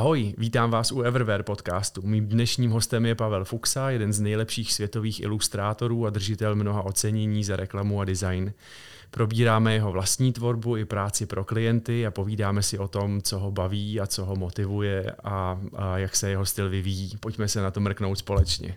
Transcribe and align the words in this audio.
Ahoj, 0.00 0.34
vítám 0.38 0.70
vás 0.70 0.92
u 0.92 1.00
Everware 1.02 1.42
podcastu. 1.42 2.02
Mým 2.04 2.26
dnešním 2.26 2.70
hostem 2.70 3.06
je 3.06 3.14
Pavel 3.14 3.44
Fuxa, 3.44 3.90
jeden 3.90 4.12
z 4.12 4.20
nejlepších 4.20 4.72
světových 4.72 5.20
ilustrátorů 5.20 6.06
a 6.06 6.10
držitel 6.10 6.54
mnoha 6.54 6.82
ocenění 6.82 7.44
za 7.44 7.56
reklamu 7.56 8.00
a 8.00 8.04
design. 8.04 8.52
Probíráme 9.10 9.74
jeho 9.74 9.92
vlastní 9.92 10.32
tvorbu 10.32 10.76
i 10.76 10.84
práci 10.84 11.26
pro 11.26 11.44
klienty 11.44 12.06
a 12.06 12.10
povídáme 12.10 12.62
si 12.62 12.78
o 12.78 12.88
tom, 12.88 13.22
co 13.22 13.38
ho 13.38 13.50
baví 13.50 14.00
a 14.00 14.06
co 14.06 14.24
ho 14.24 14.36
motivuje 14.36 15.12
a, 15.24 15.60
a 15.76 15.98
jak 15.98 16.16
se 16.16 16.30
jeho 16.30 16.46
styl 16.46 16.70
vyvíjí. 16.70 17.16
Pojďme 17.20 17.48
se 17.48 17.60
na 17.60 17.70
to 17.70 17.80
mrknout 17.80 18.18
společně. 18.18 18.76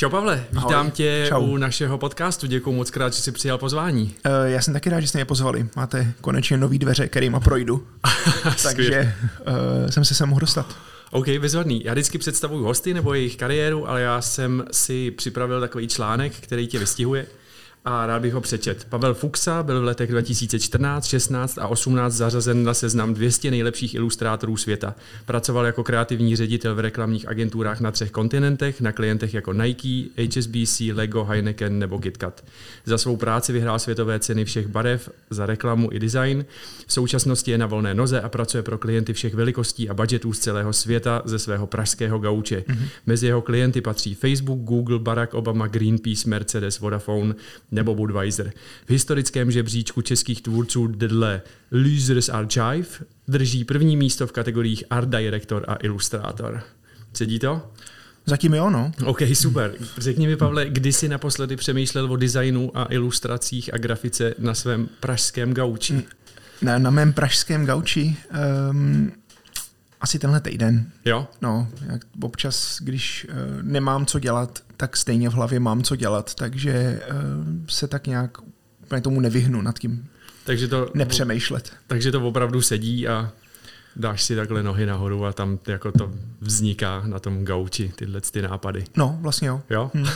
Čau 0.00 0.10
Pavle, 0.10 0.44
vítám 0.52 0.72
Ahoj. 0.72 0.90
tě 0.90 1.26
Čau. 1.28 1.46
u 1.46 1.56
našeho 1.56 1.98
podcastu. 1.98 2.46
Děkuji 2.46 2.72
moc 2.72 2.90
krát, 2.90 3.12
že 3.12 3.22
jsi 3.22 3.32
přijal 3.32 3.58
pozvání. 3.58 4.14
Uh, 4.26 4.32
já 4.44 4.60
jsem 4.60 4.74
taky 4.74 4.90
rád, 4.90 5.00
že 5.00 5.08
jste 5.08 5.18
mě 5.18 5.24
pozvali. 5.24 5.66
Máte 5.76 6.12
konečně 6.20 6.56
nový 6.56 6.78
dveře, 6.78 7.08
kterýma 7.08 7.40
projdu. 7.40 7.86
Takže 8.62 9.14
uh, 9.40 9.90
jsem 9.90 10.04
se 10.04 10.14
sem 10.14 10.28
mohl 10.28 10.40
dostat. 10.40 10.76
OK, 11.10 11.28
bezvadný. 11.28 11.84
Já 11.84 11.92
vždycky 11.92 12.18
představuju 12.18 12.64
hosty 12.64 12.94
nebo 12.94 13.14
jejich 13.14 13.36
kariéru, 13.36 13.88
ale 13.88 14.02
já 14.02 14.20
jsem 14.20 14.64
si 14.72 15.10
připravil 15.10 15.60
takový 15.60 15.88
článek, 15.88 16.32
který 16.32 16.66
tě 16.66 16.78
vystihuje 16.78 17.26
a 17.84 18.06
rád 18.06 18.22
bych 18.22 18.34
ho 18.34 18.40
přečet. 18.40 18.86
Pavel 18.88 19.14
Fuxa 19.14 19.62
byl 19.62 19.80
v 19.80 19.84
letech 19.84 20.10
2014, 20.10 21.06
16 21.06 21.58
a 21.58 21.68
18 21.68 22.14
zařazen 22.14 22.64
na 22.64 22.74
seznam 22.74 23.14
200 23.14 23.50
nejlepších 23.50 23.94
ilustrátorů 23.94 24.56
světa. 24.56 24.94
Pracoval 25.26 25.66
jako 25.66 25.84
kreativní 25.84 26.36
ředitel 26.36 26.74
v 26.74 26.80
reklamních 26.80 27.28
agenturách 27.28 27.80
na 27.80 27.90
třech 27.90 28.10
kontinentech, 28.10 28.80
na 28.80 28.92
klientech 28.92 29.34
jako 29.34 29.52
Nike, 29.52 30.04
HSBC, 30.16 30.80
Lego, 30.92 31.24
Heineken 31.24 31.78
nebo 31.78 31.98
KitKat. 31.98 32.44
Za 32.84 32.98
svou 32.98 33.16
práci 33.16 33.52
vyhrál 33.52 33.78
světové 33.78 34.18
ceny 34.18 34.44
všech 34.44 34.66
barev 34.66 35.10
za 35.30 35.46
reklamu 35.46 35.88
i 35.92 35.98
design. 35.98 36.44
V 36.86 36.92
současnosti 36.92 37.50
je 37.50 37.58
na 37.58 37.66
volné 37.66 37.94
noze 37.94 38.20
a 38.20 38.28
pracuje 38.28 38.62
pro 38.62 38.78
klienty 38.78 39.12
všech 39.12 39.34
velikostí 39.34 39.88
a 39.88 39.94
budgetů 39.94 40.32
z 40.32 40.38
celého 40.38 40.72
světa 40.72 41.22
ze 41.24 41.38
svého 41.38 41.66
pražského 41.66 42.18
gauče. 42.18 42.64
Mm-hmm. 42.68 42.88
Mezi 43.06 43.26
jeho 43.26 43.42
klienty 43.42 43.80
patří 43.80 44.14
Facebook, 44.14 44.58
Google, 44.58 44.98
Barack 44.98 45.34
Obama, 45.34 45.66
Greenpeace, 45.66 46.28
Mercedes, 46.28 46.80
Vodafone, 46.80 47.34
nebo 47.70 47.94
Budweiser. 47.94 48.52
V 48.86 48.90
historickém 48.90 49.50
žebříčku 49.50 50.02
českých 50.02 50.42
tvůrců 50.42 50.86
dle 50.86 51.42
Losers 51.72 52.28
Archive 52.28 52.88
drží 53.28 53.64
první 53.64 53.96
místo 53.96 54.26
v 54.26 54.32
kategoriích 54.32 54.84
Art 54.90 55.08
Director 55.08 55.64
a 55.68 55.74
Ilustrátor. 55.74 56.62
Sedí 57.12 57.38
to? 57.38 57.72
Zatím 58.26 58.54
jo, 58.54 58.70
no. 58.70 58.92
OK, 59.04 59.18
super. 59.34 59.74
Řekni 59.98 60.26
mi, 60.26 60.36
Pavle, 60.36 60.68
kdy 60.68 60.92
jsi 60.92 61.08
naposledy 61.08 61.56
přemýšlel 61.56 62.12
o 62.12 62.16
designu 62.16 62.78
a 62.78 62.86
ilustracích 62.90 63.74
a 63.74 63.78
grafice 63.78 64.34
na 64.38 64.54
svém 64.54 64.88
pražském 65.00 65.54
gauči? 65.54 66.04
Na, 66.62 66.78
na 66.78 66.90
mém 66.90 67.12
pražském 67.12 67.66
gauči? 67.66 68.16
Um, 68.70 69.12
asi 70.00 70.18
tenhle 70.18 70.40
týden. 70.40 70.90
Jo? 71.04 71.28
No, 71.42 71.68
jak 71.86 72.02
občas, 72.22 72.78
když 72.80 73.26
uh, 73.28 73.62
nemám 73.62 74.06
co 74.06 74.18
dělat, 74.18 74.62
tak 74.80 74.96
stejně 74.96 75.28
v 75.28 75.32
hlavě 75.32 75.60
mám 75.60 75.82
co 75.82 75.96
dělat, 75.96 76.34
takže 76.34 77.02
uh, 77.10 77.16
se 77.68 77.88
tak 77.88 78.06
nějak 78.06 78.38
úplně 78.82 79.00
tomu 79.00 79.20
nevyhnu 79.20 79.62
nad 79.62 79.78
tím 79.78 80.08
takže 80.44 80.68
to, 80.68 80.90
nepřemýšlet. 80.94 81.72
Takže 81.86 82.12
to 82.12 82.28
opravdu 82.28 82.62
sedí 82.62 83.08
a 83.08 83.32
dáš 83.96 84.22
si 84.22 84.36
takhle 84.36 84.62
nohy 84.62 84.86
nahoru 84.86 85.26
a 85.26 85.32
tam 85.32 85.58
jako 85.66 85.92
to 85.92 86.12
vzniká 86.40 87.02
na 87.06 87.18
tom 87.18 87.44
gauči, 87.44 87.92
tyhle 87.96 88.20
ty 88.20 88.42
nápady. 88.42 88.84
No, 88.96 89.18
vlastně 89.20 89.48
jo. 89.48 89.62
Jo? 89.70 89.90
Hmm. 89.94 90.06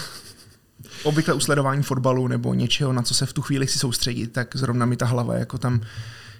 Obvykle 1.03 1.35
u 1.35 1.41
sledování 1.41 1.83
fotbalu 1.83 2.29
nebo 2.29 2.55
něčeho, 2.55 2.92
na 2.92 3.03
co 3.03 3.15
se 3.15 3.27
v 3.27 3.33
tu 3.33 3.42
chvíli 3.42 3.67
chci 3.67 3.79
soustředit, 3.79 4.27
tak 4.27 4.57
zrovna 4.57 4.87
mi 4.87 4.97
ta 4.97 5.07
hlava 5.07 5.35
jako 5.35 5.59
tam, 5.59 5.81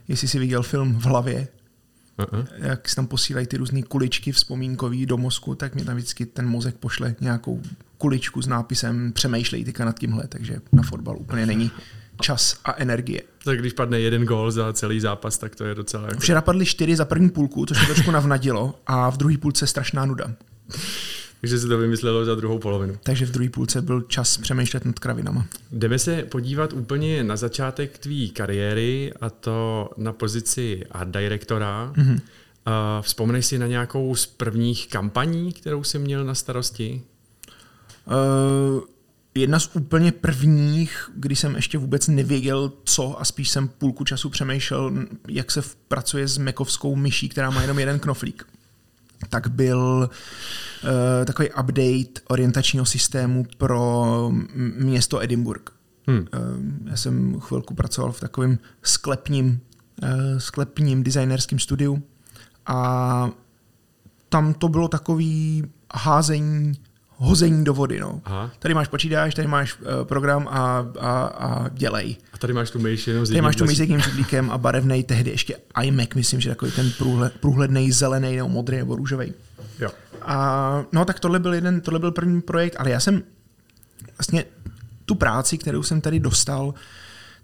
jestli 0.09 0.29
si 0.29 0.39
viděl 0.39 0.63
film 0.63 0.95
v 1.01 1.05
hlavě, 1.05 1.49
uh-uh. 2.19 2.47
jak 2.57 2.89
se 2.89 2.97
tam 2.97 3.07
posílají 3.07 3.47
ty 3.47 3.57
různé 3.57 3.83
kuličky 3.83 4.33
vzpomínkový 4.33 5.07
do 5.07 5.17
mozku, 5.17 5.55
tak 5.55 5.75
mi 5.75 5.85
tam 5.85 5.97
vždycky 5.97 6.27
ten 6.27 6.49
mozek 6.49 6.77
pošle 6.77 7.15
nějakou 7.21 7.63
kuličku 7.99 8.43
s 8.43 8.47
nápisem 8.47 9.13
přemýšlej 9.13 9.65
teďka 9.65 9.85
nad 9.85 9.99
tímhle, 9.99 10.27
takže 10.29 10.57
na 10.73 10.83
fotbal 10.83 11.17
úplně 11.19 11.47
není 11.47 11.71
čas 12.21 12.57
a 12.65 12.75
energie. 12.77 13.23
Tak 13.45 13.59
když 13.59 13.73
padne 13.73 14.01
jeden 14.01 14.25
gól 14.25 14.51
za 14.51 14.73
celý 14.73 15.01
zápas, 15.01 15.39
tak 15.39 15.57
to 15.57 15.65
je 15.65 15.75
docela... 15.75 16.09
Jako... 16.09 16.21
Včera 16.21 16.41
padly 16.41 16.67
čtyři 16.67 16.97
za 16.97 17.05
první 17.05 17.31
půlku, 17.31 17.67
což 17.67 17.81
je 17.81 17.95
trošku 17.95 18.11
navnadilo, 18.11 18.75
a 18.87 19.11
v 19.11 19.17
druhé 19.17 19.39
půlce 19.39 19.67
strašná 19.67 20.05
nuda. 20.05 20.33
Takže 21.41 21.59
si 21.59 21.69
to 21.69 21.79
vymyslelo 21.79 22.25
za 22.25 22.35
druhou 22.35 22.59
polovinu. 22.59 22.99
Takže 23.03 23.27
v 23.27 23.31
druhé 23.31 23.51
půlce 23.51 23.83
byl 23.83 24.03
čas 24.03 24.39
přemýšlet 24.39 24.85
nad 24.85 24.99
kravinama. 24.99 25.47
Jdeme 25.73 25.99
se 25.99 26.23
podívat 26.23 26.73
úplně 26.73 27.25
na 27.25 27.37
začátek 27.37 27.99
tvý 27.99 28.31
kariéry 28.31 29.13
a 29.21 29.31
to 29.31 29.91
na 29.97 30.13
pozici 30.13 30.83
art 30.91 31.11
directora. 31.11 31.93
Mm-hmm. 31.97 32.21
Vzpomeneš 33.01 33.47
si 33.47 33.59
na 33.59 33.67
nějakou 33.67 34.15
z 34.15 34.27
prvních 34.27 34.89
kampaní, 34.89 35.53
kterou 35.53 35.85
jsi 35.85 35.99
měl 35.99 36.25
na 36.25 36.35
starosti? 36.35 37.03
Uh, 38.07 38.81
jedna 39.35 39.59
z 39.59 39.77
úplně 39.77 40.13
prvních, 40.13 41.11
kdy 41.17 41.37
jsem 41.37 41.57
ještě 41.57 41.79
vůbec 41.79 42.09
nevěděl, 42.09 42.73
co 42.85 43.21
a 43.21 43.25
spíš 43.25 43.51
jsem 43.51 43.69
půlku 43.69 44.05
času 44.05 44.31
přemýšlel, 44.31 44.93
jak 45.29 45.51
se 45.51 45.63
pracuje 45.89 46.29
s 46.29 46.39
mekovskou 46.39 46.97
myší, 46.97 47.29
která 47.29 47.51
má 47.51 47.63
jenom 47.63 47.79
jeden 47.79 47.99
knoflík 47.99 48.47
tak 49.29 49.49
byl 49.49 50.11
uh, 50.85 50.91
takový 51.25 51.49
update 51.51 52.21
orientačního 52.29 52.85
systému 52.85 53.47
pro 53.59 54.31
město 54.77 55.23
Edinburgh. 55.23 55.71
Hmm. 56.07 56.19
Uh, 56.19 56.27
já 56.91 56.97
jsem 56.97 57.41
chvilku 57.41 57.75
pracoval 57.75 58.13
v 58.13 58.21
takovém 58.21 58.59
sklepním, 58.83 59.61
uh, 60.03 60.39
sklepním 60.39 61.03
designerském 61.03 61.59
studiu 61.59 62.03
a 62.67 63.31
tam 64.29 64.55
to 64.55 64.69
bylo 64.69 64.89
takový 64.89 65.65
házení 65.95 66.73
hození 67.17 67.65
do 67.65 67.75
vody. 67.75 68.01
No. 68.01 68.21
Aha. 68.25 68.51
Tady 68.59 68.75
máš 68.75 68.89
počítač, 68.89 69.35
tady 69.35 69.49
máš 69.49 69.75
uh, 69.75 70.05
program 70.05 70.49
a, 70.49 70.87
a, 71.01 71.25
a 71.27 71.69
dělej. 71.69 72.17
A 72.33 72.39
tady 72.39 72.53
máš 72.53 72.71
tu 72.71 72.79
myš 72.79 73.07
jenom 73.07 73.27
s 73.27 73.29
Tady 73.29 73.41
máš 73.41 73.57
tu 73.57 73.65
myš 73.65 73.77
s 73.77 73.81
jedním 73.81 74.03
čudlíkem 74.03 74.51
a 74.51 74.59
barevný 74.59 75.05
tehdy 75.05 75.31
ještě 75.31 75.57
iMac, 75.83 76.09
myslím, 76.15 76.41
že 76.41 76.49
takový 76.49 76.73
ten 76.73 76.93
průhled, 76.99 77.33
průhledný 77.41 77.93
zelený 77.93 78.37
nebo 78.37 78.49
modrý 78.49 78.77
nebo 78.77 78.97
růžový. 78.97 79.33
Jo. 79.81 79.91
A 80.23 80.85
no 80.93 81.05
tak 81.05 81.21
tohle 81.21 81.39
byl 81.39 81.55
jeden, 81.55 81.81
tohle 81.81 82.01
byl 82.01 82.13
první 82.13 82.43
projekt, 82.43 82.77
ale 82.79 82.91
já 82.91 83.01
jsem 83.01 83.23
vlastně 84.19 84.45
tu 85.05 85.15
práci, 85.15 85.59
kterou 85.59 85.83
jsem 85.83 86.01
tady 86.01 86.21
dostal, 86.21 86.75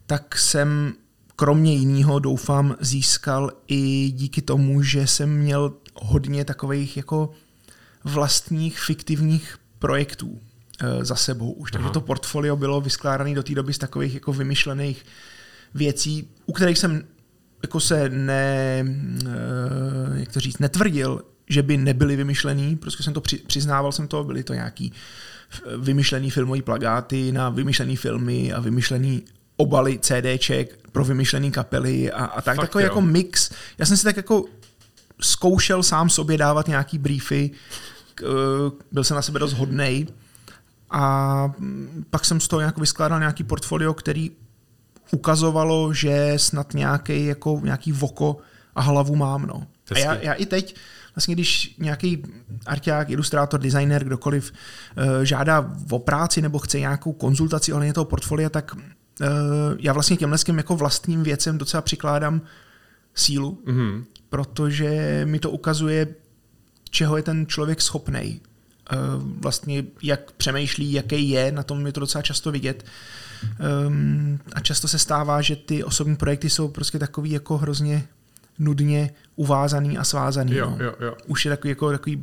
tak 0.06 0.38
jsem 0.38 0.92
kromě 1.36 1.74
jiného 1.74 2.18
doufám 2.18 2.76
získal 2.80 3.50
i 3.68 4.10
díky 4.10 4.42
tomu, 4.42 4.82
že 4.82 5.06
jsem 5.06 5.36
měl 5.36 5.72
hodně 5.94 6.44
takových 6.44 6.96
jako 6.96 7.30
vlastních 8.04 8.80
fiktivních 8.80 9.58
projektů 9.80 10.40
e, 10.80 11.04
za 11.04 11.14
sebou 11.16 11.52
už. 11.52 11.70
Takže 11.70 11.84
Aha. 11.84 11.92
to 11.92 12.00
portfolio 12.00 12.56
bylo 12.56 12.80
vyskládané 12.80 13.34
do 13.34 13.42
té 13.42 13.54
doby 13.54 13.72
z 13.72 13.78
takových 13.78 14.14
jako 14.14 14.32
vymyšlených 14.32 15.04
věcí, 15.74 16.28
u 16.46 16.52
kterých 16.52 16.78
jsem 16.78 17.04
jako 17.62 17.80
se 17.80 18.08
ne, 18.08 18.84
e, 18.84 20.20
jak 20.20 20.32
to 20.32 20.40
říct, 20.40 20.58
netvrdil, 20.58 21.22
že 21.48 21.62
by 21.62 21.76
nebyly 21.76 22.16
vymyšlený, 22.16 22.76
prostě 22.76 23.02
jsem 23.02 23.12
to 23.12 23.20
při, 23.20 23.36
přiznával 23.36 23.92
jsem 23.92 24.08
to, 24.08 24.24
byly 24.24 24.42
to 24.44 24.54
nějaký 24.54 24.92
vymyšlený 25.78 26.30
filmový 26.30 26.62
plagáty 26.62 27.32
na 27.32 27.48
vymyšlený 27.48 27.96
filmy 27.96 28.52
a 28.52 28.60
vymyšlený 28.60 29.22
obaly 29.56 29.98
CDček 29.98 30.78
pro 30.92 31.04
vymyšlený 31.04 31.50
kapely 31.50 32.12
a, 32.12 32.24
a 32.24 32.42
tak, 32.42 32.56
Fakt 32.56 32.66
takový 32.66 32.84
jo. 32.84 32.86
jako 32.86 33.00
mix. 33.00 33.50
Já 33.78 33.86
jsem 33.86 33.96
si 33.96 34.04
tak 34.04 34.16
jako 34.16 34.44
zkoušel 35.20 35.82
sám 35.82 36.10
sobě 36.10 36.38
dávat 36.38 36.68
nějaký 36.68 36.98
briefy, 36.98 37.50
byl 38.92 39.04
jsem 39.04 39.14
na 39.14 39.22
sebe 39.22 39.38
dost 39.38 39.52
hodnej 39.52 40.06
a 40.90 41.52
pak 42.10 42.24
jsem 42.24 42.40
z 42.40 42.48
toho 42.48 42.60
nějak 42.60 42.78
vyskládal 42.78 43.18
nějaký 43.18 43.44
portfolio, 43.44 43.94
který 43.94 44.30
ukazovalo, 45.12 45.92
že 45.92 46.32
snad 46.36 46.74
nějaký, 46.74 47.26
jako, 47.26 47.60
nějaký 47.64 47.92
voko 47.92 48.36
a 48.74 48.80
hlavu 48.80 49.16
mám. 49.16 49.46
No. 49.46 49.66
A 49.94 49.98
já, 49.98 50.14
já 50.14 50.32
i 50.32 50.46
teď, 50.46 50.76
vlastně 51.14 51.34
když 51.34 51.76
nějaký 51.78 52.22
arťák, 52.66 53.10
ilustrátor, 53.10 53.60
designer, 53.60 54.04
kdokoliv 54.04 54.52
uh, 54.52 55.04
žádá 55.22 55.72
o 55.90 55.98
práci 55.98 56.42
nebo 56.42 56.58
chce 56.58 56.80
nějakou 56.80 57.12
konzultaci 57.12 57.72
ohledně 57.72 57.92
toho 57.92 58.04
portfolia, 58.04 58.48
tak 58.48 58.74
uh, 58.74 59.28
já 59.78 59.92
vlastně 59.92 60.16
těmhle 60.16 60.38
jako 60.56 60.76
vlastním 60.76 61.22
věcem 61.22 61.58
docela 61.58 61.80
přikládám 61.80 62.40
sílu, 63.14 63.62
mm-hmm. 63.66 64.04
protože 64.28 65.22
mi 65.24 65.38
to 65.38 65.50
ukazuje, 65.50 66.06
čeho 66.90 67.16
je 67.16 67.22
ten 67.22 67.46
člověk 67.46 67.80
schopný. 67.80 68.40
Eh, 68.92 68.96
vlastně 69.40 69.84
jak 70.02 70.32
přemýšlí, 70.32 70.92
jaký 70.92 71.30
je, 71.30 71.52
na 71.52 71.62
tom 71.62 71.86
je 71.86 71.92
to 71.92 72.00
docela 72.00 72.22
často 72.22 72.52
vidět. 72.52 72.84
Ehm, 73.60 74.38
a 74.52 74.60
často 74.60 74.88
se 74.88 74.98
stává, 74.98 75.42
že 75.42 75.56
ty 75.56 75.84
osobní 75.84 76.16
projekty 76.16 76.50
jsou 76.50 76.68
prostě 76.68 76.98
takový 76.98 77.30
jako 77.30 77.58
hrozně 77.58 78.06
nudně 78.58 79.10
uvázaný 79.36 79.98
a 79.98 80.04
svázaný. 80.04 80.54
Jo, 80.54 80.70
no. 80.70 80.84
jo, 80.84 80.94
jo. 81.00 81.16
Už 81.26 81.44
je 81.44 81.50
takový, 81.50 81.68
jako, 81.68 81.90
takový 81.90 82.22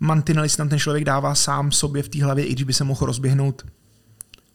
mantinely 0.00 0.48
tam 0.48 0.68
ten 0.68 0.78
člověk 0.78 1.04
dává 1.04 1.34
sám 1.34 1.72
sobě 1.72 2.02
v 2.02 2.08
té 2.08 2.24
hlavě, 2.24 2.44
i 2.44 2.52
když 2.52 2.64
by 2.64 2.72
se 2.72 2.84
mohl 2.84 3.06
rozběhnout 3.06 3.66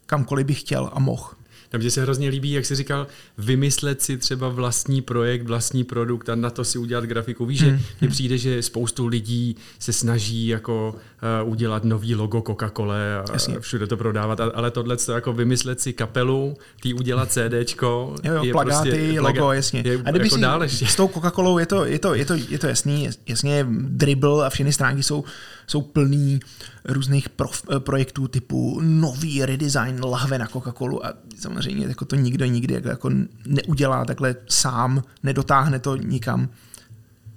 kamkoliv 0.06 0.46
by 0.46 0.54
chtěl 0.54 0.90
a 0.94 1.00
mohl. 1.00 1.28
A 1.74 1.78
mně 1.78 1.92
se 1.92 2.02
hrozně 2.02 2.30
líbí, 2.30 2.52
jak 2.52 2.66
jsi 2.66 2.76
říkal, 2.76 3.08
vymyslet 3.38 4.02
si 4.02 4.18
třeba 4.18 4.50
vlastní 4.50 5.02
projekt, 5.02 5.44
vlastní 5.44 5.84
produkt 5.84 6.30
a 6.30 6.36
na 6.36 6.50
to 6.50 6.64
si 6.64 6.78
udělat 6.78 7.04
grafiku. 7.04 7.46
Víš, 7.46 7.62
hmm. 7.62 7.78
že 7.78 7.84
mně 8.02 8.10
přijde, 8.10 8.38
že 8.38 8.62
spoustu 8.62 9.08
lidí 9.08 9.56
se 9.80 9.94
snaží 9.94 10.48
jako 10.48 10.96
uh, 11.44 11.50
udělat 11.50 11.84
nový 11.84 12.16
logo 12.16 12.40
Coca-Cola 12.40 12.96
a 13.30 13.34
Jasně. 13.34 13.60
všude 13.60 13.88
to 13.88 13.98
prodávat, 13.98 14.40
ale 14.40 14.72
tohle 14.72 14.98
to 14.98 15.12
jako 15.12 15.34
vymyslet 15.34 15.80
si 15.80 15.94
kapelu, 15.94 16.58
tý 16.82 16.94
udělat 16.94 17.32
CDčko. 17.32 18.16
Jo, 18.24 18.34
jo, 18.34 18.44
je 18.44 18.52
plagáty, 18.52 18.90
prostě, 18.90 19.20
logo, 19.20 19.52
jasně. 19.52 19.84
Je, 19.86 20.02
a 20.06 20.12
kdyby 20.12 20.26
jako 20.26 20.36
si, 20.36 20.42
dál 20.42 20.64
ještě. 20.64 20.86
s 20.86 20.96
tou 20.96 21.08
Coca-Colou 21.08 21.58
je 21.58 21.66
to, 21.66 21.86
je 21.86 22.00
to, 22.00 22.14
je 22.14 22.26
to, 22.26 22.34
je 22.50 22.60
to 22.60 22.68
jasný, 22.68 23.10
jasně 23.28 23.66
dribble 23.70 24.46
a 24.46 24.50
všechny 24.50 24.74
stránky 24.74 25.04
jsou, 25.04 25.24
jsou 25.68 25.82
plný 25.82 26.40
různých 26.86 27.30
prof, 27.30 27.64
eh, 27.76 27.80
projektů 27.80 28.28
typu 28.28 28.80
nový 28.84 29.46
redesign 29.46 30.04
lahve 30.04 30.38
na 30.38 30.48
Coca-Colu 30.48 31.06
a 31.06 31.14
samozřejmě 31.40 31.88
jako 31.88 32.06
to 32.06 32.16
nikdo 32.16 32.46
nikdy 32.46 32.74
jako, 32.74 32.88
jako 32.88 33.12
neudělá 33.46 34.06
takhle 34.06 34.36
sám, 34.50 35.04
nedotáhne 35.24 35.80
to 35.80 35.96
nikam 35.96 36.50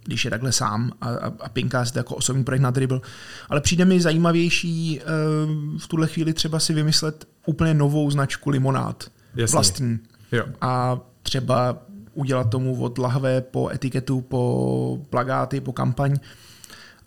když 0.09 0.25
je 0.25 0.31
takhle 0.31 0.53
sám 0.53 0.93
a, 1.01 1.09
a, 1.09 1.33
a 1.41 1.49
pinká 1.49 1.85
si 1.85 1.93
to 1.93 1.99
jako 1.99 2.15
osobní 2.15 2.45
projekt 2.45 2.63
na 2.63 2.71
dribble. 2.71 3.01
Ale 3.49 3.61
přijde 3.61 3.85
mi 3.85 4.01
zajímavější 4.01 5.01
uh, 5.01 5.79
v 5.79 5.89
tuhle 5.89 6.07
chvíli 6.07 6.33
třeba 6.33 6.61
si 6.61 6.75
vymyslet 6.75 7.29
úplně 7.47 7.75
novou 7.75 8.11
značku 8.11 8.51
limonád. 8.51 9.11
Jasně. 9.35 9.53
Vlastní. 9.53 9.99
Jo. 10.33 10.45
A 10.61 10.99
třeba 11.23 11.79
udělat 12.15 12.51
tomu 12.51 12.83
od 12.83 12.99
lahve 12.99 13.41
po 13.41 13.71
etiketu, 13.71 14.21
po 14.21 14.99
plagáty, 15.11 15.61
po 15.61 15.73
kampaň. 15.73 16.17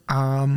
A 0.07 0.49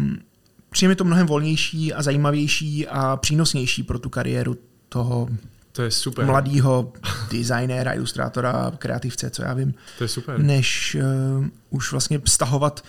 přijde 0.74 0.88
mi 0.88 0.96
to 0.96 1.04
mnohem 1.04 1.26
volnější 1.26 1.92
a 1.92 2.02
zajímavější 2.02 2.86
a 2.88 3.16
přínosnější 3.16 3.82
pro 3.82 3.98
tu 3.98 4.08
kariéru 4.08 4.56
toho 4.88 5.28
to 5.72 5.82
je 5.82 5.90
super. 5.90 6.24
mladého 6.26 6.92
designéra, 7.30 7.94
ilustrátora, 7.94 8.72
kreativce, 8.78 9.30
co 9.30 9.42
já 9.42 9.54
vím. 9.54 9.74
To 9.98 10.04
je 10.04 10.08
super. 10.08 10.38
Než 10.38 10.96
uh, 11.40 11.46
už 11.70 11.92
vlastně 11.92 12.20
stahovat 12.24 12.84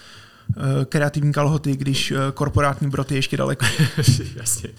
uh, 0.58 0.64
kreativní 0.84 1.34
kalhoty, 1.34 1.76
když 1.76 2.12
uh, 2.12 2.18
korporátní 2.34 2.90
brot 2.90 3.12
je 3.12 3.18
ještě 3.18 3.38
daleko. 3.38 3.66
Jasně. 4.36 4.70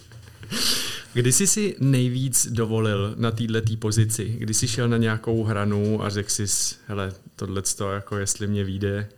Kdy 1.13 1.31
jsi 1.31 1.47
si 1.47 1.75
nejvíc 1.79 2.47
dovolil 2.51 3.15
na 3.17 3.31
této 3.31 3.77
pozici? 3.79 4.35
Kdy 4.39 4.53
jsi 4.53 4.67
šel 4.67 4.87
na 4.87 4.97
nějakou 4.97 5.43
hranu 5.43 6.03
a 6.03 6.09
řekl 6.09 6.29
jsi, 6.29 6.75
hele, 6.87 7.13
tohle 7.35 7.61
to 7.61 7.91
jako 7.91 8.17
jestli 8.17 8.47
mě 8.47 8.63
vyjde, 8.63 9.09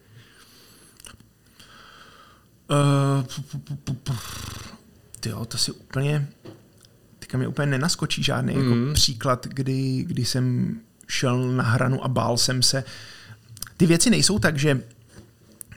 Uh, 2.69 3.25
tyjo, 5.19 5.45
to 5.45 5.57
si 5.57 5.71
úplně, 5.71 6.27
teďka 7.19 7.37
mi 7.37 7.47
úplně 7.47 7.65
nenaskočí 7.65 8.23
žádný 8.23 8.55
mm. 8.55 8.63
jako 8.63 8.93
příklad, 8.93 9.47
kdy, 9.47 10.03
kdy 10.07 10.25
jsem 10.25 10.75
šel 11.07 11.51
na 11.51 11.63
hranu 11.63 12.03
a 12.03 12.07
bál 12.07 12.37
jsem 12.37 12.63
se. 12.63 12.83
Ty 13.77 13.85
věci 13.85 14.09
nejsou 14.09 14.39
tak, 14.39 14.57
že 14.57 14.81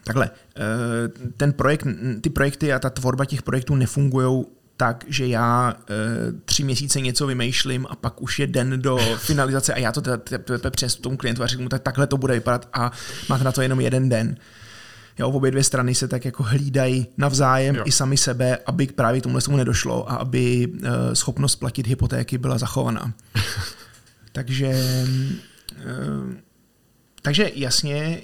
takhle, 0.04 0.30
uh, 0.30 1.32
ten 1.36 1.52
projekt, 1.52 1.86
ty 2.20 2.30
projekty 2.30 2.72
a 2.72 2.78
ta 2.78 2.90
tvorba 2.90 3.24
těch 3.24 3.42
projektů 3.42 3.74
nefungují 3.74 4.44
tak, 4.76 5.04
že 5.08 5.26
já 5.26 5.74
uh, 5.74 6.40
tři 6.44 6.64
měsíce 6.64 7.00
něco 7.00 7.26
vymýšlím 7.26 7.86
a 7.90 7.96
pak 7.96 8.22
už 8.22 8.38
je 8.38 8.46
den 8.46 8.82
do 8.82 8.96
finalizace 9.18 9.74
a 9.74 9.78
já 9.78 9.92
to 9.92 10.00
teprve 10.00 10.70
přes 10.70 10.94
tomu 10.94 11.16
klientu 11.16 11.42
a 11.42 11.46
řeknu 11.46 11.62
mu, 11.62 11.68
tak 11.68 11.82
takhle 11.82 12.06
to 12.06 12.16
bude 12.16 12.34
vypadat 12.34 12.68
a 12.72 12.92
máte 13.28 13.44
na 13.44 13.52
to 13.52 13.62
jenom 13.62 13.80
jeden 13.80 14.08
den 14.08 14.36
jo, 15.19 15.31
obě 15.31 15.50
dvě 15.50 15.64
strany 15.64 15.94
se 15.94 16.09
tak 16.09 16.25
jako 16.25 16.43
hlídají 16.43 17.06
navzájem 17.17 17.76
jo. 17.76 17.82
i 17.87 17.93
sami 17.93 18.17
sebe, 18.17 18.59
aby 18.67 18.87
právě 18.87 19.20
k 19.20 19.23
tomuhle 19.23 19.43
tomu 19.43 19.56
nedošlo 19.56 20.11
a 20.11 20.14
aby 20.14 20.69
uh, 20.69 20.88
schopnost 21.12 21.56
platit 21.56 21.87
hypotéky 21.87 22.38
byla 22.38 22.59
zachovaná. 22.59 23.12
takže, 24.32 24.75
uh, 25.70 26.35
takže 27.23 27.50
jasně, 27.55 28.23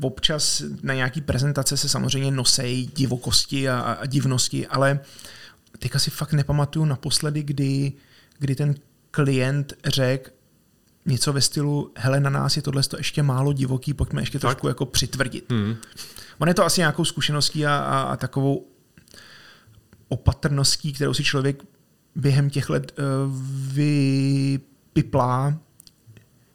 občas 0.00 0.62
na 0.82 0.94
nějaký 0.94 1.20
prezentace 1.20 1.76
se 1.76 1.88
samozřejmě 1.88 2.30
nosejí 2.30 2.90
divokosti 2.96 3.68
a, 3.68 3.80
a 3.80 4.06
divnosti, 4.06 4.66
ale 4.66 5.00
teďka 5.78 5.98
si 5.98 6.10
fakt 6.10 6.32
nepamatuju 6.32 6.84
naposledy, 6.84 7.42
kdy, 7.42 7.92
kdy 8.38 8.54
ten 8.54 8.74
klient 9.10 9.72
řekl, 9.84 10.30
něco 11.06 11.32
ve 11.32 11.40
stylu, 11.40 11.92
hele, 11.96 12.20
na 12.20 12.30
nás 12.30 12.56
je 12.56 12.62
tohle 12.62 12.82
ještě 12.98 13.22
málo 13.22 13.52
divoký, 13.52 13.94
pojďme 13.94 14.22
ještě 14.22 14.38
trošku 14.38 14.68
jako 14.68 14.86
přitvrdit. 14.86 15.50
Hmm. 15.50 15.76
On 16.40 16.48
je 16.48 16.54
to 16.54 16.64
asi 16.64 16.80
nějakou 16.80 17.04
zkušeností 17.04 17.66
a, 17.66 17.76
a, 17.76 18.02
a 18.02 18.16
takovou 18.16 18.66
opatrností, 20.08 20.92
kterou 20.92 21.14
si 21.14 21.24
člověk 21.24 21.62
během 22.16 22.50
těch 22.50 22.70
let 22.70 22.92
uh, 22.98 23.04
vypiplá. 23.74 25.58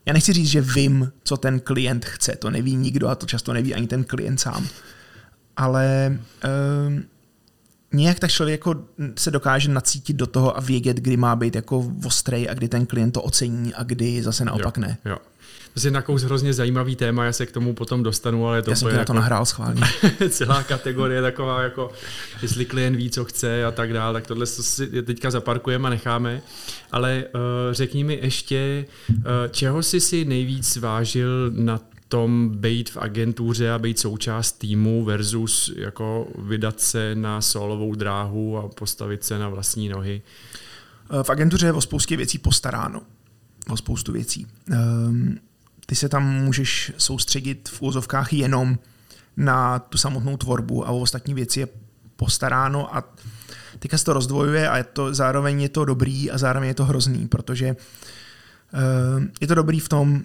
Já 0.06 0.14
nechci 0.14 0.34
říct, 0.34 0.50
že 0.50 0.62
vím, 0.62 1.12
co 1.24 1.38
ten 1.38 1.60
klient 1.60 2.06
chce, 2.06 2.36
to 2.36 2.50
neví 2.50 2.76
nikdo 2.76 3.08
a 3.08 3.16
to 3.16 3.26
často 3.26 3.54
neví 3.54 3.76
ani 3.76 3.88
ten 3.88 4.04
klient 4.04 4.40
sám. 4.40 4.68
Ale 5.58 6.18
uh, 6.44 7.00
nějak 7.94 8.20
tak 8.20 8.32
člověk 8.32 8.60
jako 8.60 8.86
se 9.18 9.32
dokáže 9.32 9.72
nacítit 9.72 10.16
do 10.16 10.28
toho 10.28 10.58
a 10.58 10.62
vědět, 10.62 10.98
kdy 10.98 11.18
má 11.18 11.36
být 11.36 11.56
jako 11.56 11.92
ostrej 12.06 12.50
a 12.50 12.54
kdy 12.54 12.68
ten 12.68 12.86
klient 12.86 13.12
to 13.12 13.22
ocení 13.22 13.74
a 13.74 13.84
kdy 13.84 14.24
zase 14.24 14.46
naopak 14.46 14.78
jo, 14.78 14.82
ne. 14.82 14.98
Jo. 15.06 15.18
To 15.82 15.88
je 15.88 15.92
nakous 15.92 16.24
hrozně 16.24 16.54
zajímavý 16.54 16.96
téma, 16.96 17.26
já 17.26 17.34
se 17.34 17.46
k 17.46 17.52
tomu 17.52 17.74
potom 17.74 18.04
dostanu, 18.04 18.48
ale 18.48 18.62
to 18.62 18.70
Já 18.70 18.76
jsem 18.76 18.88
jako 18.88 19.06
to 19.06 19.14
nahrál 19.14 19.46
schválně. 19.46 19.82
celá 20.30 20.64
kategorie 20.64 21.22
taková, 21.22 21.62
jako 21.62 21.92
jestli 22.42 22.66
klient 22.66 22.96
ví, 22.96 23.10
co 23.10 23.26
chce 23.26 23.66
a 23.66 23.72
tak 23.72 23.94
dále, 23.94 24.14
tak 24.14 24.28
tohle 24.28 24.46
si 24.46 25.04
teďka 25.04 25.32
zaparkujeme 25.32 25.88
a 25.88 25.90
necháme. 25.90 26.42
Ale 26.92 27.24
uh, 27.26 27.42
řekni 27.72 28.04
mi 28.04 28.20
ještě, 28.22 28.86
uh, 29.10 29.24
čeho 29.52 29.84
jsi 29.84 30.00
si 30.00 30.26
nejvíc 30.26 30.78
vážil 30.78 31.52
na 31.52 31.80
tom 32.08 32.50
být 32.50 32.90
v 32.90 32.98
agentuře 32.98 33.72
a 33.72 33.80
být 33.80 34.00
součást 34.00 34.52
týmu 34.52 35.04
versus 35.04 35.72
jako 35.76 36.28
vydat 36.38 36.82
se 36.82 37.16
na 37.16 37.42
solovou 37.42 37.96
dráhu 37.96 38.58
a 38.58 38.68
postavit 38.68 39.24
se 39.24 39.40
na 39.40 39.50
vlastní 39.50 39.90
nohy? 39.90 40.22
Eh, 41.20 41.24
v 41.24 41.30
agentuře 41.30 41.66
je 41.66 41.74
o 41.74 41.82
spoustě 41.82 42.18
věcí 42.18 42.38
postaráno. 42.38 43.02
O 43.70 43.78
spoustu 43.78 44.12
věcí. 44.12 44.48
Um, 44.72 45.40
ty 45.86 45.96
se 45.96 46.10
tam 46.10 46.34
můžeš 46.34 46.92
soustředit 46.98 47.70
v 47.70 47.82
úzovkách 47.82 48.34
jenom 48.34 48.80
na 49.38 49.80
tu 49.80 49.98
samotnou 49.98 50.38
tvorbu 50.38 50.88
a 50.88 50.92
o 50.92 51.00
ostatní 51.00 51.34
věci 51.34 51.60
je 51.60 51.68
postaráno 52.16 52.96
a 52.96 53.04
teďka 53.80 53.98
se 53.98 54.06
to 54.06 54.14
rozdvojuje 54.14 54.70
a 54.70 54.78
je 54.78 54.84
to, 54.84 55.14
zároveň 55.14 55.62
je 55.62 55.70
to 55.70 55.86
dobrý 55.86 56.32
a 56.32 56.38
zároveň 56.38 56.68
je 56.68 56.74
to 56.74 56.86
hrozný, 56.86 57.28
protože 57.28 57.76
uh, 57.76 59.24
je 59.42 59.48
to 59.48 59.56
dobrý 59.56 59.80
v 59.80 59.90
tom, 59.90 60.24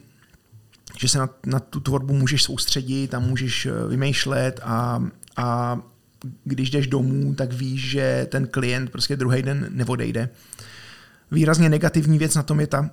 že 0.99 1.09
se 1.09 1.19
na, 1.19 1.29
na 1.47 1.61
tu 1.61 1.81
tvorbu 1.81 2.15
můžeš 2.15 2.43
soustředit 2.43 3.15
a 3.15 3.19
můžeš 3.19 3.67
eh, 3.67 3.73
vymýšlet 3.89 4.61
a, 4.62 5.05
a 5.37 5.79
když 6.45 6.71
jdeš 6.71 6.87
domů, 6.87 7.35
tak 7.35 7.52
víš, 7.52 7.90
že 7.90 8.26
ten 8.31 8.47
klient 8.47 8.90
prostě 8.90 9.17
druhý 9.17 9.43
den 9.43 9.67
neodejde. 9.71 10.29
Výrazně 11.31 11.69
negativní 11.69 12.19
věc 12.19 12.35
na 12.35 12.43
tom 12.43 12.61
je 12.61 12.67
ta, 12.67 12.90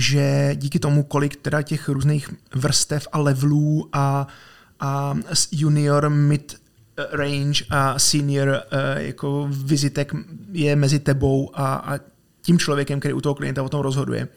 že 0.00 0.50
díky 0.54 0.78
tomu, 0.78 1.02
kolik 1.02 1.36
teda 1.36 1.62
těch 1.62 1.88
různých 1.88 2.30
vrstev 2.54 3.08
a 3.12 3.18
levelů 3.18 3.88
a, 3.92 4.26
a 4.80 5.14
junior, 5.52 6.10
mid 6.10 6.60
range 7.12 7.64
a 7.70 7.98
senior 7.98 8.48
uh, 8.48 9.02
jako 9.02 9.48
vizitek 9.50 10.12
je 10.52 10.76
mezi 10.76 10.98
tebou 10.98 11.50
a, 11.54 11.74
a 11.74 11.98
tím 12.42 12.58
člověkem, 12.58 13.00
který 13.00 13.14
u 13.14 13.20
toho 13.20 13.34
klienta 13.34 13.62
o 13.62 13.68
tom 13.68 13.80
rozhoduje, 13.80 14.28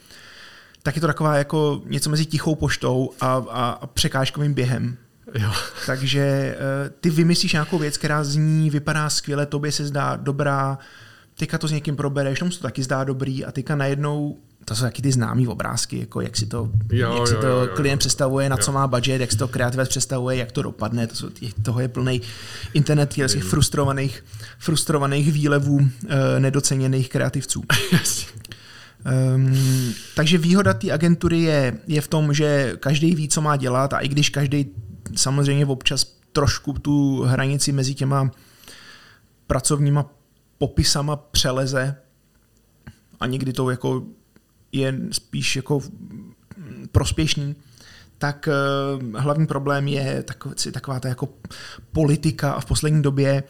tak 0.84 0.96
je 0.96 1.02
to 1.02 1.08
taková 1.08 1.38
jako 1.38 1.82
něco 1.86 2.10
mezi 2.10 2.26
tichou 2.26 2.56
poštou 2.56 3.12
a, 3.22 3.28
a, 3.34 3.70
a 3.70 3.88
překážkovým 3.88 4.54
během. 4.54 4.98
Jo. 5.40 5.52
Takže 5.86 6.56
uh, 6.58 6.96
ty 7.00 7.10
vymyslíš 7.10 7.54
nějakou 7.54 7.78
věc, 7.80 7.98
která 7.98 8.24
zní, 8.24 8.70
vypadá 8.70 9.10
skvěle, 9.10 9.46
tobě 9.46 9.72
se 9.72 9.86
zdá 9.86 10.16
dobrá, 10.16 10.78
teďka 11.38 11.58
to 11.58 11.68
s 11.68 11.72
někým 11.72 11.96
probereš, 11.96 12.40
tomu 12.40 12.52
se 12.52 12.60
to 12.60 12.68
taky 12.68 12.84
zdá 12.84 13.04
dobrý 13.04 13.46
a 13.46 13.52
teďka 13.52 13.76
najednou 13.76 14.38
to 14.66 14.76
jsou 14.76 14.82
taky 14.82 15.02
ty 15.02 15.12
známé 15.12 15.48
obrázky, 15.48 16.00
jako 16.00 16.22
jak 16.22 16.38
si 16.38 16.46
to, 16.46 16.70
jo, 16.92 17.16
jak 17.16 17.28
si 17.28 17.36
to 17.36 17.48
jo, 17.48 17.60
jo, 17.60 17.68
klient 17.76 17.98
jo. 17.98 18.00
představuje, 18.00 18.50
na 18.50 18.58
co 18.58 18.72
má 18.72 18.88
budget, 18.88 19.22
jak 19.22 19.32
si 19.32 19.38
to 19.38 19.48
kreativec 19.48 19.90
představuje, 19.90 20.38
jak 20.38 20.52
to 20.52 20.62
dopadne. 20.62 21.08
To 21.08 21.16
jsou, 21.16 21.30
toho 21.64 21.80
je 21.80 21.88
plný 21.88 22.22
internet 22.74 23.14
těch 23.14 23.44
frustrovaných, 23.44 24.26
frustrovaných 24.60 25.32
výlevů 25.32 25.76
uh, 25.76 25.90
nedoceněných 26.40 27.10
kreativců. 27.10 27.64
um, 29.36 29.94
takže 30.16 30.38
výhoda 30.38 30.74
té 30.74 30.92
agentury 30.92 31.42
je, 31.42 31.78
je 31.88 32.02
v 32.02 32.08
tom, 32.08 32.34
že 32.34 32.74
každý 32.80 33.16
ví, 33.16 33.28
co 33.28 33.42
má 33.42 33.56
dělat 33.56 33.94
a 33.94 34.00
i 34.00 34.08
když 34.08 34.30
každý 34.30 34.66
samozřejmě 35.16 35.66
občas 35.66 36.06
trošku 36.34 36.74
tu 36.74 37.22
hranici 37.22 37.72
mezi 37.72 37.94
těma 37.94 38.32
pracovníma 39.48 40.06
popisama 40.58 41.16
přeleze 41.16 41.96
a 43.20 43.26
někdy 43.26 43.54
to 43.54 43.70
jako 43.70 44.04
je 44.74 45.00
spíš 45.12 45.56
jako 45.56 45.82
prospěšný, 46.92 47.56
tak 48.18 48.48
eh, 48.48 49.20
hlavní 49.20 49.48
problém 49.48 49.88
je 49.88 50.24
taková, 50.72 51.00
ta 51.00 51.08
jako 51.08 51.30
politika 51.92 52.52
a 52.52 52.60
v 52.60 52.66
poslední 52.66 53.02
době 53.02 53.44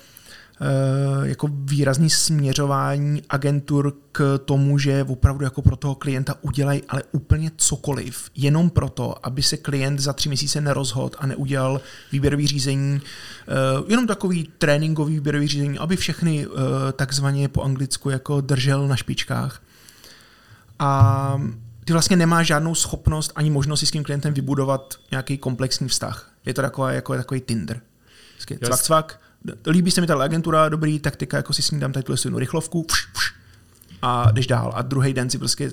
jako 1.23 1.49
výrazný 1.53 2.09
směřování 2.09 3.21
agentur 3.29 3.93
k 4.11 4.39
tomu, 4.45 4.77
že 4.77 5.03
opravdu 5.03 5.43
jako 5.43 5.61
pro 5.61 5.75
toho 5.75 5.95
klienta 5.95 6.35
udělají 6.41 6.81
ale 6.89 7.03
úplně 7.11 7.51
cokoliv, 7.57 8.29
jenom 8.35 8.69
proto, 8.69 9.25
aby 9.25 9.43
se 9.43 9.57
klient 9.57 9.99
za 9.99 10.13
tři 10.13 10.29
měsíce 10.29 10.61
nerozhodl 10.61 11.15
a 11.19 11.27
neudělal 11.27 11.81
výběrový 12.11 12.47
řízení, 12.47 13.01
uh, 13.01 13.89
jenom 13.89 14.07
takový 14.07 14.49
tréninkový 14.57 15.13
výběrový 15.13 15.47
řízení, 15.47 15.77
aby 15.77 15.95
všechny 15.95 16.47
takzvaně 16.95 17.47
po 17.47 17.61
anglicku 17.61 18.09
jako 18.09 18.41
držel 18.41 18.87
na 18.87 18.95
špičkách. 18.95 19.61
A 20.83 21.41
ty 21.85 21.93
vlastně 21.93 22.15
nemáš 22.15 22.47
žádnou 22.47 22.75
schopnost 22.75 23.31
ani 23.35 23.49
možnost 23.49 23.79
si 23.79 23.85
s 23.85 23.91
tím 23.91 24.03
klientem 24.03 24.33
vybudovat 24.33 24.93
nějaký 25.11 25.37
komplexní 25.37 25.87
vztah. 25.87 26.31
Je 26.45 26.53
to 26.53 26.61
taková, 26.61 26.91
jako 26.91 27.15
takový 27.15 27.41
Tinder. 27.41 27.81
Cvak, 28.65 28.81
cvak, 28.81 29.19
líbí 29.67 29.91
se 29.91 30.01
mi 30.01 30.07
ta 30.07 30.23
agentura, 30.23 30.69
dobrý, 30.69 30.99
taktika, 30.99 31.37
jako 31.37 31.53
si 31.53 31.61
s 31.61 31.71
ní 31.71 31.79
dám 31.79 31.91
tady 31.91 32.03
tu 32.03 32.39
rychlovku 32.39 32.83
pš, 32.83 33.05
pš, 33.05 33.33
a 34.01 34.31
jdeš 34.31 34.47
dál. 34.47 34.71
A 34.75 34.81
druhý 34.81 35.13
den 35.13 35.29
si 35.29 35.37
prostě, 35.37 35.71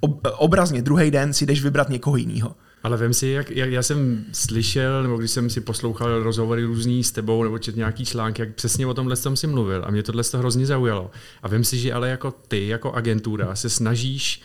ob, 0.00 0.26
obrazně, 0.36 0.82
druhý 0.82 1.10
den 1.10 1.32
si 1.32 1.46
jdeš 1.46 1.62
vybrat 1.62 1.88
někoho 1.88 2.16
jiného. 2.16 2.54
Ale 2.86 2.96
vím 2.96 3.14
si, 3.14 3.26
jak, 3.26 3.50
jak, 3.50 3.72
já 3.72 3.82
jsem 3.82 4.24
slyšel, 4.32 5.02
nebo 5.02 5.16
když 5.16 5.30
jsem 5.30 5.50
si 5.50 5.60
poslouchal 5.60 6.22
rozhovory 6.22 6.64
různý 6.64 7.04
s 7.04 7.12
tebou, 7.12 7.42
nebo 7.42 7.58
čet 7.58 7.76
nějaký 7.76 8.04
články, 8.04 8.42
jak 8.42 8.54
přesně 8.54 8.86
o 8.86 8.94
tomhle 8.94 9.16
jsem 9.16 9.36
si 9.36 9.46
mluvil 9.46 9.84
a 9.86 9.90
mě 9.90 10.02
tohle 10.02 10.24
to 10.24 10.38
hrozně 10.38 10.66
zaujalo. 10.66 11.10
A 11.42 11.48
vím 11.48 11.64
si, 11.64 11.78
že 11.78 11.92
ale 11.92 12.08
jako 12.08 12.34
ty, 12.48 12.68
jako 12.68 12.92
agentura, 12.92 13.56
se 13.56 13.70
snažíš 13.70 14.42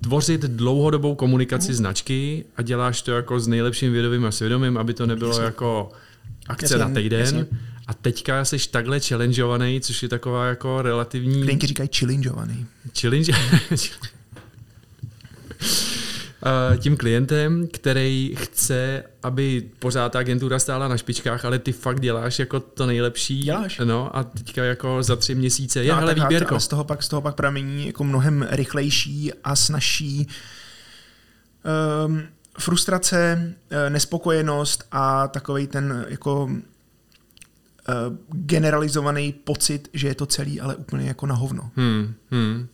tvořit 0.00 0.40
dlouhodobou 0.40 1.14
komunikaci 1.14 1.68
mm. 1.68 1.74
značky 1.74 2.44
a 2.56 2.62
děláš 2.62 3.02
to 3.02 3.12
jako 3.12 3.40
s 3.40 3.48
nejlepším 3.48 3.92
vědomím 3.92 4.24
a 4.24 4.30
svědomím, 4.30 4.78
aby 4.78 4.94
to 4.94 5.06
nebylo 5.06 5.30
Jasně. 5.30 5.44
jako 5.44 5.92
akce 6.48 6.74
jasně, 6.74 6.78
na 6.78 6.94
týden. 7.00 7.20
Jasně. 7.20 7.46
A 7.86 7.94
teďka 7.94 8.44
jsi 8.44 8.56
takhle 8.70 9.00
challengeovaný, 9.00 9.80
což 9.80 10.02
je 10.02 10.08
taková 10.08 10.46
jako 10.46 10.82
relativní... 10.82 11.42
Klienti 11.42 11.66
říkají 11.66 11.88
challengeovaný. 11.98 12.66
Challenge... 13.00 13.32
tím 16.78 16.96
klientem, 16.96 17.68
který 17.72 18.34
chce, 18.38 19.04
aby 19.22 19.70
pořád 19.78 20.12
ta 20.12 20.18
agentura 20.18 20.58
stála 20.58 20.88
na 20.88 20.96
špičkách, 20.96 21.44
ale 21.44 21.58
ty 21.58 21.72
fakt 21.72 22.00
děláš 22.00 22.38
jako 22.38 22.60
to 22.60 22.86
nejlepší. 22.86 23.42
Děláš. 23.42 23.80
No 23.84 24.16
a 24.16 24.24
teďka 24.24 24.64
jako 24.64 25.02
za 25.02 25.16
tři 25.16 25.34
měsíce 25.34 25.84
je 25.84 25.92
no, 25.92 25.98
hele 25.98 26.14
výběrko. 26.14 26.60
z 26.60 26.68
toho 26.68 26.84
pak, 26.84 27.02
z 27.02 27.08
toho 27.08 27.22
pak 27.22 27.34
pramení 27.34 27.86
jako 27.86 28.04
mnohem 28.04 28.46
rychlejší 28.50 29.32
a 29.44 29.56
snažší 29.56 30.26
um, 32.06 32.22
frustrace, 32.58 33.54
eh, 33.70 33.90
nespokojenost 33.90 34.84
a 34.92 35.28
takový 35.28 35.66
ten 35.66 36.06
jako 36.08 36.50
eh, 37.88 37.92
generalizovaný 38.28 39.32
pocit, 39.32 39.88
že 39.92 40.08
je 40.08 40.14
to 40.14 40.26
celý 40.26 40.60
ale 40.60 40.76
úplně 40.76 41.08
jako 41.08 41.26
na 41.26 41.34
hovno. 41.34 41.70
Hmm, 41.76 42.14
hmm. 42.30 42.68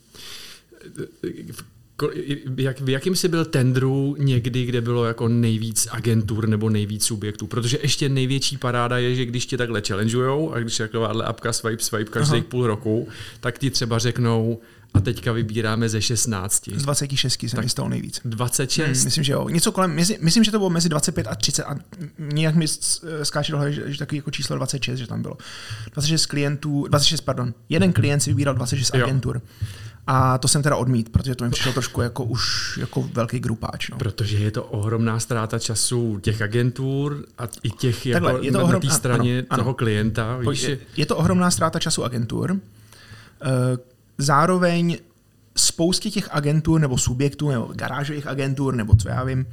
Jak, 2.57 2.81
v 2.81 2.89
jakým 2.89 3.17
jsi 3.17 3.29
byl 3.29 3.45
tendru 3.45 4.17
někdy, 4.19 4.65
kde 4.65 4.81
bylo 4.81 5.05
jako 5.05 5.29
nejvíc 5.29 5.89
agentur 5.91 6.49
nebo 6.49 6.71
nejvíc 6.71 7.05
subjektů? 7.05 7.47
Protože 7.47 7.79
ještě 7.83 8.09
největší 8.09 8.57
paráda 8.57 8.99
je, 8.99 9.15
že 9.15 9.25
když 9.25 9.47
tě 9.47 9.57
takhle 9.57 9.83
challengeujou 9.87 10.53
a 10.53 10.59
když 10.59 10.81
je 10.81 10.89
takováhle 10.89 11.25
apka 11.25 11.53
swipe, 11.53 11.83
swipe 11.83 12.11
každý 12.11 12.43
půl 12.43 12.67
roku, 12.67 13.09
tak 13.41 13.59
ti 13.59 13.71
třeba 13.71 13.99
řeknou, 13.99 14.61
a 14.95 15.01
teďka 15.01 15.33
vybíráme 15.33 15.89
ze 15.89 16.03
16. 16.03 16.69
Z 16.77 16.83
26 16.83 17.43
jsem 17.43 17.69
stalo 17.69 17.89
nejvíc. 17.89 18.21
26? 18.25 18.85
Hmm, 18.85 19.05
myslím, 19.05 19.25
že 19.25 19.33
jo. 19.33 19.49
Něco 19.49 19.73
kolem, 19.73 19.97
myslím, 20.21 20.45
že 20.45 20.51
to 20.51 20.59
bylo 20.59 20.71
mezi 20.71 20.89
25 20.89 21.27
a 21.27 21.35
30 21.35 21.65
a 21.65 21.77
nějak 22.19 22.55
mi 22.55 22.67
skáče 23.23 23.53
dohle, 23.53 23.73
že, 23.73 23.93
že 23.93 23.99
takový 23.99 24.17
jako 24.17 24.31
číslo 24.31 24.57
26, 24.57 24.99
že 24.99 25.07
tam 25.07 25.23
bylo. 25.23 25.37
26 25.95 26.27
klientů, 26.27 26.87
26, 26.89 27.21
pardon, 27.21 27.55
jeden 27.69 27.93
klient 27.93 28.21
si 28.21 28.31
vybíral 28.31 28.55
26 28.55 28.95
jo. 28.95 29.05
agentur. 29.05 29.43
A 30.11 30.39
to 30.39 30.49
jsem 30.49 30.63
teda 30.63 30.77
odmít, 30.77 31.09
protože 31.09 31.35
to 31.35 31.45
mi 31.45 31.51
přišlo 31.51 31.73
trošku 31.73 32.01
jako 32.01 32.25
už 32.25 32.77
jako 32.81 33.03
velký 33.13 33.39
grupáč. 33.41 33.91
No. 33.91 33.99
Protože 33.99 34.37
je 34.37 34.51
to 34.51 34.65
ohromná 34.65 35.21
ztráta 35.21 35.59
času 35.59 36.19
těch 36.21 36.43
agentur 36.43 37.25
a 37.39 37.45
i 37.63 37.71
těch 37.71 38.03
Takhle, 38.13 38.33
jako 38.33 38.45
je 38.45 38.53
to 38.53 38.59
na, 38.59 38.65
ohrom... 38.65 38.83
na 38.83 38.89
té 38.89 38.95
straně 38.95 39.39
ano, 39.51 39.59
toho 39.59 39.69
ano. 39.69 39.75
klienta. 39.75 40.37
Víš, 40.37 40.63
je, 40.63 40.79
je 40.97 41.07
to 41.07 41.17
ohromná 41.17 41.51
ztráta 41.51 41.79
času 41.79 42.05
agentur. 42.05 42.51
Uh, 42.51 42.59
zároveň 44.19 44.99
spoustě 45.57 46.11
těch 46.11 46.29
agentur 46.31 46.81
nebo 46.81 46.99
subjektů 46.99 47.51
nebo 47.51 47.71
garážových 47.75 48.27
agentur 48.27 48.75
nebo 48.75 48.97
co 48.97 49.09
já 49.09 49.25
vím, 49.25 49.47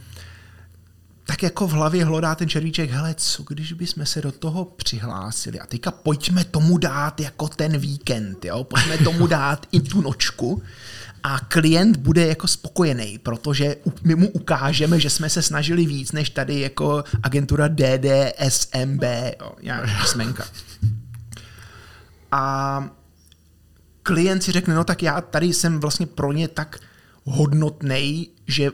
tak 1.25 1.43
jako 1.43 1.67
v 1.67 1.71
hlavě 1.71 2.05
hlodá 2.05 2.35
ten 2.35 2.49
červíček, 2.49 2.89
hele, 2.89 3.15
co 3.17 3.43
když 3.43 3.73
bychom 3.73 4.05
se 4.05 4.21
do 4.21 4.31
toho 4.31 4.65
přihlásili 4.65 5.59
a 5.59 5.65
teďka 5.65 5.91
pojďme 5.91 6.43
tomu 6.43 6.77
dát 6.77 7.19
jako 7.19 7.47
ten 7.47 7.77
víkend, 7.77 8.45
jo? 8.45 8.63
pojďme 8.63 8.97
tomu 8.97 9.27
dát 9.37 9.65
i 9.71 9.79
tu 9.79 10.01
nočku 10.01 10.63
a 11.23 11.39
klient 11.39 11.97
bude 11.97 12.27
jako 12.27 12.47
spokojený, 12.47 13.17
protože 13.17 13.75
my 14.03 14.15
mu 14.15 14.29
ukážeme, 14.29 14.99
že 14.99 15.09
jsme 15.09 15.29
se 15.29 15.41
snažili 15.41 15.85
víc, 15.85 16.11
než 16.11 16.29
tady 16.29 16.59
jako 16.59 17.03
agentura 17.23 17.67
DDSMB, 17.67 19.03
jo, 19.41 19.51
nějaká 19.61 20.05
smenka. 20.05 20.45
A 22.31 22.89
klient 24.03 24.43
si 24.43 24.51
řekne, 24.51 24.75
no 24.75 24.83
tak 24.83 25.03
já 25.03 25.21
tady 25.21 25.53
jsem 25.53 25.79
vlastně 25.79 26.05
pro 26.05 26.31
ně 26.31 26.47
tak 26.47 26.79
hodnotný, 27.23 28.29
že 28.47 28.71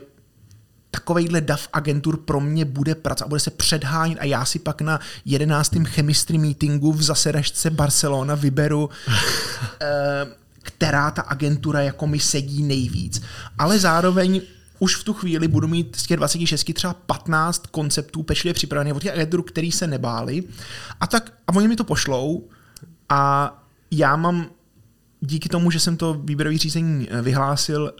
takovejhle 0.92 1.40
DAF 1.40 1.68
agentur 1.72 2.16
pro 2.16 2.40
mě 2.40 2.64
bude 2.64 2.94
pracovat, 2.94 3.28
bude 3.28 3.40
se 3.40 3.50
předhánět 3.50 4.18
a 4.20 4.24
já 4.24 4.44
si 4.44 4.58
pak 4.58 4.80
na 4.80 5.00
jedenáctém 5.24 5.84
chemistry 5.84 6.38
meetingu 6.38 6.92
v 6.92 7.02
zasedačce 7.02 7.70
Barcelona 7.70 8.34
vyberu, 8.34 8.90
eh, 9.80 10.26
která 10.62 11.10
ta 11.10 11.22
agentura 11.22 11.80
jako 11.80 12.06
mi 12.06 12.18
sedí 12.18 12.62
nejvíc. 12.62 13.22
Ale 13.58 13.78
zároveň 13.78 14.40
už 14.78 14.96
v 14.96 15.04
tu 15.04 15.12
chvíli 15.12 15.48
budu 15.48 15.68
mít 15.68 15.96
z 15.96 16.06
těch 16.06 16.16
26 16.16 16.72
třeba 16.74 16.94
15 16.94 17.66
konceptů 17.66 18.22
pečlivě 18.22 18.54
připravených 18.54 18.94
od 18.94 19.02
těch 19.02 19.12
agentur, 19.12 19.42
který 19.42 19.72
se 19.72 19.86
nebáli. 19.86 20.44
A 21.00 21.06
tak 21.06 21.32
a 21.46 21.54
oni 21.56 21.68
mi 21.68 21.76
to 21.76 21.84
pošlou 21.84 22.48
a 23.08 23.52
já 23.90 24.16
mám 24.16 24.46
díky 25.20 25.48
tomu, 25.48 25.70
že 25.70 25.80
jsem 25.80 25.96
to 25.96 26.14
výběrový 26.14 26.58
řízení 26.58 27.08
eh, 27.10 27.22
vyhlásil, 27.22 27.92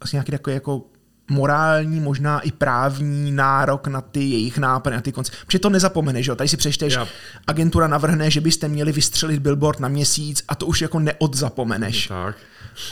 vlastně 0.00 0.16
nějaký 0.16 0.32
takový 0.32 0.54
jako 0.54 0.84
morální, 1.28 2.00
možná 2.00 2.40
i 2.40 2.52
právní 2.52 3.32
nárok 3.32 3.86
na 3.86 4.00
ty 4.00 4.20
jejich 4.20 4.58
nápady, 4.58 4.96
na 4.96 5.02
ty 5.02 5.12
konce. 5.12 5.32
Protože 5.46 5.58
to 5.58 5.70
nezapomeneš, 5.70 6.24
že 6.24 6.30
jo? 6.30 6.36
Tady 6.36 6.48
si 6.48 6.56
přečteš, 6.56 6.94
yep. 6.94 7.08
agentura 7.46 7.88
navrhne, 7.88 8.30
že 8.30 8.40
byste 8.40 8.68
měli 8.68 8.92
vystřelit 8.92 9.42
billboard 9.42 9.80
na 9.80 9.88
měsíc 9.88 10.44
a 10.48 10.54
to 10.54 10.66
už 10.66 10.82
jako 10.82 10.98
neodzapomeneš. 10.98 12.06
Tak. 12.06 12.36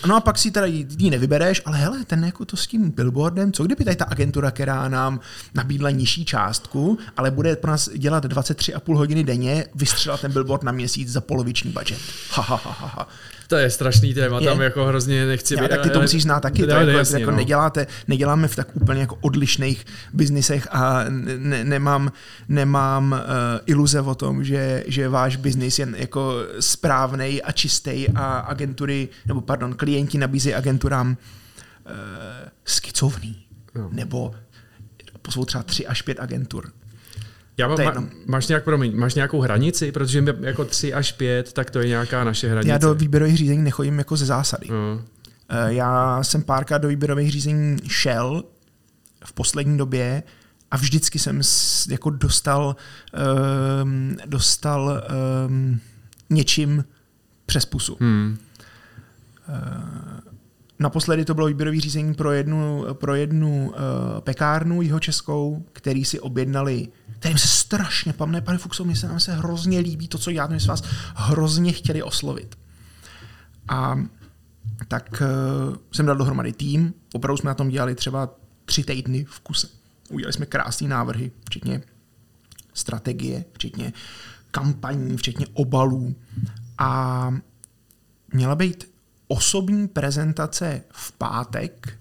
No 0.06 0.16
a 0.16 0.20
pak 0.20 0.38
si 0.38 0.50
teda 0.50 0.66
ji 0.66 1.10
nevybereš, 1.10 1.62
ale 1.64 1.78
hele, 1.78 2.04
ten 2.04 2.24
jako 2.24 2.44
to 2.44 2.56
s 2.56 2.66
tím 2.66 2.90
billboardem, 2.90 3.52
co 3.52 3.64
kdyby 3.64 3.84
tady 3.84 3.96
ta 3.96 4.04
agentura, 4.04 4.50
která 4.50 4.88
nám 4.88 5.20
nabídla 5.54 5.90
nižší 5.90 6.24
částku, 6.24 6.98
ale 7.16 7.30
bude 7.30 7.56
pro 7.56 7.70
nás 7.70 7.88
dělat 7.96 8.24
23,5 8.24 8.96
hodiny 8.96 9.24
denně, 9.24 9.64
vystřelat 9.74 10.20
ten 10.20 10.32
billboard 10.32 10.62
na 10.62 10.72
měsíc 10.72 11.08
za 11.08 11.20
poloviční 11.20 11.70
budget. 11.70 11.98
Ha, 12.30 12.42
ha, 12.42 12.56
ha, 12.56 12.86
ha. 12.96 13.08
To 13.48 13.56
je 13.56 13.70
strašný 13.70 14.14
téma, 14.14 14.40
je. 14.40 14.46
tam 14.46 14.60
jako 14.60 14.84
hrozně 14.84 15.26
nechci 15.26 15.56
být. 15.56 15.68
tak 15.68 15.82
ty 15.82 15.90
to 15.90 16.00
musíš 16.00 16.22
znát 16.22 16.40
taky, 16.40 16.62
to 16.62 16.70
jako, 16.70 16.90
jasně, 16.90 17.20
jako 17.20 17.30
no. 17.30 17.36
neděláte, 17.36 17.86
neděláme 18.08 18.48
v 18.48 18.56
tak 18.56 18.76
úplně 18.76 19.00
jako 19.00 19.18
odlišných 19.20 19.84
biznisech 20.12 20.68
a 20.70 21.04
ne, 21.08 21.64
nemám, 21.64 22.12
nemám 22.48 23.12
uh, 23.12 23.18
iluze 23.66 24.00
o 24.00 24.14
tom, 24.14 24.44
že, 24.44 24.84
že 24.86 25.08
váš 25.08 25.36
biznis 25.36 25.78
je 25.78 25.88
jako 25.96 26.34
správný 26.60 27.42
a 27.42 27.52
čistý 27.52 28.08
a 28.14 28.38
agentury, 28.38 29.08
nebo 29.26 29.40
pardon, 29.40 29.74
klienti 29.74 30.18
nabízejí 30.18 30.54
agenturám 30.54 31.08
uh, 31.10 31.94
skicovný. 32.64 33.46
No. 33.74 33.88
Nebo 33.92 34.34
pozvou 35.22 35.44
třeba 35.44 35.62
tři 35.62 35.86
až 35.86 36.02
pět 36.02 36.20
agentur. 36.20 36.72
Já 37.58 37.68
mám, 37.68 37.78
ma, 37.84 38.08
máš, 38.26 38.48
nějak, 38.48 38.64
promiň, 38.64 38.96
máš 38.96 39.14
nějakou 39.14 39.40
hranici, 39.40 39.92
protože 39.92 40.24
jako 40.40 40.64
tři 40.64 40.94
až 40.94 41.12
pět, 41.12 41.52
tak 41.52 41.70
to 41.70 41.78
je 41.78 41.88
nějaká 41.88 42.24
naše 42.24 42.48
hranice. 42.48 42.70
Já 42.70 42.78
do 42.78 42.94
výběrových 42.94 43.36
řízení 43.36 43.62
nechodím 43.62 43.98
jako 43.98 44.16
ze 44.16 44.26
zásady. 44.26 44.66
Uh. 44.68 45.00
Já 45.66 46.22
jsem 46.22 46.42
párkrát 46.42 46.78
do 46.78 46.88
výběrových 46.88 47.30
řízení 47.30 47.76
šel 47.88 48.44
v 49.24 49.32
poslední 49.32 49.78
době 49.78 50.22
a 50.70 50.76
vždycky 50.76 51.18
jsem 51.18 51.40
jako 51.90 52.10
dostal, 52.10 52.76
um, 53.82 54.16
dostal 54.26 55.02
um, 55.48 55.80
něčím 56.30 56.84
přes 57.46 57.64
pusu. 57.64 57.96
Hmm. 58.00 58.38
Uh, 59.48 60.35
Naposledy 60.78 61.24
to 61.24 61.34
bylo 61.34 61.46
výběrové 61.46 61.80
řízení 61.80 62.14
pro 62.14 62.32
jednu, 62.32 62.84
pro 62.92 63.14
jednu 63.14 63.68
uh, 63.68 63.74
pekárnu 64.20 64.82
jihočeskou, 64.82 65.64
který 65.72 66.04
si 66.04 66.20
objednali, 66.20 66.88
kterým 67.18 67.38
se 67.38 67.48
strašně, 67.48 68.12
pane, 68.12 68.40
pane 68.40 68.58
Fuxo, 68.58 68.84
mi 68.84 68.96
se 68.96 69.08
nám 69.08 69.20
se 69.20 69.34
hrozně 69.34 69.78
líbí 69.78 70.08
to, 70.08 70.18
co 70.18 70.30
já 70.30 70.46
my 70.46 70.60
s 70.60 70.66
vás 70.66 70.82
hrozně 71.14 71.72
chtěli 71.72 72.02
oslovit. 72.02 72.58
A 73.68 73.98
tak 74.88 75.22
uh, 75.70 75.76
jsem 75.92 76.06
dal 76.06 76.16
dohromady 76.16 76.52
tým, 76.52 76.94
opravdu 77.12 77.36
jsme 77.36 77.48
na 77.48 77.54
tom 77.54 77.68
dělali 77.68 77.94
třeba 77.94 78.34
tři 78.64 78.84
týdny 78.84 79.24
v 79.24 79.40
kuse. 79.40 79.68
Udělali 80.10 80.32
jsme 80.32 80.46
krásné 80.46 80.88
návrhy, 80.88 81.30
včetně 81.44 81.82
strategie, 82.74 83.44
včetně 83.52 83.92
kampaní, 84.50 85.16
včetně 85.16 85.46
obalů. 85.52 86.14
A 86.78 87.34
měla 88.32 88.54
být 88.54 88.95
osobní 89.28 89.88
prezentace 89.88 90.82
v 90.92 91.12
pátek 91.12 91.98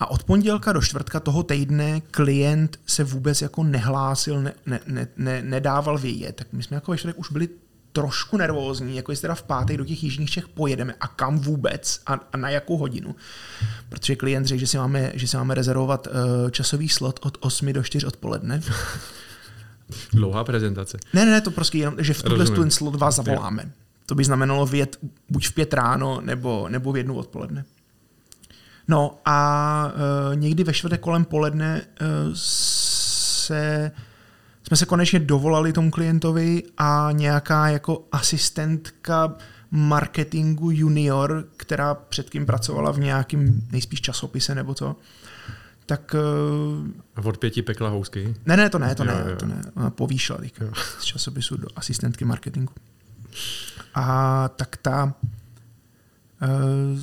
a 0.00 0.10
od 0.10 0.24
pondělka 0.24 0.72
do 0.72 0.80
čtvrtka 0.80 1.20
toho 1.20 1.42
týdne 1.42 2.00
klient 2.00 2.78
se 2.86 3.04
vůbec 3.04 3.42
jako 3.42 3.64
nehlásil, 3.64 4.42
ne, 4.42 4.52
ne, 4.66 4.80
ne, 4.86 5.08
ne, 5.16 5.42
nedával 5.42 5.98
vědět. 5.98 6.36
Tak 6.36 6.46
my 6.52 6.62
jsme 6.62 6.74
jako 6.74 6.90
ve 6.90 6.98
čtvrtek 6.98 7.18
už 7.18 7.32
byli 7.32 7.48
trošku 7.92 8.36
nervózní, 8.36 8.96
jako 8.96 9.12
jestli 9.12 9.22
teda 9.22 9.34
v 9.34 9.42
pátek 9.42 9.76
do 9.76 9.84
těch 9.84 10.04
jižních 10.04 10.30
Čech 10.30 10.48
pojedeme 10.48 10.94
a 11.00 11.08
kam 11.08 11.38
vůbec 11.38 12.00
a, 12.06 12.20
a 12.32 12.36
na 12.36 12.48
jakou 12.48 12.76
hodinu. 12.76 13.16
Protože 13.88 14.16
klient 14.16 14.46
řekl, 14.46 14.60
že 14.60 14.66
si 14.66 14.76
máme, 14.76 15.12
že 15.14 15.28
si 15.28 15.36
máme 15.36 15.54
rezervovat 15.54 16.06
uh, 16.06 16.50
časový 16.50 16.88
slot 16.88 17.20
od 17.22 17.38
8 17.40 17.72
do 17.72 17.82
4 17.82 18.06
odpoledne. 18.06 18.60
Dlouhá 20.12 20.44
prezentace. 20.44 20.98
Ne, 21.12 21.24
ne, 21.24 21.40
to 21.40 21.50
prostě 21.50 21.78
jenom, 21.78 21.94
že 21.98 22.14
v 22.14 22.22
tuhle 22.22 22.46
ten 22.46 22.70
slot 22.70 22.94
vás 22.94 23.16
zavoláme. 23.16 23.72
To 24.06 24.14
by 24.14 24.24
znamenalo 24.24 24.66
vyjet 24.66 24.98
buď 25.28 25.48
v 25.48 25.54
pět 25.54 25.74
ráno, 25.74 26.20
nebo, 26.20 26.68
nebo 26.68 26.92
v 26.92 26.96
jednu 26.96 27.14
odpoledne. 27.14 27.64
No 28.88 29.18
a 29.24 29.92
uh, 30.30 30.36
někdy 30.36 30.64
ve 30.64 30.72
čtvrtek 30.72 31.00
kolem 31.00 31.24
poledne 31.24 31.82
uh, 32.00 32.06
se 32.34 33.90
jsme 34.66 34.76
se 34.76 34.86
konečně 34.86 35.18
dovolali 35.18 35.72
tomu 35.72 35.90
klientovi 35.90 36.62
a 36.78 37.08
nějaká 37.12 37.68
jako 37.68 38.04
asistentka 38.12 39.34
marketingu 39.70 40.70
junior, 40.70 41.44
která 41.56 41.94
předtím 41.94 42.46
pracovala 42.46 42.90
v 42.90 42.98
nějakým 42.98 43.68
nejspíš 43.70 44.00
časopise 44.00 44.54
nebo 44.54 44.74
co, 44.74 44.96
tak... 45.86 46.14
A 47.16 47.24
od 47.24 47.38
pěti 47.38 47.62
pekla 47.62 47.88
housky? 47.88 48.34
Ne, 48.46 48.56
ne, 48.56 48.70
to 48.70 48.78
ne, 48.78 48.94
to 48.94 49.04
jo, 49.04 49.10
ne, 49.10 49.30
jo. 49.30 49.36
to 49.36 49.46
ne. 49.46 49.62
Ona 49.76 49.90
povýšila 49.90 50.38
z 50.98 51.04
časopisu 51.04 51.56
do 51.56 51.68
asistentky 51.76 52.24
marketingu. 52.24 52.72
A 53.96 54.48
tak 54.56 54.76
ta 54.76 55.14
uh, 56.42 57.00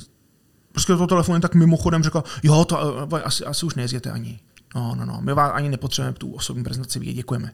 prostě 0.72 0.96
to 0.96 1.06
telefonem 1.06 1.40
tak 1.40 1.54
mimochodem 1.54 2.02
řekla, 2.02 2.24
jo, 2.42 2.64
to 2.64 3.06
uh, 3.06 3.20
asi, 3.24 3.44
asi 3.44 3.66
už 3.66 3.74
nejezděte 3.74 4.10
ani. 4.10 4.40
No, 4.74 4.94
no, 4.94 5.06
no, 5.06 5.18
my 5.20 5.34
vás 5.34 5.52
ani 5.54 5.68
nepotřebujeme 5.68 6.18
tu 6.18 6.32
osobní 6.32 6.64
prezentaci 6.64 6.98
vidět, 6.98 7.12
děkujeme. 7.12 7.52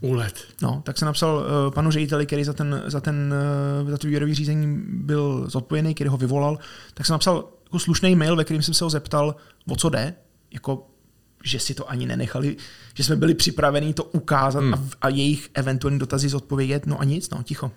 Úlet. 0.00 0.34
No, 0.62 0.82
tak 0.84 0.98
se 0.98 1.04
napsal 1.04 1.36
uh, 1.36 1.74
panu 1.74 1.90
řediteli, 1.90 2.26
který 2.26 2.44
za 2.44 2.52
ten, 2.52 2.82
za 2.86 3.00
ten 3.00 3.34
uh, 3.82 3.90
za 3.90 3.98
to 3.98 4.06
výběrové 4.06 4.34
řízení 4.34 4.84
byl 4.88 5.50
zodpovědný, 5.50 5.94
který 5.94 6.10
ho 6.10 6.16
vyvolal, 6.16 6.58
tak 6.94 7.06
jsem 7.06 7.14
napsal 7.14 7.48
jako 7.64 7.78
slušný 7.78 8.16
mail, 8.16 8.36
ve 8.36 8.44
kterým 8.44 8.62
jsem 8.62 8.74
se 8.74 8.84
ho 8.84 8.90
zeptal, 8.90 9.36
o 9.68 9.76
co 9.76 9.88
jde, 9.88 10.14
jako 10.50 10.86
že 11.44 11.60
si 11.60 11.74
to 11.74 11.90
ani 11.90 12.06
nenechali, 12.06 12.56
že 12.94 13.04
jsme 13.04 13.16
byli 13.16 13.34
připraveni 13.34 13.94
to 13.94 14.04
ukázat 14.04 14.60
hmm. 14.60 14.74
a, 14.74 14.78
a 15.00 15.08
jejich 15.08 15.50
eventuální 15.54 15.98
dotazy 15.98 16.28
zodpovědět, 16.28 16.86
no 16.86 17.00
a 17.00 17.04
nic, 17.04 17.30
no, 17.30 17.42
ticho. 17.42 17.70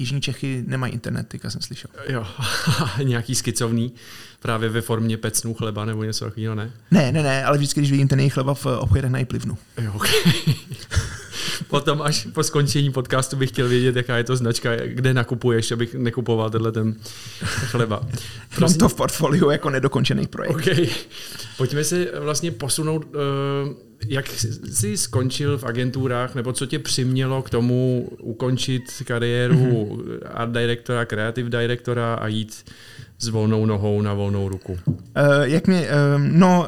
Jižní 0.00 0.20
Čechy 0.20 0.64
nemají 0.66 0.92
internet, 0.92 1.28
teďka 1.28 1.50
jsem 1.50 1.60
slyšel. 1.60 1.90
Jo, 2.08 2.26
nějaký 3.02 3.34
skicovný, 3.34 3.92
právě 4.40 4.68
ve 4.68 4.80
formě 4.80 5.16
pecnů 5.16 5.54
chleba 5.54 5.84
nebo 5.84 6.04
něco 6.04 6.24
takového, 6.24 6.54
ne? 6.54 6.72
Ne, 6.90 7.12
ne, 7.12 7.22
ne, 7.22 7.44
ale 7.44 7.58
vždycky, 7.58 7.80
když 7.80 7.90
vidím 7.90 8.08
ten 8.08 8.20
jejich 8.20 8.32
chleba 8.32 8.54
v 8.54 8.66
obchodech, 8.66 9.10
najplivnu. 9.10 9.58
Jo, 9.82 9.92
okay. 9.94 10.10
Potom 11.68 12.02
až 12.02 12.28
po 12.32 12.42
skončení 12.42 12.92
podcastu 12.92 13.36
bych 13.36 13.50
chtěl 13.50 13.68
vědět, 13.68 13.96
jaká 13.96 14.16
je 14.16 14.24
to 14.24 14.36
značka, 14.36 14.76
kde 14.76 15.14
nakupuješ, 15.14 15.72
abych 15.72 15.94
nekupoval 15.94 16.50
tenhle 16.50 16.72
ten 16.72 16.94
chleba. 17.44 18.00
Prosím. 18.56 18.60
Mám 18.60 18.74
to 18.74 18.88
v 18.88 18.94
portfoliu 18.94 19.50
jako 19.50 19.70
nedokončený 19.70 20.26
projekt. 20.26 20.54
Okay. 20.54 20.88
Pojďme 21.56 21.84
se 21.84 22.06
vlastně 22.20 22.50
posunout, 22.50 23.06
eh, 23.14 23.90
jak 24.06 24.26
jsi 24.72 24.96
skončil 24.96 25.58
v 25.58 25.64
agenturách, 25.64 26.34
nebo 26.34 26.52
co 26.52 26.66
tě 26.66 26.78
přimělo 26.78 27.42
k 27.42 27.50
tomu 27.50 28.08
ukončit 28.20 28.82
kariéru 29.04 29.54
mm-hmm. 29.54 30.18
art 30.34 30.52
directora, 30.52 31.04
creative 31.04 31.50
directora 31.50 32.14
a 32.14 32.26
jít 32.26 32.64
s 33.20 33.28
volnou 33.28 33.66
nohou 33.66 34.02
na 34.02 34.14
volnou 34.14 34.48
ruku? 34.48 34.78
Uh, 34.86 34.94
jak 35.42 35.66
mi, 35.66 35.80
uh, 35.80 35.86
no, 36.18 36.60
uh, 36.60 36.66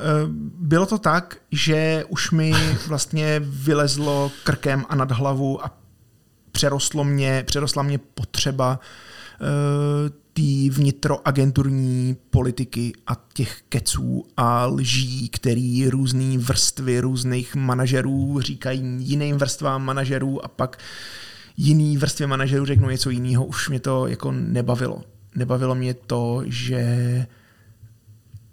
bylo 0.58 0.86
to 0.86 0.98
tak, 0.98 1.36
že 1.52 2.04
už 2.08 2.30
mi 2.30 2.52
vlastně 2.86 3.40
vylezlo 3.44 4.30
krkem 4.44 4.84
a 4.88 4.94
nad 4.94 5.12
hlavu 5.12 5.64
a 5.64 5.78
přerostlo 6.52 7.04
mě, 7.04 7.42
přerostla 7.46 7.82
mě 7.82 7.98
potřeba 7.98 8.80
uh, 9.40 9.46
té 10.32 10.70
vnitroagenturní 10.70 12.16
politiky 12.30 12.92
a 13.06 13.16
těch 13.32 13.62
keců 13.68 14.26
a 14.36 14.66
lží, 14.66 15.28
který 15.28 15.88
různý 15.88 16.38
vrstvy 16.38 17.00
různých 17.00 17.54
manažerů 17.54 18.40
říkají 18.40 18.82
jiným 18.98 19.36
vrstvám 19.36 19.84
manažerů 19.84 20.44
a 20.44 20.48
pak 20.48 20.78
jiný 21.56 21.96
vrstvě 21.96 22.26
manažerů 22.26 22.66
řeknou 22.66 22.88
něco 22.88 23.10
jiného, 23.10 23.44
už 23.44 23.68
mě 23.68 23.80
to 23.80 24.06
jako 24.06 24.32
nebavilo 24.32 25.02
nebavilo 25.34 25.74
mě 25.74 25.94
to, 25.94 26.42
že 26.46 27.26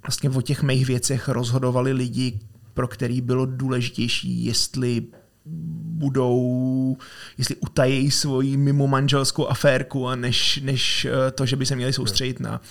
vlastně 0.04 0.30
o 0.30 0.42
těch 0.42 0.64
mých 0.64 0.88
věcech 0.88 1.28
rozhodovali 1.30 1.94
lidi, 1.94 2.40
pro 2.74 2.88
který 2.88 3.22
bylo 3.22 3.46
důležitější, 3.46 4.46
jestli 4.46 5.04
budou, 5.46 6.98
jestli 7.38 7.56
utají 7.56 8.12
svoji 8.12 8.58
mimo 8.58 8.88
manželskou 8.88 9.48
aférku, 9.48 10.08
a 10.08 10.16
než, 10.16 10.60
než 10.64 11.06
eh, 11.06 11.32
to, 11.32 11.46
že 11.46 11.56
by 11.56 11.66
se 11.66 11.76
měli 11.76 11.94
soustředit 11.94 12.40
na, 12.40 12.62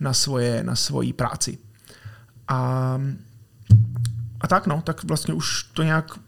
na, 0.00 0.12
svoje, 0.12 0.62
na 0.62 0.76
svoji 0.76 1.12
práci. 1.12 1.58
A, 2.48 3.00
a 4.40 4.48
tak 4.48 4.66
no, 4.66 4.82
tak 4.82 5.04
vlastně 5.04 5.34
už 5.34 5.62
to 5.62 5.82
nějak 5.82 6.18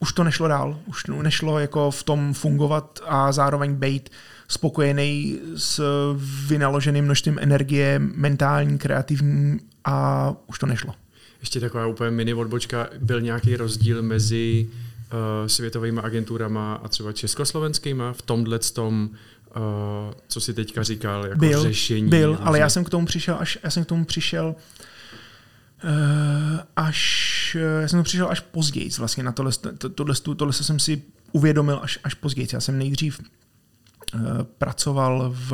už 0.00 0.12
to 0.12 0.24
nešlo 0.24 0.48
dál, 0.48 0.78
už 0.86 1.02
nešlo 1.22 1.58
jako 1.58 1.90
v 1.90 2.02
tom 2.02 2.34
fungovat 2.34 3.00
a 3.06 3.32
zároveň 3.32 3.74
být 3.74 4.10
spokojený 4.48 5.38
s 5.56 5.80
vynaloženým 6.48 7.04
množstvím 7.04 7.38
energie, 7.40 7.98
mentální, 7.98 8.78
kreativní 8.78 9.60
a 9.84 10.34
už 10.46 10.58
to 10.58 10.66
nešlo. 10.66 10.94
Ještě 11.40 11.60
taková 11.60 11.86
úplně 11.86 12.10
mini 12.10 12.34
odbočka. 12.34 12.88
Byl 12.98 13.20
nějaký 13.20 13.56
rozdíl 13.56 14.02
mezi 14.02 14.68
uh, 14.68 15.46
světovými 15.46 16.00
agenturama 16.00 16.74
a 16.74 16.88
třeba 16.88 17.12
československýma 17.12 18.12
v 18.12 18.22
tomhle 18.22 18.58
tom, 18.58 19.10
uh, 19.56 19.62
co 20.28 20.40
si 20.40 20.54
teďka 20.54 20.82
říkal, 20.82 21.26
jako 21.26 21.38
byl, 21.38 21.62
řešení? 21.62 22.08
Byl, 22.08 22.38
ale 22.40 22.58
já 22.58 22.68
jsem 22.68 22.84
k 22.84 22.90
tomu 22.90 23.06
přišel 23.06 23.36
až, 23.38 23.58
já 23.64 23.70
jsem 23.70 23.84
k 23.84 23.88
tomu 23.88 24.04
přišel 24.04 24.46
uh, 24.46 24.54
až, 26.76 27.56
já 27.80 27.88
jsem 27.88 27.98
to 27.98 28.04
přišel 28.04 28.28
až 28.30 28.40
později 28.40 28.90
vlastně 28.98 29.22
na 29.22 29.32
tohle, 29.32 29.52
to, 29.78 29.88
tohle, 29.88 30.14
tohle 30.36 30.52
jsem 30.52 30.78
si 30.78 31.02
uvědomil 31.32 31.80
až, 31.82 31.98
až 32.04 32.14
později. 32.14 32.48
Já 32.52 32.60
jsem 32.60 32.78
nejdřív 32.78 33.20
uh, 33.20 34.20
pracoval 34.42 35.34
v 35.34 35.52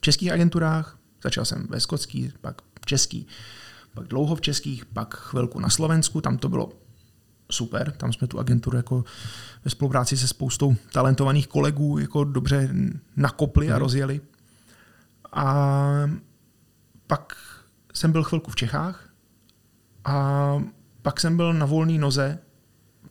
českých 0.00 0.32
agenturách, 0.32 0.98
začal 1.24 1.44
jsem 1.44 1.66
ve 1.70 1.80
skotský, 1.80 2.32
pak 2.40 2.62
český, 2.84 3.26
pak 3.94 4.06
dlouho 4.06 4.36
v 4.36 4.40
českých, 4.40 4.84
pak 4.84 5.14
chvilku 5.14 5.60
na 5.60 5.70
Slovensku, 5.70 6.20
tam 6.20 6.38
to 6.38 6.48
bylo 6.48 6.72
super, 7.50 7.90
tam 7.90 8.12
jsme 8.12 8.26
tu 8.26 8.38
agenturu 8.38 8.76
jako 8.76 9.04
ve 9.64 9.70
spolupráci 9.70 10.16
se 10.16 10.28
spoustou 10.28 10.76
talentovaných 10.92 11.48
kolegů 11.48 11.98
jako 11.98 12.24
dobře 12.24 12.68
nakopli 13.16 13.68
a 13.68 13.72
mhm. 13.72 13.80
rozjeli. 13.80 14.20
A 15.32 15.76
pak 17.06 17.36
jsem 18.00 18.12
byl 18.12 18.22
chvilku 18.22 18.50
v 18.50 18.56
Čechách 18.56 19.08
a 20.04 20.56
pak 21.02 21.20
jsem 21.20 21.36
byl 21.36 21.52
na 21.52 21.66
volné 21.66 21.98
noze, 21.98 22.38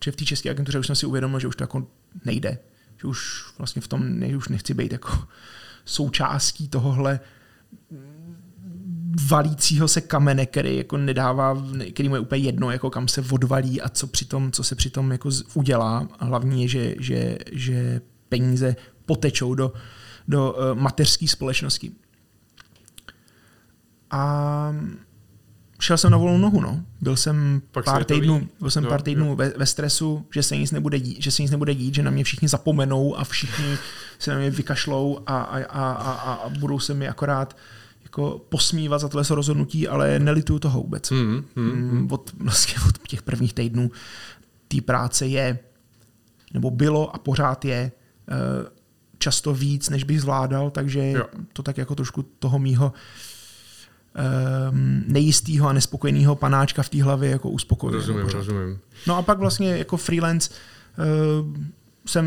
že 0.04 0.12
v 0.12 0.16
té 0.16 0.24
české 0.24 0.50
agentuře 0.50 0.78
už 0.78 0.86
jsem 0.86 0.96
si 0.96 1.06
uvědomil, 1.06 1.40
že 1.40 1.48
už 1.48 1.56
to 1.56 1.62
jako 1.62 1.86
nejde. 2.24 2.58
Že 3.00 3.08
už 3.08 3.44
vlastně 3.58 3.82
v 3.82 3.88
tom 3.88 4.18
ne, 4.18 4.36
už 4.36 4.48
nechci 4.48 4.74
být 4.74 4.92
jako 4.92 5.18
součástí 5.84 6.68
tohohle 6.68 7.20
valícího 9.28 9.88
se 9.88 10.00
kamene, 10.00 10.46
který 10.46 10.76
jako 10.76 10.96
nedává, 10.96 11.64
který 11.92 12.08
mu 12.08 12.14
je 12.14 12.20
úplně 12.20 12.42
jedno, 12.42 12.70
jako 12.70 12.90
kam 12.90 13.08
se 13.08 13.24
odvalí 13.30 13.80
a 13.80 13.88
co, 13.88 14.06
přitom, 14.06 14.52
co 14.52 14.64
se 14.64 14.74
přitom 14.74 15.12
jako 15.12 15.30
udělá. 15.54 16.08
A 16.18 16.24
hlavně 16.24 16.62
je, 16.62 16.68
že, 16.68 16.94
že, 17.00 17.38
že 17.52 18.00
peníze 18.28 18.76
potečou 19.06 19.54
do, 19.54 19.72
do 20.28 20.52
uh, 20.52 20.80
mateřské 20.80 21.28
společnosti. 21.28 21.92
A 24.10 24.74
šel 25.80 25.98
jsem 25.98 26.10
na 26.10 26.18
volnou 26.18 26.38
nohu, 26.38 26.60
no. 26.60 26.80
Byl 27.00 27.16
jsem 27.16 27.62
Pak 27.70 27.84
pár 27.84 28.04
týdnů, 28.04 28.48
byl 28.60 28.70
jsem 28.70 28.84
no, 28.84 28.88
pár 28.88 29.02
týdnů 29.02 29.36
ve, 29.36 29.48
ve, 29.48 29.66
stresu, 29.66 30.26
že 30.34 30.42
se 30.42 30.56
nic 30.56 30.70
nebude 30.70 31.00
dít, 31.00 31.22
že 31.22 31.30
se 31.30 31.42
nic 31.42 31.50
nebude 31.50 31.74
dít, 31.74 31.94
že 31.94 32.02
na 32.02 32.10
mě 32.10 32.24
všichni 32.24 32.48
zapomenou 32.48 33.18
a 33.18 33.24
všichni 33.24 33.78
se 34.18 34.32
na 34.32 34.38
mě 34.38 34.50
vykašlou 34.50 35.18
a, 35.26 35.40
a, 35.42 35.62
a, 35.62 35.92
a, 35.92 36.32
a 36.32 36.48
budou 36.48 36.78
se 36.78 36.94
mi 36.94 37.08
akorát 37.08 37.56
jako 38.02 38.46
posmívat 38.48 39.00
za 39.00 39.08
tohle 39.08 39.24
rozhodnutí, 39.30 39.88
ale 39.88 40.18
nelituju 40.18 40.58
toho 40.58 40.80
vůbec. 40.80 41.10
Mm, 41.10 41.44
mm, 41.56 41.70
mm. 41.72 42.08
Od, 42.12 42.30
vlastně 42.38 42.74
od 42.88 43.08
těch 43.08 43.22
prvních 43.22 43.54
týdnů 43.54 43.90
té 44.68 44.80
práce 44.80 45.26
je, 45.26 45.58
nebo 46.54 46.70
bylo 46.70 47.14
a 47.14 47.18
pořád 47.18 47.64
je 47.64 47.92
eh, 48.28 48.70
často 49.18 49.54
víc, 49.54 49.90
než 49.90 50.04
bych 50.04 50.20
zvládal, 50.20 50.70
takže 50.70 51.10
jo. 51.10 51.24
to 51.52 51.62
tak 51.62 51.78
jako 51.78 51.94
trošku 51.94 52.22
toho 52.22 52.58
mýho 52.58 52.92
um, 54.70 55.04
nejistýho 55.06 55.68
a 55.68 55.72
nespokojeného 55.72 56.36
panáčka 56.36 56.82
v 56.82 56.88
té 56.88 57.02
hlavě 57.02 57.30
jako 57.30 57.50
uspokojuje. 57.50 57.96
Rozumím, 57.96 58.26
rozumím. 58.26 58.78
No 59.06 59.16
a 59.16 59.22
pak 59.22 59.38
vlastně 59.38 59.76
jako 59.76 59.96
freelance 59.96 60.50
uh, 60.50 61.56
jsem 62.06 62.24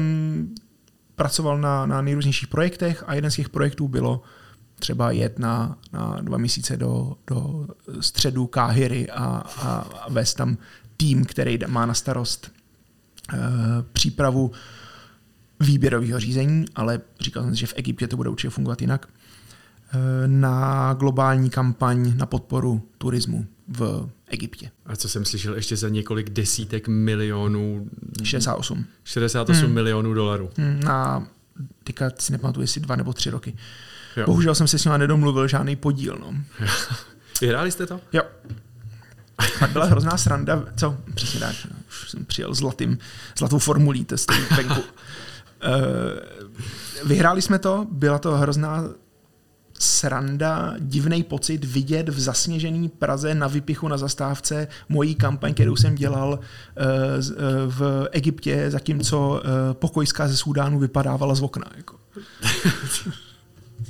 pracoval 1.15 1.57
na, 1.57 1.85
na 1.85 2.01
nejrůznějších 2.01 2.47
projektech 2.47 3.03
a 3.07 3.13
jeden 3.13 3.31
z 3.31 3.35
těch 3.35 3.49
projektů 3.49 3.87
bylo 3.87 4.21
třeba 4.79 5.11
jet 5.11 5.39
na, 5.39 5.77
na 5.93 6.17
dva 6.21 6.37
měsíce 6.37 6.77
do, 6.77 7.15
do 7.27 7.67
středu 7.99 8.47
Káhyry 8.47 9.09
a, 9.09 9.25
a, 9.25 9.87
a 10.01 10.09
vést 10.09 10.33
tam 10.33 10.57
tým, 10.97 11.25
který 11.25 11.59
má 11.67 11.85
na 11.85 11.93
starost 11.93 12.51
uh, 13.33 13.39
přípravu 13.93 14.51
výběrového 15.59 16.19
řízení, 16.19 16.65
ale 16.75 17.01
říkal 17.19 17.43
jsem 17.43 17.55
si, 17.55 17.59
že 17.59 17.67
v 17.67 17.73
Egyptě 17.75 18.07
to 18.07 18.17
bude 18.17 18.29
určitě 18.29 18.49
fungovat 18.49 18.81
jinak, 18.81 19.07
na 20.27 20.93
globální 20.93 21.49
kampaň 21.49 22.13
na 22.17 22.25
podporu 22.25 22.81
turismu 22.97 23.45
v 23.67 24.09
Egyptě. 24.27 24.71
A 24.85 24.95
co 24.95 25.09
jsem 25.09 25.25
slyšel 25.25 25.55
ještě 25.55 25.77
za 25.77 25.89
několik 25.89 26.29
desítek 26.29 26.87
milionů? 26.87 27.89
68. 28.23 28.85
68 29.03 29.65
hmm. 29.65 29.73
milionů 29.73 30.13
dolarů. 30.13 30.49
Hmm, 30.57 30.79
na, 30.79 31.27
teďka 31.83 32.11
si 32.19 32.31
nepamatuju, 32.31 32.63
jestli 32.63 32.81
dva 32.81 32.95
nebo 32.95 33.13
tři 33.13 33.29
roky. 33.29 33.55
Jo. 34.17 34.25
Bohužel 34.25 34.55
jsem 34.55 34.67
se 34.67 34.79
s 34.79 34.85
ním 34.85 34.97
nedomluvil 34.97 35.47
žádný 35.47 35.75
podíl. 35.75 36.17
No. 36.21 36.33
Vyhráli 37.41 37.71
jste 37.71 37.85
to? 37.85 37.99
Jo. 38.13 38.23
Pak 39.59 39.71
byla 39.71 39.85
hrozná 39.85 40.17
sranda, 40.17 40.63
co? 40.77 40.97
Přesně 41.15 41.39
tak, 41.39 41.55
už 41.87 42.09
jsem 42.09 42.25
přijel 42.25 42.53
zlatým, 42.53 42.97
zlatou 43.37 43.59
formulí 43.59 44.05
testu 44.05 44.33
venku. 44.57 44.81
uh, 44.81 44.87
vyhráli 47.05 47.41
jsme 47.41 47.59
to, 47.59 47.87
byla 47.91 48.19
to 48.19 48.37
hrozná 48.37 48.83
sranda, 49.79 50.73
divný 50.79 51.23
pocit 51.23 51.65
vidět 51.65 52.09
v 52.09 52.19
zasněžený 52.19 52.89
Praze 52.89 53.35
na 53.35 53.47
vypichu 53.47 53.87
na 53.87 53.97
zastávce 53.97 54.67
mojí 54.89 55.15
kampaň, 55.15 55.53
kterou 55.53 55.75
jsem 55.75 55.95
dělal 55.95 56.29
uh, 56.29 56.35
uh, 56.35 57.37
v 57.67 58.07
Egyptě, 58.11 58.71
zatímco 58.71 59.29
uh, 59.29 59.39
pokojská 59.73 60.27
ze 60.27 60.37
Súdánu 60.37 60.79
vypadávala 60.79 61.35
z 61.35 61.41
okna. 61.41 61.65
Jako. 61.77 61.95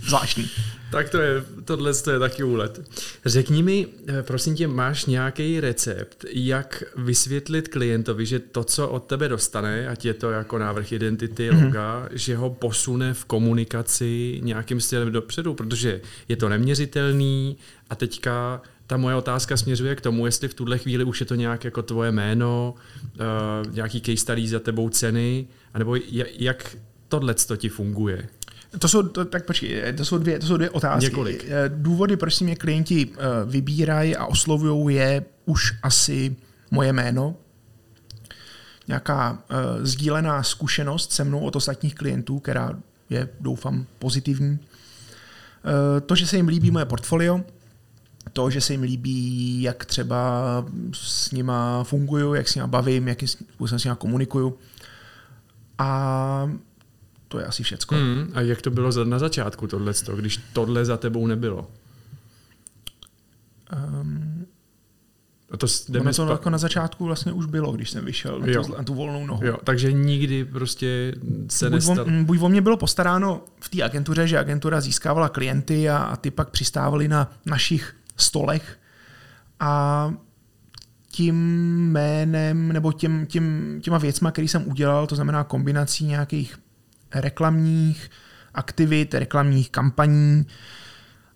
Zvláštní. 0.01 0.49
Tak 0.91 1.09
to 1.09 1.21
je, 1.21 1.43
tohle 1.65 1.93
to 1.93 2.11
je 2.11 2.19
taky 2.19 2.43
úlet. 2.43 2.91
Řekni 3.25 3.63
mi, 3.63 3.87
eh, 4.07 4.23
prosím 4.23 4.55
tě, 4.55 4.67
máš 4.67 5.05
nějaký 5.05 5.59
recept, 5.59 6.25
jak 6.33 6.83
vysvětlit 6.97 7.67
klientovi, 7.67 8.25
že 8.25 8.39
to, 8.39 8.63
co 8.63 8.89
od 8.89 9.03
tebe 9.03 9.27
dostane, 9.29 9.87
ať 9.87 10.05
je 10.05 10.13
to 10.13 10.31
jako 10.31 10.57
návrh 10.57 10.91
identity, 10.91 11.49
mm-hmm. 11.49 11.65
loga, 11.65 12.09
že 12.11 12.35
ho 12.35 12.49
posune 12.49 13.13
v 13.13 13.25
komunikaci 13.25 14.39
nějakým 14.43 14.81
stylem 14.81 15.11
dopředu, 15.11 15.53
protože 15.53 16.01
je 16.27 16.35
to 16.35 16.49
neměřitelný 16.49 17.57
a 17.89 17.95
teďka 17.95 18.61
ta 18.87 18.97
moje 18.97 19.15
otázka 19.15 19.57
směřuje 19.57 19.95
k 19.95 20.01
tomu, 20.01 20.25
jestli 20.25 20.47
v 20.47 20.53
tuhle 20.53 20.77
chvíli 20.77 21.03
už 21.03 21.19
je 21.19 21.25
to 21.25 21.35
nějak 21.35 21.63
jako 21.63 21.81
tvoje 21.81 22.11
jméno, 22.11 22.75
uh, 23.65 23.73
nějaký 23.73 24.01
case 24.01 24.17
study 24.17 24.47
za 24.47 24.59
tebou 24.59 24.89
ceny, 24.89 25.47
anebo 25.73 25.95
jak 26.37 26.75
tohle 27.07 27.35
ti 27.57 27.69
funguje? 27.69 28.29
To 28.79 28.87
jsou, 28.87 29.03
to, 29.03 29.25
tak 29.25 29.45
počkej, 29.45 29.93
to 29.93 30.05
jsou, 30.05 30.17
dvě, 30.17 30.39
to 30.39 30.45
jsou 30.45 30.57
dvě 30.57 30.69
otázky. 30.69 31.05
Několik. 31.05 31.45
Eh, 31.47 31.69
důvody, 31.69 32.17
proč 32.17 32.35
si 32.35 32.43
mě 32.43 32.55
klienti 32.55 33.09
eh, 33.11 33.17
vybírají 33.45 34.15
a 34.15 34.25
oslovují, 34.25 34.95
je 34.95 35.25
už 35.45 35.73
asi 35.83 36.35
moje 36.71 36.93
jméno, 36.93 37.35
nějaká 38.87 39.31
uh, 39.31 39.57
sdílená 39.83 40.43
zkušenost 40.43 41.11
se 41.11 41.23
mnou 41.23 41.39
od 41.39 41.55
ostatních 41.55 41.95
klientů, 41.95 42.39
která 42.39 42.71
je, 43.09 43.29
doufám, 43.39 43.85
pozitivní. 43.99 44.51
Uh, 44.51 44.57
to, 46.05 46.15
že 46.15 46.27
se 46.27 46.37
jim 46.37 46.47
líbí 46.47 46.71
moje 46.71 46.85
portfolio, 46.85 47.41
to, 48.33 48.49
že 48.49 48.61
se 48.61 48.73
jim 48.73 48.81
líbí, 48.81 49.61
jak 49.61 49.85
třeba 49.85 50.43
s 50.93 51.31
nima 51.31 51.83
funguju, 51.83 52.33
jak 52.33 52.47
s 52.47 52.55
nima 52.55 52.67
bavím, 52.67 53.07
jakým 53.07 53.27
způsobem 53.27 53.79
s 53.79 53.83
nima 53.83 53.95
komunikuju. 53.95 54.57
A 55.77 56.51
to 57.33 57.39
je 57.39 57.45
asi 57.45 57.63
všecko. 57.63 57.95
Mm, 57.95 58.31
a 58.33 58.41
jak 58.41 58.61
to 58.61 58.71
bylo 58.71 59.03
na 59.03 59.19
začátku 59.19 59.67
tohle, 59.67 59.93
když 60.15 60.39
tohle 60.53 60.85
za 60.85 60.97
tebou 60.97 61.27
nebylo? 61.27 61.67
Um, 64.01 64.45
a 65.51 65.57
to 65.57 65.67
jdeme 65.89 66.13
to 66.13 66.23
spa... 66.23 66.31
jako 66.31 66.49
na 66.49 66.57
začátku 66.57 67.05
vlastně 67.05 67.31
už 67.31 67.45
bylo, 67.45 67.71
když 67.71 67.89
jsem 67.89 68.05
vyšel 68.05 68.39
na, 68.39 68.63
tu, 68.63 68.75
na 68.77 68.83
tu 68.83 68.93
volnou 68.93 69.27
nohu. 69.27 69.45
Jo, 69.45 69.57
takže 69.63 69.91
nikdy 69.91 70.45
prostě 70.45 71.15
se 71.49 71.69
buď 71.69 71.75
nestal... 71.75 72.05
O, 72.05 72.23
buď 72.23 72.39
o 72.41 72.49
mě 72.49 72.61
bylo 72.61 72.77
postaráno 72.77 73.41
v 73.59 73.69
té 73.69 73.83
agentuře, 73.83 74.27
že 74.27 74.39
agentura 74.39 74.81
získávala 74.81 75.29
klienty 75.29 75.89
a, 75.89 75.97
a 75.97 76.15
ty 76.15 76.31
pak 76.31 76.49
přistávali 76.49 77.07
na 77.07 77.31
našich 77.45 77.95
stolech 78.17 78.79
a 79.59 80.13
tím 81.11 81.35
jménem 81.91 82.71
nebo 82.71 82.91
těm, 82.91 83.25
těm, 83.25 83.79
těma 83.81 83.97
věcma, 83.97 84.31
který 84.31 84.47
jsem 84.47 84.67
udělal, 84.67 85.07
to 85.07 85.15
znamená 85.15 85.43
kombinací 85.43 86.05
nějakých 86.05 86.62
reklamních 87.15 88.09
aktivit, 88.53 89.13
reklamních 89.13 89.69
kampaní 89.69 90.45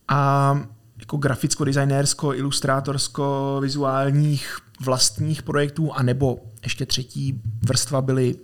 a 0.07 0.53
jako 0.99 1.17
graficko-designérsko, 1.17 2.33
ilustrátorsko, 2.33 3.59
vizuálních 3.61 4.57
vlastních 4.81 5.43
projektů, 5.43 5.93
anebo 5.93 6.39
ještě 6.63 6.85
třetí 6.85 7.41
vrstva 7.67 8.01
byly 8.01 8.35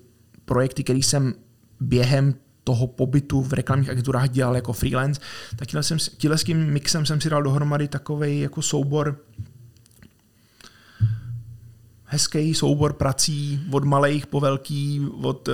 projekty, 0.46 0.84
které 0.84 1.00
jsem 1.00 1.34
během 1.80 2.36
toho 2.64 2.88
pobytu 2.88 3.42
v 3.42 3.54
reklamních 3.54 3.90
agenturách 3.90 4.30
dělal 4.30 4.56
jako 4.56 4.74
freelance, 4.74 5.22
tak 5.56 5.68
tímhle, 5.68 5.84
jsem, 5.84 5.98
tímhle 6.18 6.38
s 6.38 6.44
tím 6.44 6.66
mixem 6.66 7.06
jsem 7.06 7.22
si 7.22 7.30
dal 7.30 7.44
dohromady 7.44 7.88
takový 7.88 8.40
jako 8.40 8.62
soubor 8.62 9.20
hezký 12.14 12.54
soubor 12.54 12.94
prací 12.94 13.62
od 13.72 13.84
malých 13.84 14.28
po 14.28 14.40
velký, 14.40 15.02
od 15.22 15.48
uh, 15.48 15.54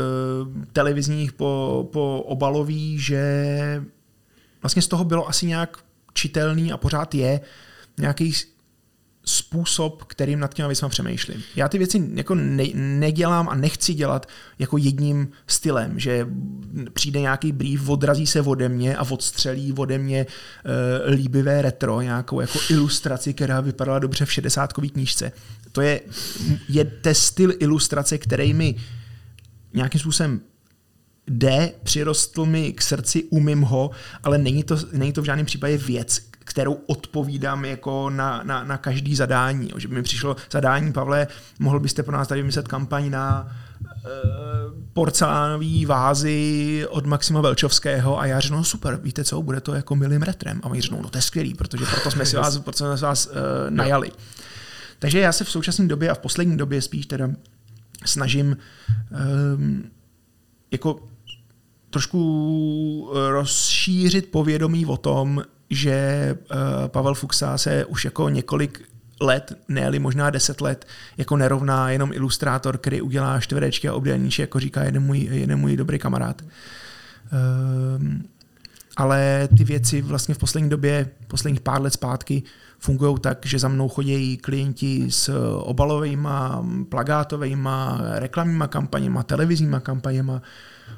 televizních 0.73 1.33
po, 1.33 1.87
po 1.91 2.23
obalový, 2.27 2.99
že 2.99 3.23
vlastně 4.61 4.81
z 4.81 4.87
toho 4.87 5.03
bylo 5.03 5.29
asi 5.29 5.45
nějak 5.45 5.77
čitelný 6.13 6.71
a 6.71 6.77
pořád 6.77 7.15
je 7.15 7.41
nějaký 7.97 8.33
způsob, 9.25 10.03
kterým 10.03 10.39
nad 10.39 10.53
těma 10.53 10.67
věcmi 10.67 10.89
přemýšlím. 10.89 11.43
Já 11.55 11.67
ty 11.67 11.77
věci 11.77 12.09
jako 12.13 12.35
ne, 12.35 12.63
nedělám 12.73 13.49
a 13.49 13.55
nechci 13.55 13.93
dělat 13.93 14.25
jako 14.59 14.77
jedním 14.77 15.29
stylem, 15.47 15.99
že 15.99 16.27
přijde 16.93 17.19
nějaký 17.19 17.51
brief, 17.51 17.89
odrazí 17.89 18.27
se 18.27 18.41
ode 18.41 18.69
mě 18.69 18.97
a 18.97 19.03
odstřelí 19.09 19.73
ode 19.73 19.97
mě 19.97 20.25
uh, 20.25 21.13
líbivé 21.13 21.61
retro, 21.61 22.01
nějakou 22.01 22.41
jako 22.41 22.59
ilustraci, 22.69 23.33
která 23.33 23.61
vypadala 23.61 23.99
dobře 23.99 24.25
v 24.25 24.33
60 24.33 24.73
knížce. 24.73 25.31
To 25.71 25.81
je, 25.81 26.01
je 26.69 26.85
ten 26.85 27.15
styl 27.15 27.53
ilustrace, 27.59 28.17
který 28.17 28.53
mi 28.53 28.75
nějakým 29.73 29.99
způsobem 29.99 30.41
jde, 31.27 31.71
přirostl 31.83 32.45
mi 32.45 32.73
k 32.73 32.81
srdci, 32.81 33.23
umím 33.23 33.61
ho, 33.61 33.91
ale 34.23 34.37
není 34.37 34.63
to, 34.63 34.77
není 34.91 35.13
to 35.13 35.21
v 35.21 35.25
žádném 35.25 35.45
případě 35.45 35.77
věc, 35.77 36.29
kterou 36.49 36.73
odpovídám 36.73 37.65
jako 37.65 38.09
na, 38.09 38.43
na, 38.43 38.63
na 38.63 38.77
každý 38.77 39.15
zadání. 39.15 39.71
Že 39.77 39.87
by 39.87 39.95
mi 39.95 40.03
přišlo 40.03 40.35
zadání, 40.51 40.93
Pavle, 40.93 41.27
mohl 41.59 41.79
byste 41.79 42.03
pro 42.03 42.17
nás 42.17 42.27
tady 42.27 42.41
vymyslet 42.41 42.67
kampaň 42.67 43.09
na 43.09 43.47
e, 43.47 44.09
porcelánový 44.93 45.85
vázy 45.85 46.85
od 46.89 47.05
Maxima 47.05 47.41
Velčovského 47.41 48.19
a 48.19 48.25
já 48.25 48.39
řeknu, 48.39 48.57
no 48.57 48.63
super, 48.63 48.99
víte 49.03 49.23
co, 49.23 49.41
bude 49.41 49.61
to 49.61 49.73
jako 49.73 49.95
milým 49.95 50.21
retrem. 50.21 50.59
A 50.63 50.65
oni 50.65 50.81
řeknou, 50.81 51.01
no 51.01 51.09
to 51.09 51.17
je 51.17 51.21
skvělý, 51.21 51.53
protože 51.53 51.85
proto 51.85 52.11
jsme 52.11 52.25
si 52.25 52.35
vás, 52.35 52.57
proto 52.57 52.77
jsme 52.77 52.95
vás 52.95 53.27
e, 53.27 53.71
najali. 53.71 54.11
Takže 54.99 55.19
já 55.19 55.31
se 55.31 55.43
v 55.43 55.51
současné 55.51 55.87
době 55.87 56.09
a 56.09 56.13
v 56.13 56.19
poslední 56.19 56.57
době 56.57 56.81
spíš 56.81 57.05
teda 57.05 57.29
snažím 58.05 58.57
um, 59.55 59.83
jako 60.71 60.99
trošku 61.89 63.11
rozšířit 63.29 64.31
povědomí 64.31 64.85
o 64.85 64.97
tom, 64.97 65.43
že 65.69 66.37
uh, 66.37 66.57
Pavel 66.87 67.13
Fuxa 67.13 67.57
se 67.57 67.85
už 67.85 68.05
jako 68.05 68.29
několik 68.29 68.89
let, 69.21 69.53
ne 69.67 69.99
možná 69.99 70.29
deset 70.29 70.61
let, 70.61 70.87
jako 71.17 71.37
nerovná 71.37 71.91
jenom 71.91 72.13
ilustrátor, 72.13 72.77
který 72.77 73.01
udělá 73.01 73.39
čtverečky 73.39 73.89
a 73.89 73.93
obdélníče, 73.93 74.41
jako 74.41 74.59
říká 74.59 74.83
jeden 74.83 75.03
můj, 75.03 75.19
jeden 75.19 75.59
můj 75.59 75.77
dobrý 75.77 75.99
kamarád. 75.99 76.41
Um, 78.01 78.23
ale 78.97 79.49
ty 79.57 79.63
věci 79.63 80.01
vlastně 80.01 80.35
v 80.35 80.37
poslední 80.37 80.69
době, 80.69 81.09
posledních 81.27 81.61
pár 81.61 81.81
let 81.81 81.93
zpátky, 81.93 82.43
fungují 82.79 83.15
tak, 83.21 83.45
že 83.45 83.59
za 83.59 83.67
mnou 83.67 83.89
chodí 83.89 84.37
klienti 84.37 85.05
s 85.09 85.29
obalovými, 85.59 86.29
plagátovými, 86.89 87.69
reklamníma 88.15 88.67
kampaněma, 88.67 89.23
televizníma 89.23 89.79
kampaněma, 89.79 90.41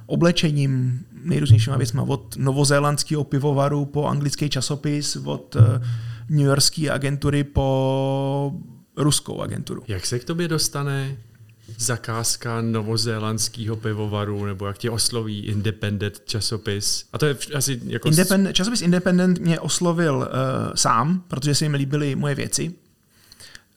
oblečením, 0.06 1.06
nejrůznějšíma 1.24 1.78
věcma, 1.78 2.04
od 2.04 2.38
novozélandského 2.38 3.24
pivovaru 3.24 3.86
po 3.86 4.08
anglický 4.08 4.50
časopis, 4.50 5.15
od 5.15 5.56
eh, 5.56 5.82
New 6.30 6.46
Yorkské 6.46 6.91
agentury 6.91 7.44
po 7.44 8.54
ruskou 8.98 9.41
agenturu. 9.41 9.84
Jak 9.88 10.06
se 10.06 10.20
k 10.20 10.24
tobě 10.24 10.48
dostane 10.48 11.17
zakázka 11.78 12.62
novozélandského 12.62 13.76
pivovaru, 13.76 14.46
nebo 14.46 14.68
jak 14.68 14.78
tě 14.78 14.90
osloví 14.90 15.46
Independent 15.46 16.22
časopis. 16.26 17.06
A 17.14 17.18
to 17.18 17.26
je 17.26 17.36
asi 17.56 17.82
jako... 17.84 18.08
Independent, 18.08 18.56
časopis 18.56 18.82
Independent 18.82 19.40
mě 19.40 19.60
oslovil 19.60 20.16
uh, 20.16 20.26
sám, 20.76 21.24
protože 21.28 21.56
se 21.56 21.66
jim 21.66 21.74
líbily 21.74 22.16
moje 22.16 22.36
věci. 22.36 22.70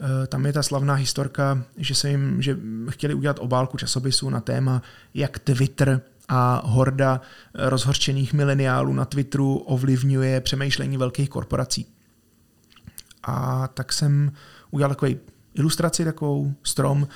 Uh, 0.00 0.08
tam 0.26 0.46
je 0.46 0.52
ta 0.52 0.62
slavná 0.62 0.94
historka, 0.94 1.64
že 1.76 1.94
se 1.94 2.10
jim, 2.10 2.42
že 2.42 2.58
chtěli 2.90 3.14
udělat 3.14 3.38
obálku 3.40 3.76
časopisu 3.76 4.30
na 4.30 4.40
téma, 4.40 4.82
jak 5.14 5.38
Twitter 5.38 6.00
a 6.28 6.62
horda 6.64 7.20
rozhorčených 7.54 8.32
mileniálů 8.32 8.92
na 8.92 9.04
Twitteru 9.04 9.56
ovlivňuje 9.56 10.40
přemýšlení 10.40 10.96
velkých 10.96 11.28
korporací. 11.28 11.86
A 13.22 13.68
tak 13.68 13.92
jsem 13.92 14.32
udělal 14.70 14.90
takový 14.90 15.18
ilustraci, 15.54 16.04
takovou 16.04 16.54
strom, 16.62 17.08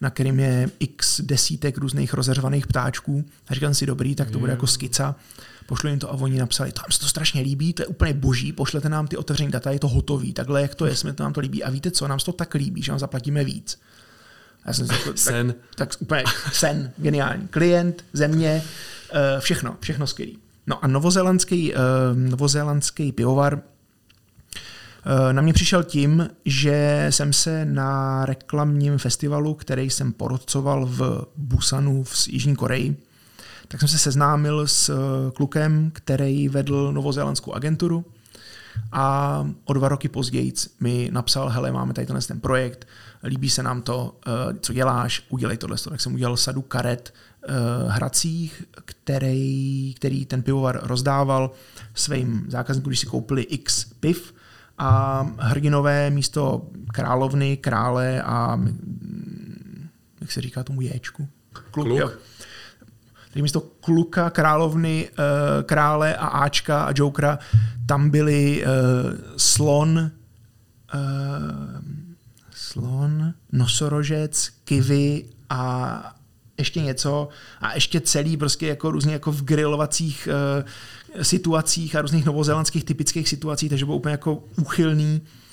na 0.00 0.10
kterým 0.10 0.40
je 0.40 0.70
x 0.78 1.20
desítek 1.20 1.78
různých 1.78 2.14
rozeřvaných 2.14 2.66
ptáčků. 2.66 3.24
A 3.48 3.54
říkám 3.54 3.74
si, 3.74 3.86
dobrý, 3.86 4.14
tak 4.14 4.30
to 4.30 4.38
bude 4.38 4.52
jako 4.52 4.66
skica. 4.66 5.14
Pošlu 5.66 5.88
jim 5.88 5.98
to 5.98 6.10
a 6.10 6.14
oni 6.14 6.38
napsali, 6.38 6.72
to 6.72 6.80
nám 6.80 6.90
se 6.90 7.00
to 7.00 7.06
strašně 7.06 7.40
líbí, 7.40 7.72
to 7.72 7.82
je 7.82 7.86
úplně 7.86 8.14
boží, 8.14 8.52
pošlete 8.52 8.88
nám 8.88 9.06
ty 9.06 9.16
otevřené 9.16 9.50
data, 9.50 9.70
je 9.70 9.78
to 9.78 9.88
hotový, 9.88 10.32
takhle 10.32 10.62
jak 10.62 10.74
to 10.74 10.86
je, 10.86 10.96
jsme 10.96 11.12
to 11.12 11.22
nám 11.22 11.32
to 11.32 11.40
líbí. 11.40 11.64
A 11.64 11.70
víte 11.70 11.90
co, 11.90 12.08
nám 12.08 12.18
to 12.18 12.32
tak 12.32 12.54
líbí, 12.54 12.82
že 12.82 12.92
vám 12.92 12.98
zaplatíme 12.98 13.44
víc. 13.44 13.80
Já 14.66 14.72
jsem 14.72 14.86
řekl, 14.86 15.12
sen. 15.14 15.54
Tak, 15.76 15.88
tak 15.88 16.02
úplně 16.02 16.24
sen, 16.52 16.92
geniální. 16.96 17.48
Klient, 17.48 18.04
země, 18.12 18.62
eh, 19.12 19.40
všechno, 19.40 19.76
všechno 19.80 20.06
skvělý. 20.06 20.38
No 20.66 20.84
a 20.84 20.86
novozélandský, 20.86 21.74
eh, 21.74 21.78
novozélandský 22.14 23.12
pivovar 23.12 23.62
na 25.32 25.42
mě 25.42 25.52
přišel 25.52 25.82
tím, 25.82 26.28
že 26.44 27.06
jsem 27.10 27.32
se 27.32 27.64
na 27.64 28.24
reklamním 28.26 28.98
festivalu, 28.98 29.54
který 29.54 29.90
jsem 29.90 30.12
porodcoval 30.12 30.86
v 30.86 31.26
Busanu 31.36 32.04
v 32.04 32.28
Jižní 32.28 32.56
Koreji, 32.56 32.96
tak 33.68 33.80
jsem 33.80 33.88
se 33.88 33.98
seznámil 33.98 34.66
s 34.66 34.90
klukem, 35.34 35.90
který 35.94 36.48
vedl 36.48 36.92
novozélandskou 36.92 37.52
agenturu 37.52 38.04
a 38.92 39.46
o 39.64 39.72
dva 39.72 39.88
roky 39.88 40.08
později 40.08 40.52
mi 40.80 41.08
napsal, 41.12 41.48
hele, 41.48 41.72
máme 41.72 41.94
tady 41.94 42.06
tenhle 42.06 42.22
ten 42.22 42.40
projekt, 42.40 42.88
líbí 43.24 43.50
se 43.50 43.62
nám 43.62 43.82
to, 43.82 44.16
eh, 44.26 44.30
co 44.60 44.72
děláš, 44.72 45.22
udělej 45.28 45.56
tohle. 45.56 45.76
Tak 45.90 46.00
jsem 46.00 46.14
udělal 46.14 46.36
sadu 46.36 46.62
karet 46.62 47.14
eh, 47.48 47.52
hracích, 47.88 48.64
který, 48.84 49.94
který 49.94 50.26
ten 50.26 50.42
pivovar 50.42 50.80
rozdával 50.82 51.50
svým 51.94 52.44
zákazníkům, 52.48 52.90
když 52.90 53.00
si 53.00 53.06
koupili 53.06 53.42
x 53.42 53.84
piv 54.00 54.34
a 54.78 55.22
hrdinové 55.38 56.10
místo 56.10 56.62
královny, 56.92 57.56
krále 57.56 58.22
a 58.22 58.56
mm, 58.56 59.88
jak 60.20 60.32
se 60.32 60.40
říká 60.40 60.62
tomu 60.64 60.80
jéčku? 60.80 61.28
Kluk. 61.52 61.86
Kluk. 61.86 61.98
Jo. 61.98 62.10
Tedy 63.32 63.42
místo 63.42 63.60
kluka, 63.60 64.30
královny, 64.30 65.08
eh, 65.10 65.62
krále 65.62 66.16
a 66.16 66.26
Ačka 66.26 66.84
a 66.84 66.92
Jokera 66.94 67.38
tam 67.86 68.10
byli 68.10 68.64
slon, 69.36 70.10
slon, 72.50 73.34
nosorožec, 73.52 74.50
kivy 74.64 75.24
a 75.50 76.16
ještě 76.58 76.80
něco 76.80 77.28
a 77.60 77.74
ještě 77.74 78.00
celý 78.00 78.36
prostě 78.36 78.66
jako 78.66 78.90
různě 78.90 79.12
jako 79.12 79.32
v 79.32 79.44
grilovacích 79.44 80.28
uh, 80.28 80.64
situacích 81.22 81.96
a 81.96 82.02
různých 82.02 82.24
novozélandských 82.24 82.84
typických 82.84 83.28
situacích, 83.28 83.68
takže 83.68 83.84
byl 83.84 83.94
úplně 83.94 84.12
jako 84.12 84.44
úchylný, 84.60 85.20
uh, 85.22 85.45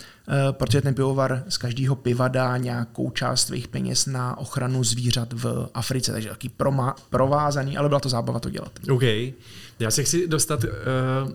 protože 0.51 0.81
ten 0.81 0.93
pivovar 0.93 1.43
z 1.49 1.57
každého 1.57 1.95
piva 1.95 2.27
dá 2.27 2.57
nějakou 2.57 3.09
část 3.09 3.47
svých 3.47 3.67
peněz 3.67 4.05
na 4.05 4.37
ochranu 4.37 4.83
zvířat 4.83 5.33
v 5.33 5.69
Africe, 5.73 6.11
takže 6.11 6.29
taky 6.29 6.49
proma, 6.49 6.95
provázaný, 7.09 7.77
ale 7.77 7.89
byla 7.89 7.99
to 7.99 8.09
zábava 8.09 8.39
to 8.39 8.49
dělat. 8.49 8.71
OK. 8.89 9.03
Já 9.79 9.91
se 9.91 10.03
chci 10.03 10.27
dostat 10.27 10.63
uh, 10.63 10.69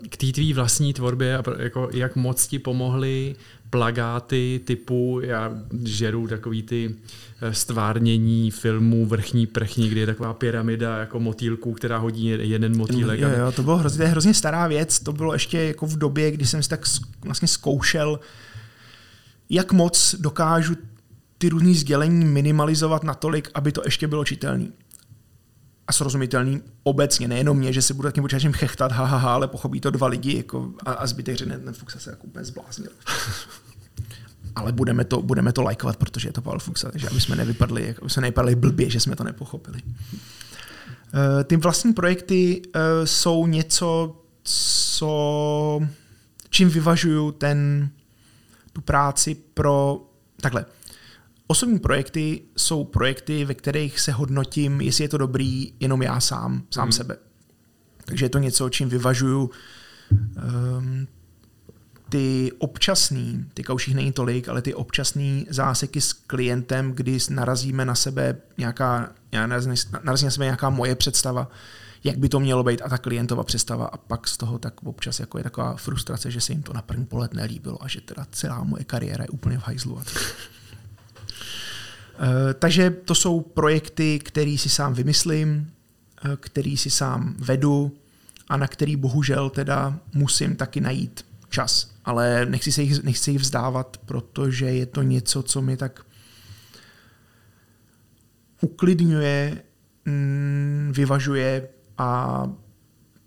k 0.08 0.16
té 0.16 0.26
tvý 0.26 0.54
vlastní 0.54 0.94
tvorbě 0.94 1.38
a 1.38 1.42
jako 1.58 1.88
jak 1.92 2.16
moc 2.16 2.46
ti 2.46 2.58
pomohly 2.58 3.36
plagáty 3.70 4.60
typu, 4.64 5.20
já 5.24 5.52
žeru 5.84 6.28
takový 6.28 6.62
ty 6.62 6.94
eh, 7.40 7.54
stvárnění 7.54 8.50
filmů 8.50 9.06
Vrchní 9.06 9.46
prchní, 9.46 9.88
kde 9.88 10.00
je 10.00 10.06
taková 10.06 10.34
pyramida 10.34 10.98
jako 10.98 11.20
motýlků, 11.20 11.72
která 11.72 11.98
hodí 11.98 12.26
jeden 12.26 12.76
motýlek. 12.76 13.20
Jo, 13.20 13.28
jo, 13.38 13.52
to 13.52 13.62
bylo 13.62 13.76
hrozně, 13.76 14.06
hrozně 14.06 14.34
stará 14.34 14.66
věc, 14.66 14.98
to 15.00 15.12
bylo 15.12 15.32
ještě 15.32 15.58
jako 15.58 15.86
v 15.86 15.98
době, 15.98 16.30
kdy 16.30 16.46
jsem 16.46 16.62
si 16.62 16.68
tak 16.68 16.80
vlastně 17.24 17.48
zkoušel, 17.48 18.20
jak 19.50 19.72
moc 19.72 20.14
dokážu 20.18 20.74
ty 21.38 21.48
různý 21.48 21.74
sdělení 21.74 22.24
minimalizovat 22.24 23.04
natolik, 23.04 23.50
aby 23.54 23.72
to 23.72 23.82
ještě 23.84 24.08
bylo 24.08 24.24
čitelný 24.24 24.72
a 25.88 25.92
srozumitelný 25.92 26.62
obecně, 26.82 27.28
nejenom 27.28 27.58
mě, 27.58 27.72
že 27.72 27.82
se 27.82 27.94
bude 27.94 28.12
tím 28.12 28.22
počítačem 28.22 28.52
chechtat, 28.52 28.92
ha, 28.92 29.04
ha, 29.04 29.16
ha, 29.16 29.34
ale 29.34 29.48
pochopí 29.48 29.80
to 29.80 29.90
dva 29.90 30.06
lidi 30.06 30.36
jako, 30.36 30.72
a, 30.86 30.92
a 30.92 31.06
zbytek 31.06 31.36
řekne, 31.36 31.58
ten 31.58 31.74
Fuxa 31.74 31.98
se 31.98 32.10
jako 32.10 32.26
úplně 32.26 32.44
zbláznil. 32.44 32.90
ale 34.54 34.72
budeme 34.72 35.04
to, 35.04 35.22
budeme 35.22 35.52
to 35.52 35.62
lajkovat, 35.62 35.96
protože 35.96 36.28
je 36.28 36.32
to 36.32 36.42
Pavel 36.42 36.60
Fuxa, 36.60 36.90
takže 36.90 37.08
aby 37.08 37.20
jsme 37.20 37.36
nevypadli, 37.36 37.86
jako, 37.86 38.02
aby 38.02 38.10
jsme 38.10 38.22
nevypadli 38.22 38.54
blbě, 38.54 38.90
že 38.90 39.00
jsme 39.00 39.16
to 39.16 39.24
nepochopili. 39.24 39.82
Uh, 39.82 41.44
ty 41.44 41.56
vlastní 41.56 41.92
projekty 41.92 42.62
uh, 42.66 42.72
jsou 43.04 43.46
něco, 43.46 44.16
co, 44.42 45.80
čím 46.50 46.70
vyvažuju 46.70 47.32
ten, 47.32 47.90
tu 48.78 48.82
práci 48.82 49.34
pro, 49.54 50.06
takhle, 50.40 50.64
Osobní 51.50 51.78
projekty 51.78 52.42
jsou 52.56 52.84
projekty, 52.84 53.44
ve 53.44 53.54
kterých 53.54 54.00
se 54.00 54.12
hodnotím, 54.12 54.80
jestli 54.80 55.04
je 55.04 55.08
to 55.08 55.18
dobrý 55.18 55.72
jenom 55.80 56.02
já 56.02 56.20
sám, 56.20 56.62
sám 56.70 56.82
hmm. 56.82 56.92
sebe. 56.92 57.16
Takže 58.04 58.24
je 58.24 58.28
to 58.28 58.38
něco, 58.38 58.68
čím 58.68 58.88
vyvažuju 58.88 59.50
um, 60.10 61.06
ty 62.08 62.52
občasný, 62.58 63.46
ty 63.54 63.62
kauších 63.62 63.94
není 63.94 64.12
tolik, 64.12 64.48
ale 64.48 64.62
ty 64.62 64.74
občasný 64.74 65.46
záseky 65.50 66.00
s 66.00 66.12
klientem, 66.12 66.92
kdy 66.92 67.18
narazíme 67.30 67.84
na 67.84 67.94
sebe 67.94 68.36
nějaká, 68.58 69.12
narazí 70.02 70.24
na 70.24 70.30
sebe 70.30 70.44
nějaká 70.44 70.70
moje 70.70 70.94
představa, 70.94 71.50
jak 72.04 72.18
by 72.18 72.28
to 72.28 72.40
mělo 72.40 72.64
být 72.64 72.82
a 72.82 72.88
ta 72.88 72.98
klientova 72.98 73.44
představa 73.44 73.86
a 73.86 73.96
pak 73.96 74.28
z 74.28 74.36
toho 74.36 74.58
tak 74.58 74.82
občas 74.82 75.20
jako 75.20 75.38
je 75.38 75.44
taková 75.44 75.76
frustrace, 75.76 76.30
že 76.30 76.40
se 76.40 76.52
jim 76.52 76.62
to 76.62 76.72
na 76.72 76.82
první 76.82 77.06
pohled 77.06 77.34
nelíbilo 77.34 77.84
a 77.84 77.88
že 77.88 78.00
teda 78.00 78.26
celá 78.32 78.64
moje 78.64 78.84
kariéra 78.84 79.24
je 79.24 79.28
úplně 79.28 79.58
v 79.58 79.62
hajzlu. 79.62 80.02
Eh, 82.20 82.54
takže 82.54 82.90
to 82.90 83.14
jsou 83.14 83.40
projekty, 83.40 84.18
které 84.18 84.56
si 84.58 84.68
sám 84.68 84.94
vymyslím, 84.94 85.70
eh, 86.24 86.36
který 86.40 86.76
si 86.76 86.90
sám 86.90 87.34
vedu 87.38 87.96
a 88.48 88.56
na 88.56 88.66
který 88.68 88.96
bohužel 88.96 89.50
teda 89.50 89.98
musím 90.14 90.56
taky 90.56 90.80
najít 90.80 91.26
čas. 91.50 91.90
Ale 92.04 92.46
nechci 92.46 92.72
se 92.72 92.82
jich, 92.82 93.02
nechci 93.02 93.30
jich 93.30 93.40
vzdávat, 93.40 93.96
protože 94.06 94.66
je 94.66 94.86
to 94.86 95.02
něco, 95.02 95.42
co 95.42 95.62
mi 95.62 95.76
tak 95.76 96.06
uklidňuje, 98.60 99.62
mm, 100.04 100.92
vyvažuje 100.96 101.68
a 101.98 102.42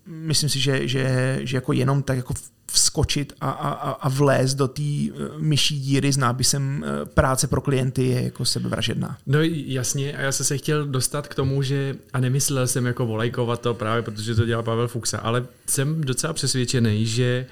myslím 0.06 0.48
si, 0.48 0.60
že, 0.60 0.88
že, 0.88 1.38
že 1.42 1.56
jako 1.56 1.72
jenom 1.72 2.02
tak 2.02 2.16
jako 2.16 2.34
vskočit 2.72 3.32
a, 3.40 3.50
a, 3.50 3.90
a 3.90 4.08
vlézt 4.08 4.56
do 4.56 4.68
té 4.68 4.82
eh, 4.82 5.10
myší 5.38 5.80
díry 5.80 6.12
s 6.12 6.16
nápisem 6.16 6.84
eh, 6.84 7.04
práce 7.06 7.46
pro 7.46 7.60
klienty 7.60 8.04
je 8.04 8.22
jako 8.22 8.44
sebevražedná. 8.44 9.18
No 9.26 9.38
jasně 9.42 10.16
a 10.16 10.20
já 10.20 10.32
jsem 10.32 10.46
se 10.46 10.58
chtěl 10.58 10.86
dostat 10.86 11.28
k 11.28 11.34
tomu, 11.34 11.62
že 11.62 11.96
a 12.12 12.20
nemyslel 12.20 12.66
jsem 12.66 12.86
jako 12.86 13.06
volajkovat 13.06 13.60
to 13.60 13.74
právě, 13.74 14.02
protože 14.02 14.34
to 14.34 14.46
dělá 14.46 14.62
Pavel 14.62 14.88
Fuxa, 14.88 15.18
ale 15.18 15.46
jsem 15.66 16.00
docela 16.00 16.32
přesvědčený, 16.32 17.06
že 17.06 17.46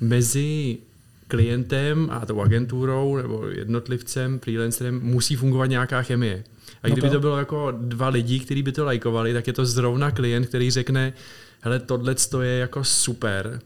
mezi 0.00 0.78
klientem 1.28 2.08
a 2.10 2.26
tou 2.26 2.40
agenturou 2.40 3.16
nebo 3.16 3.46
jednotlivcem, 3.46 4.38
freelancerem 4.38 5.00
musí 5.02 5.36
fungovat 5.36 5.66
nějaká 5.66 6.02
chemie. 6.02 6.44
A 6.82 6.88
no 6.88 6.92
kdyby 6.94 7.08
to. 7.08 7.14
to 7.14 7.20
bylo 7.20 7.38
jako 7.38 7.70
dva 7.70 8.08
lidi, 8.08 8.40
kteří 8.40 8.62
by 8.62 8.72
to 8.72 8.84
lajkovali, 8.84 9.32
tak 9.32 9.46
je 9.46 9.52
to 9.52 9.66
zrovna 9.66 10.10
klient, 10.10 10.46
který 10.46 10.70
řekne, 10.70 11.12
hele, 11.60 11.78
tohle 11.78 12.14
je 12.42 12.58
jako 12.58 12.84
super, 12.84 13.60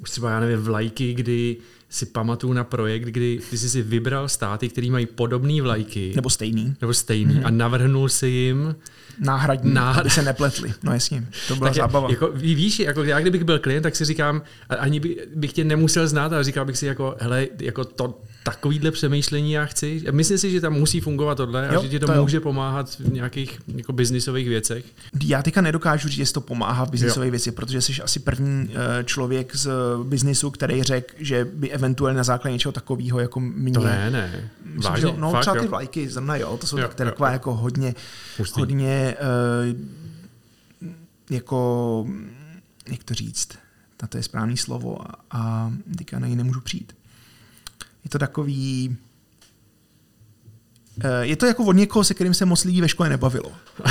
už 0.00 0.10
třeba, 0.10 0.30
já 0.30 0.40
nevím, 0.40 0.58
vlajky, 0.58 1.14
kdy 1.14 1.56
si 1.90 2.06
pamatuju 2.06 2.52
na 2.52 2.64
projekt, 2.64 3.04
kdy 3.04 3.40
ty 3.50 3.58
jsi 3.58 3.68
si 3.68 3.82
vybral 3.82 4.28
státy, 4.28 4.68
které 4.68 4.90
mají 4.90 5.06
podobné 5.06 5.62
vlajky. 5.62 6.12
Nebo 6.16 6.30
stejný. 6.30 6.74
Nebo 6.80 6.94
stejný. 6.94 7.34
Mm-hmm. 7.34 7.46
A 7.46 7.50
navrhnul 7.50 8.08
si 8.08 8.26
jim 8.26 8.76
náhradní, 9.18 9.74
náhrad... 9.74 10.00
aby 10.00 10.10
se 10.10 10.22
nepletli. 10.22 10.72
No 10.82 10.92
jasně, 10.92 11.26
to 11.48 11.56
byla 11.56 11.70
tak 11.70 11.76
zábava. 11.76 12.10
Jako, 12.10 12.30
víš, 12.34 12.78
jako 12.78 13.04
já 13.04 13.20
kdybych 13.20 13.44
byl 13.44 13.58
klient, 13.58 13.82
tak 13.82 13.96
si 13.96 14.04
říkám, 14.04 14.42
ani 14.68 15.00
by, 15.00 15.16
bych 15.34 15.52
tě 15.52 15.64
nemusel 15.64 16.08
znát, 16.08 16.32
ale 16.32 16.44
říkal 16.44 16.64
bych 16.64 16.78
si 16.78 16.86
jako, 16.86 17.16
hele, 17.20 17.46
jako 17.60 17.84
to, 17.84 18.20
takovýhle 18.50 18.90
přemýšlení 18.90 19.52
já 19.52 19.64
chci. 19.64 20.04
Myslím 20.10 20.38
si, 20.38 20.50
že 20.50 20.60
tam 20.60 20.72
musí 20.72 21.00
fungovat 21.00 21.34
tohle 21.34 21.70
jo, 21.72 21.80
a 21.80 21.82
že 21.82 21.88
ti 21.88 21.98
to, 21.98 22.06
to 22.06 22.22
může 22.22 22.36
jo. 22.36 22.40
pomáhat 22.40 22.90
v 22.90 23.12
nějakých 23.12 23.60
jako 23.66 23.92
biznisových 23.92 24.48
věcech. 24.48 24.84
Já 25.24 25.42
teďka 25.42 25.60
nedokážu 25.60 26.08
říct, 26.08 26.18
jestli 26.18 26.34
to 26.34 26.40
pomáhá 26.40 26.84
v 26.86 26.90
biznisových 26.90 27.30
věcech, 27.30 27.54
protože 27.54 27.80
jsi 27.80 28.02
asi 28.02 28.20
první 28.20 28.70
eh, 28.70 29.04
člověk 29.04 29.56
z 29.56 29.70
biznisu, 30.02 30.50
který 30.50 30.82
řekl, 30.82 31.14
že 31.18 31.44
by 31.54 31.70
eventuálně 31.70 32.16
na 32.16 32.24
základě 32.24 32.52
něčeho 32.52 32.72
takového 32.72 33.20
jako 33.20 33.40
mě 33.40 33.72
to 33.72 33.80
ne, 33.80 34.10
ne. 34.10 34.50
myslím, 34.64 34.96
že, 34.96 35.06
no 35.16 35.30
Fakt, 35.30 35.40
třeba 35.40 35.56
ty 35.56 35.64
jo? 35.64 35.70
vlajky 35.70 36.08
zrna, 36.08 36.36
jo, 36.36 36.56
to 36.56 36.66
jsou 36.66 36.78
Jo, 36.78 36.88
tak, 36.88 37.00
jo, 37.00 37.06
taková 37.06 37.28
jo. 37.28 37.32
jako 37.32 37.54
hodně, 37.54 37.94
Hustý. 38.38 38.60
hodně 38.60 39.16
uh, 39.72 39.80
jako, 41.30 42.06
jak 42.90 43.04
to 43.04 43.14
říct, 43.14 43.48
na 44.02 44.08
to 44.08 44.16
je 44.16 44.22
správný 44.22 44.56
slovo 44.56 45.10
a, 45.10 45.14
a 45.30 45.72
teďka 45.98 46.18
na 46.18 46.26
něj 46.26 46.36
nemůžu 46.36 46.60
přijít. 46.60 46.97
Je 48.08 48.10
to 48.10 48.18
takový, 48.18 48.96
eh, 51.04 51.26
je 51.26 51.36
to 51.36 51.46
jako 51.46 51.64
od 51.64 51.72
někoho, 51.72 52.04
se 52.04 52.14
kterým 52.14 52.34
se 52.34 52.44
moc 52.44 52.64
lidí 52.64 52.80
ve 52.80 52.88
škole 52.88 53.08
nebavilo. 53.08 53.52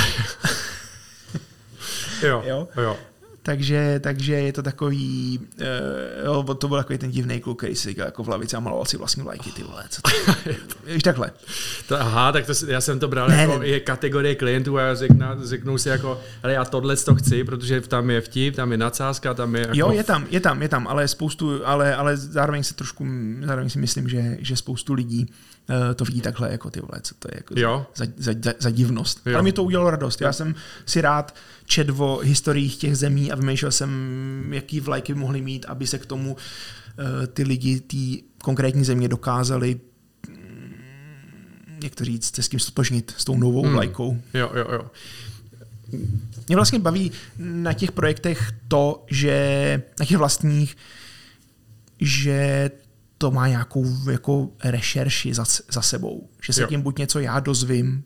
Jo, 2.22 2.42
Jo? 2.46 2.68
jo. 2.82 2.96
Takže, 3.48 4.00
takže 4.02 4.34
je 4.34 4.52
to 4.52 4.62
takový, 4.62 5.38
uh, 5.40 6.24
jo, 6.24 6.54
to 6.54 6.68
byl 6.68 6.76
takový 6.78 6.98
ten 6.98 7.10
divný 7.10 7.40
kluk, 7.40 7.58
který 7.58 7.74
si 7.76 7.88
říkal 7.88 8.06
jako 8.06 8.24
v 8.24 8.28
lavici 8.28 8.56
a 8.56 8.60
maloval 8.60 8.84
si 8.84 8.96
vlastní 8.96 9.22
vlajky, 9.22 9.52
ty 9.52 9.62
vole, 9.62 9.84
co 9.90 10.02
to 10.02 10.10
Víš, 10.92 11.02
takhle. 11.02 11.30
To, 11.88 12.00
aha, 12.00 12.32
tak 12.32 12.46
to, 12.46 12.54
si- 12.54 12.70
já 12.70 12.80
jsem 12.80 12.98
to 12.98 13.08
bral 13.08 13.28
Ne, 13.28 13.36
jako 13.36 13.58
ne. 13.58 13.66
je 13.66 13.80
kategorie 13.80 14.34
klientů 14.34 14.78
a 14.78 14.82
já 14.82 14.94
řeknu, 14.94 15.26
řeknu 15.42 15.78
si 15.78 15.88
jako, 15.88 16.20
ale 16.42 16.52
já 16.52 16.64
tohle 16.64 16.96
to 16.96 17.14
chci, 17.14 17.44
protože 17.44 17.80
tam 17.80 18.10
je 18.10 18.20
vtip, 18.20 18.56
tam 18.56 18.72
je 18.72 18.78
nadsázka, 18.78 19.34
tam 19.34 19.54
je 19.54 19.60
jako... 19.60 19.72
Jo, 19.74 19.90
je 19.92 20.04
tam, 20.04 20.26
je 20.30 20.40
tam, 20.40 20.62
je 20.62 20.68
tam, 20.68 20.88
ale 20.88 21.08
spoustu, 21.08 21.66
ale, 21.66 21.94
ale 21.96 22.16
zároveň 22.16 22.62
se 22.62 22.74
trošku, 22.74 23.06
zároveň 23.44 23.70
si 23.70 23.78
myslím, 23.78 24.08
že, 24.08 24.36
že 24.40 24.56
spoustu 24.56 24.94
lidí 24.94 25.26
to 25.96 26.04
vidí 26.04 26.20
takhle, 26.20 26.52
jako 26.52 26.70
ty 26.70 26.80
vole, 26.80 27.00
co 27.02 27.14
to 27.14 27.28
je 27.28 27.36
jako 27.36 27.54
Jo. 27.58 27.86
za, 27.96 28.04
za, 28.16 28.32
za, 28.44 28.52
za 28.58 28.70
divnost. 28.70 29.20
Jo. 29.26 29.34
Ale 29.34 29.42
mi 29.42 29.52
to 29.52 29.64
udělalo 29.64 29.90
radost. 29.90 30.20
Já 30.20 30.32
jsem 30.32 30.54
si 30.86 31.00
rád 31.00 31.34
čet 31.66 31.88
o 31.98 32.16
historiích 32.24 32.76
těch 32.76 32.96
zemí 32.96 33.32
a 33.32 33.36
vymýšlel 33.36 33.72
jsem, 33.72 33.90
jaký 34.52 34.80
vlajky 34.80 35.14
by 35.14 35.20
mohly 35.20 35.40
mít, 35.42 35.64
aby 35.68 35.86
se 35.86 35.98
k 35.98 36.06
tomu 36.06 36.32
uh, 36.32 37.26
ty 37.26 37.42
lidi 37.42 37.80
té 37.80 38.24
konkrétní 38.42 38.84
země 38.84 39.08
dokázali 39.08 39.80
mm, 40.28 40.74
jak 41.82 41.94
to 41.94 42.04
říct, 42.04 42.36
se 42.36 42.42
s 42.42 42.48
tím 42.48 42.60
stotožnit, 42.60 43.14
s 43.18 43.24
tou 43.24 43.36
novou 43.38 43.62
Hmm. 43.62 43.72
vlajkou. 43.72 44.22
Jo, 44.34 44.50
jo, 44.54 44.66
jo. 44.72 44.90
Mě 46.48 46.56
vlastně 46.56 46.78
baví 46.78 47.12
na 47.38 47.72
těch 47.72 47.92
projektech 47.92 48.52
to, 48.68 49.04
že 49.10 49.82
na 50.00 50.06
těch 50.06 50.16
vlastních, 50.16 50.76
že 52.00 52.70
to 53.18 53.30
má 53.30 53.48
nějakou 53.48 54.10
jako 54.10 54.48
rešerši 54.64 55.34
za, 55.34 55.44
za 55.72 55.82
sebou. 55.82 56.28
Že 56.42 56.52
se 56.52 56.62
Jo. 56.62 56.68
tím 56.68 56.82
buď 56.82 56.98
něco 56.98 57.18
já 57.18 57.40
dozvím, 57.40 58.04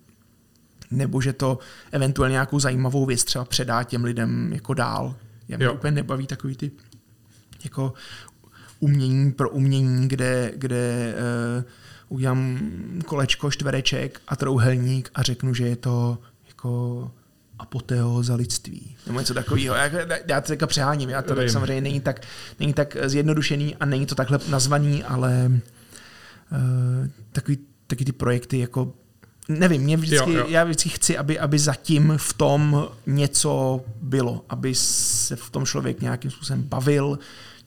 nebo 0.90 1.20
že 1.20 1.32
to 1.32 1.58
eventuálně 1.92 2.32
nějakou 2.32 2.60
zajímavou 2.60 3.06
věc 3.06 3.24
třeba 3.24 3.44
předá 3.44 3.82
těm 3.82 4.04
lidem 4.04 4.52
jako 4.52 4.74
dál. 4.74 5.14
Já 5.48 5.56
mě 5.56 5.66
Jo. 5.66 5.74
úplně 5.74 5.90
nebaví 5.90 6.26
takový 6.26 6.56
ty 6.56 6.70
jako 7.64 7.92
umění 8.80 9.32
pro 9.32 9.50
umění, 9.50 10.08
kde, 10.08 10.52
kde 10.56 11.14
uh, 11.58 11.64
udělám 12.08 12.58
kolečko, 13.06 13.50
čtvereček 13.50 14.20
a 14.28 14.36
trouhelník 14.36 15.10
a 15.14 15.22
řeknu, 15.22 15.54
že 15.54 15.68
je 15.68 15.76
to 15.76 16.18
jako 16.48 17.10
apoteóza 17.62 18.34
lidství. 18.34 18.96
Nebo 19.06 19.18
něco 19.18 19.34
takového. 19.34 19.74
Já, 19.74 19.90
já 20.26 20.40
to 20.40 20.48
teďka 20.48 20.66
přeháním, 20.66 21.10
já 21.10 21.22
to 21.22 21.34
tak 21.34 21.50
samozřejmě 21.50 21.80
není 21.80 22.00
tak, 22.00 22.20
není 22.60 22.72
tak 22.72 22.96
zjednodušený 23.04 23.76
a 23.76 23.84
není 23.84 24.06
to 24.06 24.14
takhle 24.14 24.38
nazvaný, 24.48 25.04
ale 25.04 25.50
uh, 25.50 27.08
takový, 27.32 27.58
takový 27.86 28.04
ty 28.04 28.12
projekty 28.12 28.58
jako 28.58 28.92
Nevím, 29.48 29.82
mě 29.82 29.96
vždycky, 29.96 30.32
Jo, 30.32 30.38
jo. 30.38 30.46
já 30.48 30.64
vždycky 30.64 30.88
chci, 30.88 31.18
aby, 31.18 31.38
aby 31.38 31.58
zatím 31.58 32.14
v 32.16 32.32
tom 32.32 32.88
něco 33.06 33.80
bylo, 34.02 34.44
aby 34.48 34.74
se 34.74 35.36
v 35.36 35.50
tom 35.50 35.66
člověk 35.66 36.00
nějakým 36.00 36.30
způsobem 36.30 36.62
bavil, 36.62 37.18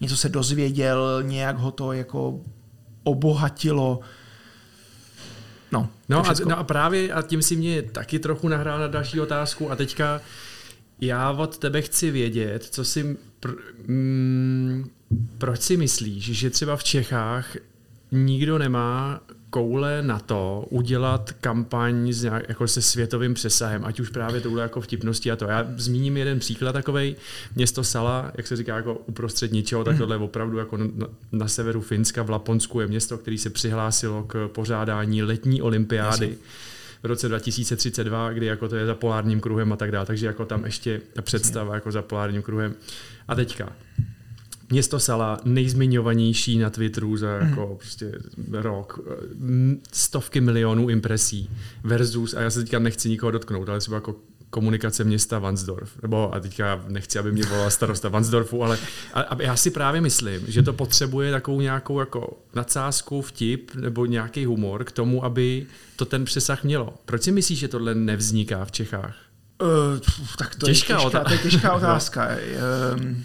něco 0.02 0.18
se 0.18 0.30
dozvěděl, 0.30 1.24
nějak 1.24 1.58
ho 1.58 1.72
to 1.72 1.94
jako 1.94 2.40
obohatilo. 3.04 4.00
No, 5.76 5.90
No 6.10 6.30
a, 6.30 6.34
no 6.46 6.60
a 6.60 6.64
právě, 6.64 7.14
a 7.14 7.22
tím 7.22 7.42
si 7.42 7.56
mě 7.56 7.82
taky 7.82 8.20
trochu 8.20 8.48
nahrál 8.48 8.80
na 8.80 8.88
další 8.88 9.20
otázku 9.20 9.72
a 9.72 9.76
teďka 9.76 10.22
já 11.02 11.32
od 11.32 11.58
tebe 11.58 11.82
chci 11.82 12.12
vědět, 12.12 12.64
co 12.64 12.86
si, 12.86 13.18
pr, 13.40 13.52
mm, 13.88 14.90
proč 15.38 15.62
si 15.62 15.78
myslíš, 15.78 16.24
že 16.24 16.50
třeba 16.50 16.76
v 16.76 16.84
Čechách 16.84 17.56
nikdo 18.12 18.58
nemá 18.58 19.22
koule 19.56 20.02
na 20.02 20.20
to 20.20 20.66
udělat 20.70 21.32
kampaň 21.32 22.12
s 22.12 22.24
nějak, 22.24 22.50
jako 22.50 22.68
se 22.68 22.82
světovým 22.82 23.34
přesahem, 23.34 23.86
ať 23.86 24.00
už 24.00 24.10
právě 24.10 24.42
touhle 24.42 24.62
jako 24.62 24.82
vtipností 24.82 25.32
a 25.32 25.36
to. 25.36 25.46
Já 25.46 25.68
zmíním 25.78 26.18
jeden 26.18 26.40
příklad 26.40 26.72
takovej, 26.72 27.16
město 27.56 27.84
Sala, 27.84 28.32
jak 28.36 28.48
se 28.48 28.56
říká, 28.56 28.76
jako 28.76 28.94
uprostřed 28.94 29.52
ničeho, 29.52 29.84
tak 29.84 29.98
tohle 29.98 30.16
je 30.16 30.20
opravdu 30.20 30.58
jako 30.58 30.78
na, 30.78 30.88
na 31.32 31.48
severu 31.48 31.82
Finska, 31.82 32.24
v 32.24 32.30
Laponsku 32.30 32.80
je 32.80 32.88
město, 32.88 33.18
který 33.18 33.38
se 33.38 33.50
přihlásilo 33.50 34.24
k 34.24 34.48
pořádání 34.48 35.24
letní 35.24 35.62
olympiády 35.62 36.38
v 37.04 37.06
roce 37.06 37.30
2032, 37.30 38.34
kdy 38.34 38.46
jako 38.46 38.68
to 38.70 38.76
je 38.76 38.86
za 38.86 38.96
polárním 38.96 39.40
kruhem 39.40 39.74
a 39.74 39.76
tak 39.76 39.92
dále, 39.92 40.06
takže 40.06 40.26
jako 40.26 40.46
tam 40.46 40.66
ještě 40.66 41.02
ta 41.14 41.22
představa 41.22 41.76
jako 41.76 41.92
za 41.92 42.02
polárním 42.02 42.42
kruhem. 42.42 42.74
A 43.28 43.36
teďka, 43.36 43.74
Město 44.70 45.00
Sala, 45.00 45.40
nejzmiňovanější 45.46 46.58
na 46.58 46.70
Twitteru 46.70 47.18
za 47.18 47.30
jako 47.30 47.76
prostě 47.80 48.12
rok, 48.52 49.00
m, 49.40 49.80
stovky 49.92 50.42
milionů 50.42 50.90
impresí 50.90 51.50
versus, 51.84 52.34
a 52.34 52.42
já 52.42 52.50
se 52.50 52.60
teďka 52.64 52.80
nechci 52.80 53.10
nikoho 53.10 53.32
dotknout, 53.32 53.70
ale 53.70 53.80
třeba 53.80 53.98
jako 53.98 54.16
komunikace 54.50 55.04
města 55.04 55.40
Vansdorf, 55.40 56.02
nebo 56.02 56.36
a 56.36 56.40
teďka 56.40 56.86
nechci, 56.88 57.20
aby 57.20 57.32
mě 57.32 57.44
volala 57.44 57.70
starosta 57.70 58.10
Vansdorfu, 58.10 58.64
ale 58.64 58.78
a, 59.14 59.22
a 59.22 59.42
já 59.42 59.56
si 59.56 59.72
právě 59.72 60.02
myslím, 60.02 60.42
že 60.48 60.64
to 60.64 60.74
potřebuje 60.74 61.32
takovou 61.32 61.62
nějakou 61.62 62.00
jako 62.00 62.40
nadsázku, 62.56 63.22
vtip 63.22 63.76
nebo 63.76 64.06
nějaký 64.06 64.46
humor 64.46 64.84
k 64.84 64.92
tomu, 64.92 65.26
aby 65.26 65.66
to 65.96 66.06
ten 66.06 66.26
přesah 66.26 66.64
mělo. 66.64 66.94
Proč 67.06 67.24
si 67.24 67.32
myslíš, 67.32 67.60
že 67.60 67.68
tohle 67.68 67.96
nevzniká 67.96 68.66
v 68.66 68.72
Čechách? 68.72 69.16
Uh, 69.62 69.68
tak 70.38 70.56
to 70.56 70.66
Těžká 70.66 70.94
je 70.94 71.00
těžká, 71.04 71.20
otá- 71.20 71.24
to 71.28 71.34
je 71.34 71.40
těžká 71.40 71.74
otázka. 71.76 72.30
um, 73.00 73.24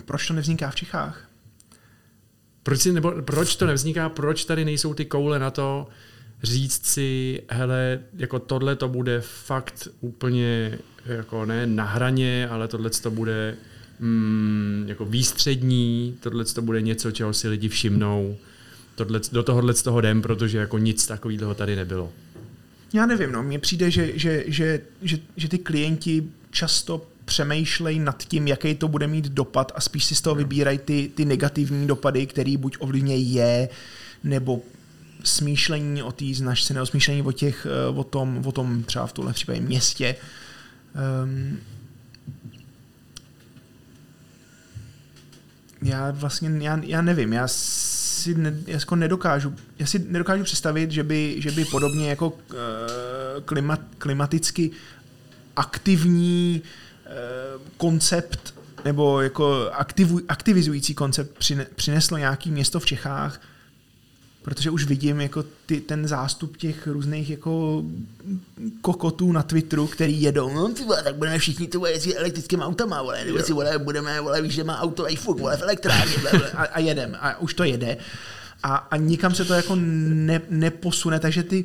proč 0.00 0.26
to 0.26 0.34
nevzniká 0.34 0.70
v 0.70 0.74
Čechách? 0.74 1.30
Proč, 2.62 2.80
si, 2.80 2.92
nebo 2.92 3.12
proč 3.22 3.56
to 3.56 3.66
nevzniká, 3.66 4.08
proč 4.08 4.44
tady 4.44 4.64
nejsou 4.64 4.94
ty 4.94 5.04
koule 5.04 5.38
na 5.38 5.50
to 5.50 5.88
říct 6.42 6.86
si, 6.86 7.42
hele, 7.48 8.00
jako 8.16 8.38
tohle 8.38 8.76
to 8.76 8.88
bude 8.88 9.20
fakt 9.20 9.88
úplně 10.00 10.78
jako 11.06 11.46
ne 11.46 11.66
na 11.66 11.84
hraně, 11.84 12.48
ale 12.48 12.68
tohle 12.68 12.90
to 12.90 13.10
bude 13.10 13.56
mm, 13.98 14.84
jako 14.88 15.04
výstřední, 15.04 16.16
tohle 16.20 16.44
to 16.44 16.62
bude 16.62 16.82
něco, 16.82 17.10
čeho 17.10 17.32
si 17.32 17.48
lidi 17.48 17.68
všimnou, 17.68 18.36
tohle, 18.94 19.20
do 19.32 19.42
tohohle 19.42 19.74
z 19.74 19.82
toho 19.82 19.98
jdem, 19.98 20.22
protože 20.22 20.58
jako 20.58 20.78
nic 20.78 21.06
takového 21.06 21.54
tady 21.54 21.76
nebylo. 21.76 22.12
Já 22.92 23.06
nevím, 23.06 23.32
no, 23.32 23.42
mně 23.42 23.58
přijde, 23.58 23.90
že, 23.90 24.18
že, 24.18 24.44
že, 24.46 24.80
že, 25.02 25.18
že 25.36 25.48
ty 25.48 25.58
klienti 25.58 26.24
často 26.50 27.06
přemýšlejí 27.30 27.98
nad 27.98 28.22
tím, 28.22 28.48
jaký 28.48 28.74
to 28.74 28.88
bude 28.88 29.06
mít 29.06 29.24
dopad 29.28 29.72
a 29.74 29.80
spíš 29.80 30.04
si 30.04 30.14
z 30.14 30.20
toho 30.20 30.34
vybírají 30.34 30.78
ty, 30.78 31.10
ty 31.14 31.24
negativní 31.24 31.86
dopady, 31.86 32.26
který 32.26 32.56
buď 32.56 32.76
ovlivnějí 32.80 33.34
je, 33.34 33.68
nebo 34.24 34.62
smýšlení 35.24 36.02
o 36.02 36.12
té 36.12 36.24
značce, 36.34 36.74
nebo 36.74 36.86
smýšlení 36.86 37.22
o, 37.22 37.32
těch, 37.32 37.66
eh, 37.66 37.98
o, 37.98 38.04
tom, 38.04 38.42
o 38.46 38.52
tom 38.52 38.82
třeba 38.82 39.06
v 39.06 39.12
tuhle 39.12 39.32
případě 39.32 39.60
městě. 39.60 40.16
Um, 41.22 41.58
já 45.82 46.10
vlastně, 46.10 46.50
já, 46.66 46.80
já 46.82 47.02
nevím, 47.02 47.32
já 47.32 47.48
si 47.48 48.34
ne, 48.34 48.54
jako 48.66 48.96
nedokážu, 48.96 49.54
já 49.78 49.86
si 49.86 49.98
nedokážu 49.98 50.44
představit, 50.44 50.90
že 50.90 51.02
by, 51.02 51.36
že 51.38 51.50
by 51.50 51.64
podobně 51.64 52.08
jako 52.08 52.28
uh, 52.28 52.34
klimat, 53.44 53.80
klimaticky 53.98 54.70
aktivní 55.56 56.62
uh, 56.64 56.89
koncept 57.76 58.54
nebo 58.84 59.20
jako 59.20 59.70
aktivu, 59.72 60.20
aktivizující 60.28 60.94
koncept 60.94 61.38
přine, 61.38 61.66
přineslo 61.74 62.18
nějaký 62.18 62.50
město 62.50 62.80
v 62.80 62.86
Čechách, 62.86 63.40
protože 64.42 64.70
už 64.70 64.84
vidím 64.84 65.20
jako 65.20 65.44
ty, 65.66 65.80
ten 65.80 66.08
zástup 66.08 66.56
těch 66.56 66.86
různých 66.86 67.30
jako 67.30 67.84
kokotů 68.80 69.32
na 69.32 69.42
Twitteru, 69.42 69.86
který 69.86 70.22
jedou, 70.22 70.54
no 70.54 70.68
ty 70.68 70.84
vole, 70.84 71.02
tak 71.02 71.14
budeme 71.14 71.38
všichni 71.38 71.68
tu 71.68 71.84
jezdit 71.84 72.16
elektrickým 72.16 72.60
autama, 72.60 73.02
vole, 73.02 73.24
nebo 73.24 73.38
si 73.38 73.52
vole, 73.52 73.78
budeme, 73.78 74.20
vole, 74.20 74.42
víš, 74.42 74.54
že 74.54 74.64
má 74.64 74.80
auto 74.80 75.10
i 75.10 75.16
fuk, 75.16 75.40
vole, 75.40 75.56
v 75.56 75.62
elektrárně, 75.62 76.14
a, 76.54 76.62
a 76.64 76.80
jedem, 76.80 77.16
a 77.20 77.38
už 77.38 77.54
to 77.54 77.64
jede. 77.64 77.96
A, 78.62 78.76
a 78.76 78.96
nikam 78.96 79.34
se 79.34 79.44
to 79.44 79.54
jako 79.54 79.76
ne, 79.76 80.40
neposune, 80.50 81.20
takže 81.20 81.42
ty, 81.42 81.64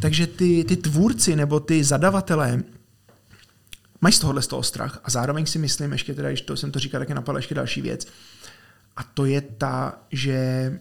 takže 0.00 0.26
ty, 0.26 0.64
ty 0.64 0.76
tvůrci 0.76 1.36
nebo 1.36 1.60
ty 1.60 1.84
zadavatelé 1.84 2.62
mají 4.00 4.12
z 4.12 4.18
tohohle 4.18 4.42
z 4.42 4.46
toho 4.46 4.62
strach 4.62 5.00
a 5.04 5.10
zároveň 5.10 5.46
si 5.46 5.58
myslím, 5.58 5.92
ještě 5.92 6.14
teda, 6.14 6.28
když 6.28 6.42
to 6.42 6.56
jsem 6.56 6.70
to 6.72 6.78
říkal, 6.78 7.00
tak 7.00 7.08
je 7.08 7.14
napadla 7.14 7.38
ještě 7.38 7.54
další 7.54 7.82
věc, 7.82 8.06
a 8.96 9.02
to 9.02 9.24
je 9.24 9.40
ta, 9.40 9.98
že 10.10 10.80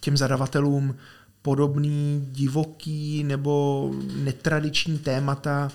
těm 0.00 0.16
zadavatelům 0.16 0.96
podobný 1.42 2.28
divoký 2.32 3.24
nebo 3.24 3.90
netradiční 4.16 4.98
témata 4.98 5.70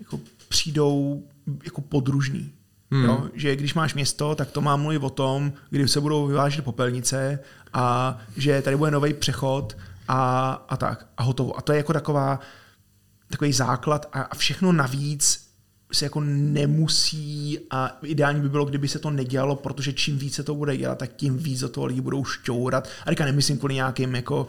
jako 0.00 0.20
přijdou 0.48 1.24
jako 1.64 1.80
podružný. 1.80 2.52
Hmm. 2.90 3.04
Jo? 3.04 3.28
Že 3.34 3.56
když 3.56 3.74
máš 3.74 3.94
město, 3.94 4.34
tak 4.34 4.50
to 4.50 4.60
má 4.60 4.76
mluvit 4.76 5.02
o 5.02 5.10
tom, 5.10 5.52
kdy 5.70 5.88
se 5.88 6.00
budou 6.00 6.26
vyvážet 6.26 6.64
popelnice 6.64 7.38
a 7.72 8.18
že 8.36 8.62
tady 8.62 8.76
bude 8.76 8.90
nový 8.90 9.14
přechod 9.14 9.76
a, 10.08 10.50
a 10.68 10.76
tak. 10.76 11.06
A 11.16 11.22
hotovo. 11.22 11.58
A 11.58 11.60
to 11.60 11.72
je 11.72 11.76
jako 11.76 11.92
taková, 11.92 12.40
takový 13.30 13.52
základ 13.52 14.06
a, 14.12 14.20
a 14.22 14.34
všechno 14.34 14.72
navíc 14.72 15.46
se 15.92 16.04
jako 16.04 16.20
nemusí 16.20 17.58
a 17.70 17.98
ideální 18.02 18.40
by 18.40 18.48
bylo, 18.48 18.64
kdyby 18.64 18.88
se 18.88 18.98
to 18.98 19.10
nedělalo, 19.10 19.56
protože 19.56 19.92
čím 19.92 20.18
více 20.18 20.42
to 20.42 20.54
bude 20.54 20.76
dělat, 20.76 20.98
tak 20.98 21.10
tím 21.16 21.38
víc 21.38 21.60
do 21.60 21.68
toho 21.68 21.86
lidi 21.86 22.00
budou 22.00 22.24
šťourat. 22.24 22.88
A 23.02 23.10
teďka 23.10 23.24
nemyslím 23.24 23.58
kvůli 23.58 23.74
nějakým 23.74 24.14
jako 24.14 24.46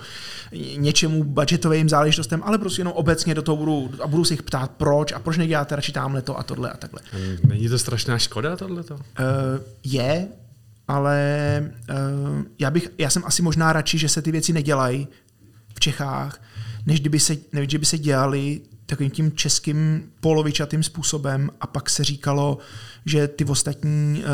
něčemu 0.78 1.24
budgetovým 1.24 1.90
záležitostem, 1.90 2.42
ale 2.46 2.58
prostě 2.58 2.80
jenom 2.80 2.94
obecně 2.94 3.36
do 3.36 3.42
toho 3.42 3.56
budu 3.56 3.92
a 4.04 4.08
budu 4.08 4.26
se 4.26 4.34
jich 4.34 4.44
ptát, 4.44 4.72
proč 4.72 5.12
a 5.12 5.20
proč 5.20 5.38
neděláte 5.38 5.76
radši 5.76 5.92
tamhle 5.92 6.22
to 6.22 6.40
a 6.40 6.44
tohle 6.44 6.72
a 6.72 6.78
takhle. 6.78 7.02
Není 7.48 7.70
to 7.70 7.80
strašná 7.80 8.18
škoda 8.18 8.56
tohleto? 8.56 8.96
Uh, 8.96 9.02
je, 9.84 10.28
ale 10.88 11.72
uh, 11.90 12.44
já, 12.60 12.72
bych, 12.72 12.90
já 12.98 13.10
jsem 13.10 13.24
asi 13.26 13.42
možná 13.42 13.74
radši, 13.74 13.98
že 13.98 14.10
se 14.10 14.22
ty 14.22 14.32
věci 14.32 14.54
nedělají 14.54 15.08
v 15.76 15.80
Čechách, 15.80 16.42
než 16.88 17.00
kdyby 17.00 17.20
se, 17.20 17.38
než 17.54 17.68
kdyby 17.68 17.86
se 17.86 17.98
dělali 17.98 18.62
takovým 18.86 19.12
tím 19.12 19.32
českým 19.32 20.12
polovičatým 20.20 20.84
způsobem 20.84 21.50
a 21.62 21.68
pak 21.68 21.90
se 21.90 22.04
říkalo, 22.04 22.58
že 23.06 23.28
ty 23.28 23.46
ostatní 23.46 24.24
eh, 24.24 24.28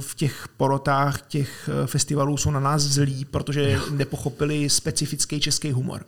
v 0.00 0.14
těch 0.14 0.48
porotách 0.56 1.22
těch 1.22 1.70
eh, 1.72 1.86
festivalů 1.86 2.36
jsou 2.36 2.50
na 2.50 2.60
nás 2.60 2.82
zlí, 2.82 3.24
protože 3.24 3.80
nepochopili 3.90 4.70
specifický 4.70 5.40
český 5.40 5.72
humor. 5.72 6.06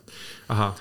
Aha. 0.48 0.76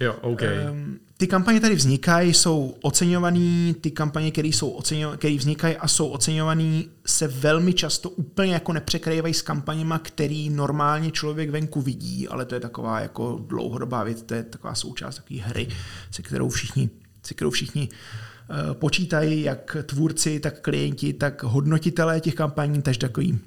Jo, 0.00 0.16
OK. 0.20 0.42
Um, 0.70 0.98
ty 1.16 1.26
kampaně 1.26 1.60
tady 1.60 1.74
vznikají, 1.74 2.34
jsou 2.34 2.76
oceňované, 2.82 3.74
ty 3.80 3.90
kampaně, 3.90 4.30
které 4.30 4.48
jsou 4.48 4.70
oceňo, 4.70 5.16
které 5.16 5.36
vznikají 5.36 5.76
a 5.76 5.88
jsou 5.88 6.08
oceňované, 6.08 6.82
se 7.06 7.28
velmi 7.28 7.72
často 7.72 8.10
úplně 8.10 8.52
jako 8.52 8.72
nepřekrývají 8.72 9.34
s 9.34 9.42
kampaněma, 9.42 9.98
který 9.98 10.50
normálně 10.50 11.10
člověk 11.10 11.50
venku 11.50 11.80
vidí, 11.80 12.28
ale 12.28 12.44
to 12.44 12.54
je 12.54 12.60
taková 12.60 13.00
jako 13.00 13.44
dlouhodobá 13.46 14.04
věc, 14.04 14.22
to 14.22 14.34
je 14.34 14.42
taková 14.42 14.74
součást 14.74 15.16
takové 15.16 15.40
hry, 15.40 15.68
se 16.10 16.22
kterou 16.22 16.48
všichni, 16.48 16.90
se 17.22 17.34
kterou 17.34 17.50
všichni 17.50 17.88
uh, 17.88 18.74
počítají, 18.74 19.42
jak 19.42 19.76
tvůrci, 19.86 20.40
tak 20.40 20.60
klienti, 20.60 21.12
tak 21.12 21.42
hodnotitelé 21.42 22.20
těch 22.20 22.34
kampaní, 22.34 22.82
takže 22.82 23.00
takový, 23.00 23.38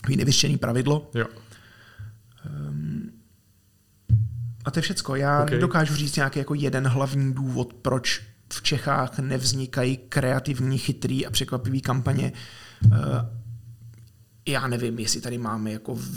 takový 0.00 0.16
nevyřčený 0.16 0.58
pravidlo. 0.58 1.10
Jo. 1.14 1.26
Um, 2.68 2.99
a 4.64 4.70
to 4.70 4.78
je 4.78 4.82
všecko. 4.82 5.16
Já 5.16 5.42
okay. 5.42 5.54
nedokážu 5.54 5.94
říct 5.94 6.16
nějaký 6.16 6.38
jako 6.38 6.54
jeden 6.54 6.86
hlavní 6.86 7.34
důvod, 7.34 7.74
proč 7.74 8.22
v 8.52 8.62
Čechách 8.62 9.18
nevznikají 9.18 9.96
kreativní, 9.96 10.78
chytrý 10.78 11.26
a 11.26 11.30
překvapivý 11.30 11.80
kampaně. 11.80 12.32
Uh, 12.86 12.94
já 14.48 14.66
nevím, 14.66 14.98
jestli 14.98 15.20
tady 15.20 15.38
máme 15.38 15.72
jako 15.72 15.94
v, 15.94 16.08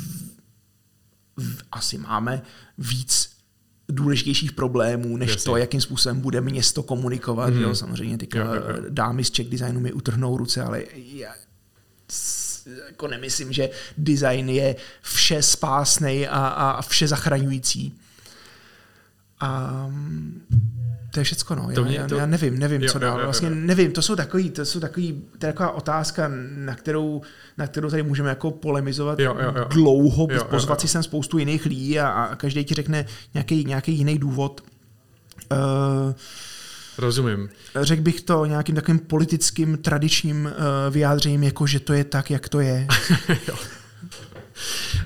v, 1.37 1.57
asi 1.71 1.97
máme 1.97 2.41
víc 2.77 3.29
důležitějších 3.87 4.51
problémů, 4.51 5.17
než 5.17 5.29
Jasně. 5.29 5.43
to, 5.43 5.57
jakým 5.57 5.81
způsobem 5.81 6.21
bude 6.21 6.41
město 6.41 6.83
komunikovat. 6.83 7.53
Mm-hmm. 7.53 7.61
Jo, 7.61 7.75
samozřejmě 7.75 8.17
ty 8.17 8.27
dámy 8.89 9.23
z 9.23 9.31
Czech 9.31 9.49
Designu 9.49 9.79
mi 9.79 9.93
utrhnou 9.93 10.37
ruce, 10.37 10.63
ale 10.63 10.83
já 10.95 11.33
jako 12.87 13.07
nemyslím, 13.07 13.53
že 13.53 13.69
design 13.97 14.49
je 14.49 14.75
vše 15.01 15.43
spásný 15.43 16.27
a, 16.27 16.47
a 16.47 16.81
vše 16.81 17.07
zachraňující. 17.07 17.99
A 19.43 19.89
to 21.13 21.19
je 21.19 21.23
všecko, 21.23 21.55
no. 21.55 21.69
Já, 21.71 21.81
mě, 21.81 22.03
to... 22.09 22.15
já 22.15 22.25
nevím, 22.25 22.59
nevím, 22.59 22.81
jo, 22.81 22.91
co 22.91 22.99
dál. 22.99 23.23
Vlastně 23.23 23.49
nevím, 23.49 23.91
to 23.91 24.01
jsou 24.01 24.15
takový, 24.15 24.49
to 24.49 24.65
jsou 24.65 24.79
takový, 24.79 25.23
to 25.39 25.45
je 25.45 25.53
taková 25.53 25.71
otázka, 25.71 26.31
na 26.55 26.75
kterou, 26.75 27.21
na 27.57 27.67
kterou 27.67 27.89
tady 27.89 28.03
můžeme 28.03 28.29
jako 28.29 28.51
polemizovat 28.51 29.19
jo, 29.19 29.35
jo, 29.39 29.53
jo. 29.55 29.65
dlouho, 29.69 30.27
jo, 30.31 30.43
pozvat 30.43 30.77
jo, 30.77 30.81
si 30.81 30.87
sem 30.87 31.03
spoustu 31.03 31.37
jiných 31.37 31.65
lidí 31.65 31.99
a, 31.99 32.09
a 32.09 32.35
každý 32.35 32.65
ti 32.65 32.73
řekne 32.73 33.05
nějaký, 33.33 33.65
nějaký 33.65 33.93
jiný 33.93 34.17
důvod. 34.17 34.61
Uh, 35.51 36.13
Rozumím. 36.97 37.49
Řekl 37.81 38.01
bych 38.01 38.21
to 38.21 38.45
nějakým 38.45 38.75
takovým 38.75 38.99
politickým, 38.99 39.77
tradičním 39.77 40.45
uh, 40.45 40.93
vyjádřením, 40.93 41.43
jako 41.43 41.67
že 41.67 41.79
to 41.79 41.93
je 41.93 42.03
tak, 42.03 42.31
jak 42.31 42.49
to 42.49 42.59
je. 42.59 42.87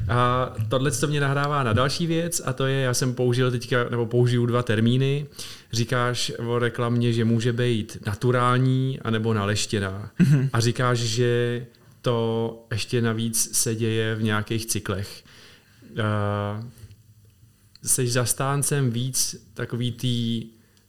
A 0.10 0.54
tohle 0.70 0.92
to 0.92 1.08
mě 1.08 1.20
nahrává 1.20 1.64
na 1.64 1.74
další 1.74 2.08
věc 2.08 2.42
a 2.46 2.54
to 2.54 2.66
je, 2.66 2.82
já 2.82 2.94
jsem 2.94 3.14
použil 3.14 3.52
teďka, 3.52 3.90
nebo 3.90 4.06
použiju 4.06 4.46
dva 4.46 4.64
termíny. 4.64 5.26
Říkáš 5.74 6.32
o 6.48 6.60
reklamě, 6.60 7.14
že 7.14 7.26
může 7.26 7.54
být 7.54 7.98
naturální 8.06 9.00
anebo 9.02 9.34
naleštěná. 9.34 10.12
Mm-hmm. 10.20 10.50
A 10.54 10.60
říkáš, 10.60 11.00
že 11.00 11.66
to 12.02 12.66
ještě 12.72 13.02
navíc 13.02 13.58
se 13.58 13.76
děje 13.76 14.16
v 14.16 14.24
nějakých 14.24 14.66
cyklech. 14.66 15.24
Uh, 15.92 16.66
jsi 17.84 18.08
zastáncem 18.08 18.92
víc 18.92 19.48
takový 19.54 19.92
tý 19.92 20.46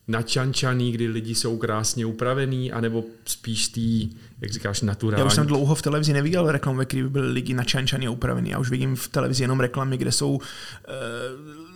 načančaný, 0.09 0.92
kdy 0.92 1.09
lidi 1.09 1.34
jsou 1.34 1.59
krásně 1.59 2.06
upravený, 2.06 2.72
anebo 2.72 3.04
spíš 3.24 3.68
tý, 3.68 4.11
jak 4.40 4.50
říkáš, 4.52 4.80
naturální. 4.80 5.20
Já 5.20 5.26
už 5.26 5.34
jsem 5.34 5.46
dlouho 5.46 5.74
v 5.74 5.82
televizi 5.82 6.12
neviděl 6.12 6.52
reklamy, 6.52 6.86
které 6.86 7.02
by 7.02 7.09
byly 7.09 7.32
lidi 7.32 7.54
načančaný 7.54 8.06
a 8.06 8.11
upravený. 8.11 8.50
Já 8.50 8.59
už 8.59 8.70
vidím 8.70 8.96
v 8.96 9.09
televizi 9.09 9.44
jenom 9.44 9.61
reklamy, 9.61 9.96
kde 9.96 10.12
jsou 10.12 10.30
uh, 10.30 10.40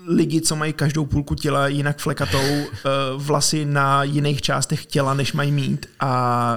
lidi, 0.06 0.40
co 0.40 0.56
mají 0.56 0.72
každou 0.72 1.06
půlku 1.06 1.34
těla 1.34 1.68
jinak 1.68 1.98
flekatou, 1.98 2.60
uh, 2.60 2.68
vlasy 3.16 3.64
na 3.64 4.04
jiných 4.04 4.42
částech 4.42 4.86
těla, 4.86 5.14
než 5.14 5.32
mají 5.32 5.52
mít 5.52 5.86
a 6.00 6.56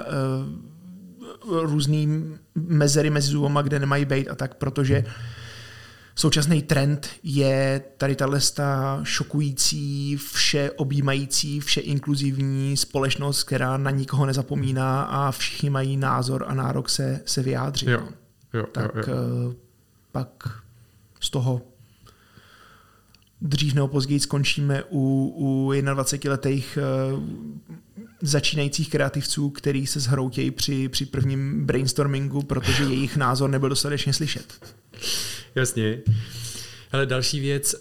uh, 1.45 1.61
různý 1.61 2.23
mezery 2.55 3.09
mezi 3.09 3.31
zubama, 3.31 3.61
kde 3.61 3.79
nemají 3.79 4.05
být 4.05 4.27
a 4.27 4.35
tak, 4.35 4.55
protože 4.55 5.03
uh, 5.07 5.11
Současný 6.17 6.61
trend 6.61 7.09
je 7.23 7.83
tady 7.97 8.15
tahle 8.15 8.39
šokující, 9.03 10.17
vše 10.17 10.71
objímající, 10.71 11.59
vše 11.59 11.81
inkluzivní 11.81 12.77
společnost, 12.77 13.43
která 13.43 13.77
na 13.77 13.91
nikoho 13.91 14.25
nezapomíná 14.25 15.03
a 15.03 15.31
všichni 15.31 15.69
mají 15.69 15.97
názor 15.97 16.45
a 16.47 16.53
nárok 16.53 16.89
se, 16.89 17.21
se 17.25 17.41
vyjádřit. 17.41 17.89
Jo, 17.89 18.07
jo, 18.53 18.65
tak 18.71 18.95
jo, 18.95 19.03
jo. 19.07 19.13
Eh, 19.51 19.55
pak 20.11 20.61
z 21.19 21.29
toho 21.29 21.61
dřív 23.41 23.73
nebo 23.73 23.87
později 23.87 24.19
skončíme 24.19 24.83
u, 24.89 25.33
u 25.37 25.71
21-letých 25.71 26.77
eh, 26.77 26.85
začínajících 28.21 28.89
kreativců, 28.89 29.49
který 29.49 29.87
se 29.87 29.99
zhroutějí 29.99 30.51
při, 30.51 30.89
při 30.89 31.05
prvním 31.05 31.65
brainstormingu, 31.65 32.41
protože 32.41 32.83
jejich 32.83 33.17
názor 33.17 33.49
nebyl 33.49 33.69
dostatečně 33.69 34.13
slyšet. 34.13 34.75
Jasně. 35.55 35.97
Ale 36.91 37.05
další 37.05 37.39
věc, 37.39 37.75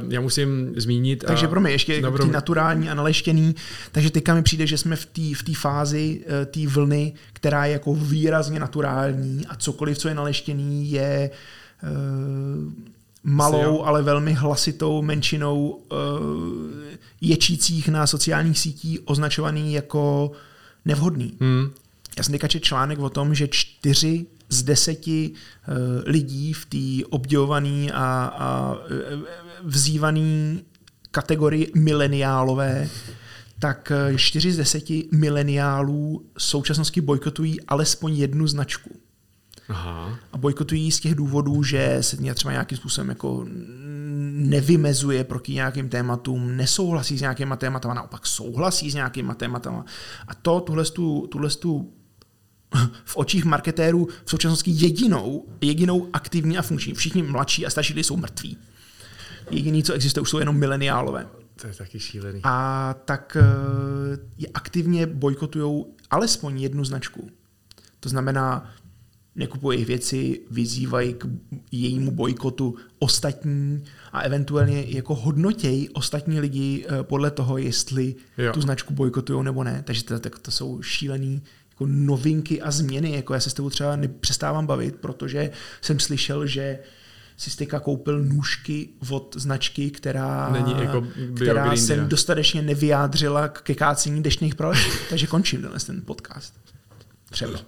uh, 0.00 0.12
já 0.12 0.20
musím 0.20 0.74
zmínit. 0.76 1.24
Takže 1.26 1.48
pro 1.48 1.60
mě 1.60 1.70
ještě 1.70 2.00
no, 2.00 2.18
ty 2.18 2.28
naturální 2.28 2.88
a 2.88 2.94
naleštěný, 2.94 3.54
takže 3.92 4.10
teďka 4.10 4.34
mi 4.34 4.42
přijde, 4.42 4.66
že 4.66 4.78
jsme 4.78 4.96
v 4.96 5.06
té 5.06 5.52
v 5.52 5.58
fázi 5.58 6.20
uh, 6.20 6.44
té 6.44 6.66
vlny, 6.66 7.12
která 7.32 7.64
je 7.64 7.72
jako 7.72 7.94
výrazně 7.94 8.60
naturální 8.60 9.46
a 9.46 9.56
cokoliv, 9.56 9.98
co 9.98 10.08
je 10.08 10.14
naleštěný, 10.14 10.90
je 10.90 11.30
uh, 11.82 12.72
malou, 13.24 13.82
ale 13.82 14.02
velmi 14.02 14.32
hlasitou 14.32 15.02
menšinou 15.02 15.68
uh, 15.68 15.98
ječících 17.20 17.88
na 17.88 18.06
sociálních 18.06 18.58
sítích 18.58 19.00
označovaný 19.04 19.72
jako 19.72 20.32
nevhodný. 20.84 21.36
Hmm. 21.40 21.70
Já 22.16 22.22
jsem 22.22 22.32
teďka 22.32 22.48
článek 22.48 22.98
o 22.98 23.10
tom, 23.10 23.34
že 23.34 23.48
čtyři 23.48 24.26
z 24.48 24.62
deseti 24.62 25.32
uh, 25.32 25.74
lidí 26.06 26.52
v 26.52 26.66
té 26.66 27.08
obdivované 27.10 27.90
a, 27.92 28.24
a 28.24 28.76
eh, 28.90 29.16
vzývané 29.62 30.58
kategorii 31.10 31.72
mileniálové, 31.74 32.88
tak 33.58 33.92
čtyři 34.16 34.52
z 34.52 34.56
deseti 34.56 35.08
mileniálů 35.12 36.26
v 36.38 36.42
současnosti 36.42 37.00
bojkotují 37.00 37.60
alespoň 37.60 38.16
jednu 38.16 38.46
značku. 38.46 38.90
Aha. 39.68 40.18
A 40.32 40.38
bojkotují 40.38 40.92
z 40.92 41.00
těch 41.00 41.14
důvodů, 41.14 41.62
že 41.62 41.98
se 42.00 42.34
třeba 42.34 42.52
nějakým 42.52 42.78
způsobem 42.78 43.08
jako 43.08 43.46
nevymezuje 44.32 45.24
proti 45.24 45.54
nějakým 45.54 45.88
tématům, 45.88 46.56
nesouhlasí 46.56 47.18
s 47.18 47.20
nějakýma 47.20 47.56
tématama, 47.56 47.94
naopak 47.94 48.26
souhlasí 48.26 48.90
s 48.90 48.94
nějakýma 48.94 49.34
tématama. 49.34 49.84
A 50.28 50.34
to, 50.34 50.60
tuhle, 50.60 50.84
tu, 50.84 51.26
tuhle 51.30 51.50
tu 51.50 51.92
v 53.04 53.16
očích 53.16 53.44
marketérů 53.44 54.08
v 54.24 54.30
současnosti 54.30 54.70
jedinou, 54.70 55.44
jedinou 55.60 56.08
aktivní 56.12 56.58
a 56.58 56.62
funkční. 56.62 56.94
Všichni 56.94 57.22
mladší 57.22 57.66
a 57.66 57.70
starší 57.70 57.92
lidi 57.92 58.04
jsou 58.04 58.16
mrtví. 58.16 58.56
Jediný, 59.50 59.82
co 59.82 59.92
existuje, 59.92 60.22
už 60.22 60.30
jsou 60.30 60.38
jenom 60.38 60.56
mileniálové. 60.56 61.26
To 61.60 61.66
je 61.66 61.74
taky 61.74 62.00
šílený. 62.00 62.40
A 62.44 62.94
tak 63.04 63.36
eh, 63.40 64.18
je 64.38 64.48
aktivně 64.54 65.06
bojkotují 65.06 65.84
alespoň 66.10 66.60
jednu 66.60 66.84
značku. 66.84 67.30
To 68.00 68.08
znamená, 68.08 68.70
nekupují 69.34 69.84
věci, 69.84 70.40
vyzývají 70.50 71.14
k 71.14 71.26
jejímu 71.72 72.10
bojkotu 72.10 72.74
ostatní 72.98 73.84
a 74.12 74.20
eventuálně 74.20 74.84
jako 74.88 75.14
hodnotějí 75.14 75.88
ostatní 75.88 76.40
lidi 76.40 76.86
eh, 76.88 77.02
podle 77.02 77.30
toho, 77.30 77.58
jestli 77.58 78.14
jo. 78.38 78.52
tu 78.52 78.60
značku 78.60 78.94
bojkotují 78.94 79.44
nebo 79.44 79.64
ne. 79.64 79.82
Takže 79.86 80.04
to, 80.04 80.20
to, 80.20 80.30
to 80.30 80.50
jsou 80.50 80.82
šílený 80.82 81.42
jako 81.76 81.86
novinky 81.86 82.62
a 82.62 82.70
změny. 82.70 83.12
Jako 83.12 83.34
já 83.34 83.40
se 83.40 83.50
s 83.50 83.54
tebou 83.54 83.70
třeba 83.70 83.96
nepřestávám 83.96 84.66
bavit, 84.66 84.96
protože 84.96 85.50
jsem 85.80 86.00
slyšel, 86.00 86.46
že 86.46 86.78
si 87.36 87.50
styka 87.50 87.80
koupil 87.80 88.22
nůžky 88.22 88.88
od 89.10 89.36
značky, 89.38 89.90
která, 89.90 90.50
Není 90.50 90.74
jako 90.80 91.06
která 91.36 91.76
se 91.76 91.96
dostatečně 91.96 92.62
nevyjádřila 92.62 93.48
k 93.48 93.62
kekácení 93.62 94.22
deštných 94.22 94.54
pralesů. 94.54 94.90
Takže 95.10 95.26
končím 95.26 95.62
dnes 95.62 95.84
ten 95.84 96.02
podcast. 96.04 96.54
Třeba. 97.30 97.60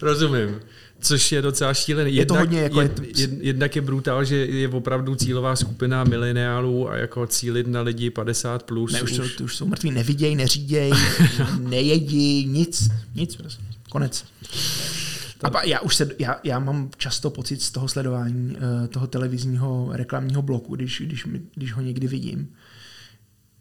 Rozumím. 0.00 0.60
Což 1.00 1.32
je 1.32 1.42
docela 1.42 1.74
šílený. 1.74 2.14
Je 2.14 2.26
to 2.26 2.34
hodně 2.34 2.60
jako... 2.60 2.80
Jed, 2.80 3.18
jed, 3.18 3.30
jednak 3.40 3.76
je 3.76 3.82
brutál, 3.82 4.24
že 4.24 4.36
je 4.36 4.68
opravdu 4.68 5.14
cílová 5.14 5.56
skupina 5.56 6.04
mileniálů 6.04 6.90
a 6.90 6.96
jako 6.96 7.26
cílit 7.26 7.66
na 7.66 7.80
lidi 7.80 8.10
50 8.10 8.62
plus. 8.62 8.92
Ne, 8.92 9.02
už, 9.02 9.18
už... 9.18 9.34
Jsou, 9.36 9.44
už 9.44 9.56
jsou 9.56 9.66
mrtví, 9.66 9.90
neviděj, 9.90 10.34
neříděj, 10.34 10.92
nejedí, 11.60 12.46
nic, 12.46 12.88
nic 13.14 13.36
prostě. 13.36 13.62
Konec. 13.90 14.24
A 15.42 15.50
pa, 15.50 15.62
já 15.62 15.80
už 15.80 15.96
se, 15.96 16.10
já, 16.18 16.40
já 16.44 16.58
mám 16.58 16.90
často 16.96 17.30
pocit 17.30 17.62
z 17.62 17.70
toho 17.70 17.88
sledování 17.88 18.56
uh, 18.56 18.86
toho 18.86 19.06
televizního 19.06 19.88
reklamního 19.92 20.42
bloku, 20.42 20.76
když, 20.76 21.02
když, 21.04 21.26
když 21.54 21.72
ho 21.72 21.80
někdy 21.80 22.06
vidím, 22.06 22.48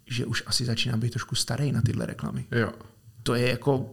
že 0.08 0.26
už 0.26 0.44
asi 0.46 0.66
začíná 0.66 0.98
být 0.98 1.12
trošku 1.12 1.36
starý 1.36 1.72
na 1.72 1.82
tyhle 1.82 2.06
reklamy. 2.06 2.46
Jo. 2.52 2.72
To 3.24 3.36
je 3.36 3.50
jako 3.50 3.90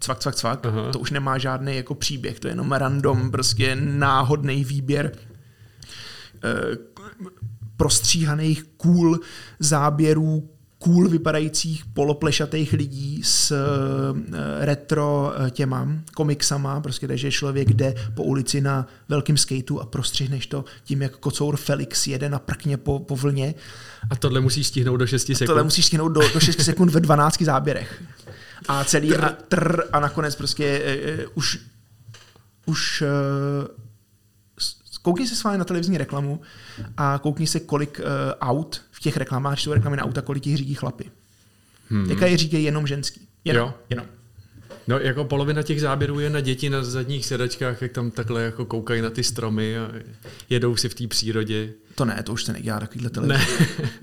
cvak, 0.00 0.18
cvak, 0.18 0.34
cvak. 0.34 0.66
Aha. 0.66 0.92
To 0.92 0.98
už 0.98 1.10
nemá 1.10 1.38
žádný 1.38 1.76
jako 1.76 1.94
příběh, 1.94 2.40
to 2.40 2.48
je 2.48 2.52
jenom 2.52 2.72
random, 2.72 3.30
prostě 3.30 3.76
náhodný 3.80 4.64
výběr 4.64 5.12
uh, 6.44 6.74
prostříhaných 7.76 8.64
cool 8.76 9.18
záběrů 9.58 10.48
cool 10.80 11.08
vypadajících 11.08 11.84
poloplešatých 11.84 12.72
lidí 12.72 13.20
s 13.24 13.50
eh, 13.50 14.64
retro 14.64 15.32
eh, 15.36 15.50
těma 15.50 15.88
komiksama, 16.14 16.80
prostě 16.80 17.08
takže 17.08 17.30
člověk 17.30 17.72
jde 17.72 17.94
po 18.14 18.22
ulici 18.22 18.60
na 18.60 18.86
velkým 19.08 19.36
skateu 19.36 19.78
a 19.78 19.86
prostřihneš 19.86 20.46
to 20.46 20.64
tím, 20.84 21.02
jak 21.02 21.16
kocour 21.16 21.56
Felix 21.56 22.06
jede 22.06 22.28
na 22.28 22.38
prkně 22.38 22.76
po, 22.76 22.98
po 22.98 23.16
vlně. 23.16 23.54
A 24.10 24.16
tohle 24.16 24.40
musíš 24.40 24.66
stihnout 24.66 24.96
do 24.96 25.06
6 25.06 25.26
sekund. 25.26 25.42
A 25.42 25.46
tohle 25.46 25.62
musíš 25.62 25.86
stihnout 25.86 26.12
do, 26.12 26.20
do 26.34 26.40
6 26.40 26.60
sekund 26.60 26.90
ve 26.90 27.00
12 27.00 27.42
záběrech. 27.42 28.02
A 28.68 28.84
celý 28.84 29.08
trr. 29.08 29.24
a, 29.24 29.28
trr, 29.28 29.82
a 29.92 30.00
nakonec 30.00 30.34
prostě 30.34 30.82
uh, 31.24 31.30
už 31.34 31.58
už 32.66 33.02
uh, 33.02 33.08
koukni 35.02 35.26
se 35.26 35.36
s 35.36 35.44
vámi 35.44 35.58
na 35.58 35.64
televizní 35.64 35.98
reklamu 35.98 36.40
a 36.96 37.18
koukni 37.22 37.46
se, 37.46 37.60
kolik 37.60 37.98
uh, 37.98 38.04
aut 38.40 38.82
v 38.90 39.00
těch 39.00 39.16
reklamách, 39.16 39.60
jsou 39.60 39.72
reklamy 39.72 39.96
na 39.96 40.04
auta, 40.04 40.22
kolik 40.22 40.46
jich 40.46 40.56
řídí 40.56 40.74
chlapy. 40.74 41.10
Hmm. 41.88 42.08
Teďka 42.08 42.26
je 42.26 42.36
říkají 42.36 42.64
jenom 42.64 42.86
ženský. 42.86 43.28
Jenom, 43.44 43.68
jo. 43.68 43.74
jenom. 43.90 44.06
No 44.88 44.98
jako 44.98 45.24
polovina 45.24 45.62
těch 45.62 45.80
záběrů 45.80 46.20
je 46.20 46.30
na 46.30 46.40
děti 46.40 46.70
na 46.70 46.84
zadních 46.84 47.26
sedačkách, 47.26 47.82
jak 47.82 47.92
tam 47.92 48.10
takhle 48.10 48.42
jako 48.42 48.64
koukají 48.64 49.02
na 49.02 49.10
ty 49.10 49.24
stromy 49.24 49.78
a 49.78 49.90
jedou 50.50 50.76
si 50.76 50.88
v 50.88 50.94
té 50.94 51.06
přírodě. 51.06 51.72
To 52.00 52.04
ne, 52.04 52.22
to 52.22 52.32
už 52.32 52.44
se 52.44 52.52
nedělá 52.52 52.80
takovýhle 52.80 53.10
televize. 53.10 53.44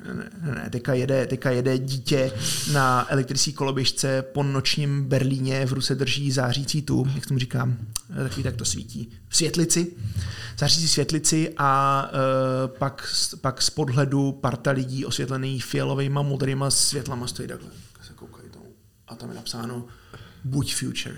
Ne. 0.07 0.29
ne, 0.41 0.55
ne, 0.55 0.69
teďka, 0.69 0.93
jede, 0.93 1.25
teďka 1.25 1.51
jede 1.51 1.77
dítě 1.77 2.31
na 2.71 3.11
elektrické 3.11 3.51
koloběžce 3.51 4.21
po 4.21 4.43
nočním 4.43 5.03
Berlíně, 5.03 5.65
v 5.65 5.73
ruce 5.73 5.95
drží 5.95 6.31
zářící 6.31 6.81
tu, 6.81 7.07
jak 7.15 7.25
tomu 7.25 7.39
říkám, 7.39 7.77
takový 8.23 8.43
tak 8.43 8.55
to 8.55 8.65
svítí, 8.65 9.11
v 9.29 9.37
světlici, 9.37 9.91
zářící 10.57 10.87
světlici 10.87 11.53
a 11.57 12.03
uh, 12.11 12.77
pak, 12.77 13.13
pak 13.41 13.61
z 13.61 13.69
podhledu 13.69 14.31
parta 14.31 14.71
lidí 14.71 15.05
osvětlený 15.05 15.59
fialovými 15.59 16.19
modrýma 16.23 16.69
světlama 16.69 17.27
stojí 17.27 17.47
takhle, 17.47 17.69
se 18.07 18.13
koukají 18.13 18.49
tomu. 18.49 18.65
A 19.07 19.15
tam 19.15 19.29
je 19.29 19.35
napsáno 19.35 19.85
buď 20.43 20.75
future, 20.75 21.15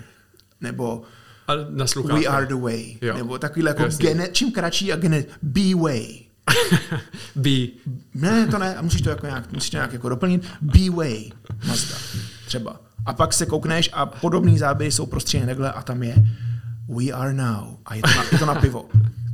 nebo 0.60 1.02
a 1.48 1.54
na 1.70 1.84
we 2.04 2.26
are 2.26 2.46
the 2.46 2.54
way, 2.54 2.98
jo. 3.02 3.16
nebo 3.16 3.38
takovýhle 3.38 3.70
jako 3.70 3.84
gene, 3.96 4.28
čím 4.32 4.52
kratší 4.52 4.92
a 4.92 4.96
gene, 4.96 5.24
be 5.42 5.74
way. 5.74 6.29
be. 7.36 7.66
Ne, 8.14 8.46
to 8.46 8.58
ne, 8.58 8.76
a 8.76 8.82
musíš 8.82 9.02
to 9.02 9.10
jako 9.10 9.26
nějak, 9.26 9.52
musíš 9.52 9.70
to 9.70 9.76
nějak 9.76 9.92
jako 9.92 10.08
doplnit. 10.08 10.46
Be 10.60 10.90
way, 10.90 11.30
Mazda, 11.66 11.96
třeba. 12.46 12.80
A 13.06 13.12
pak 13.12 13.32
se 13.32 13.46
koukneš 13.46 13.90
a 13.92 14.06
podobný 14.06 14.58
záběry 14.58 14.92
jsou 14.92 15.06
prostředně 15.06 15.46
takhle 15.46 15.72
a 15.72 15.82
tam 15.82 16.02
je 16.02 16.14
we 16.88 17.12
are 17.12 17.32
now 17.32 17.76
a 17.86 17.94
je 17.94 18.02
to 18.02 18.08
na, 18.08 18.24
je 18.32 18.38
to 18.38 18.46
na 18.46 18.54
pivo. 18.54 18.88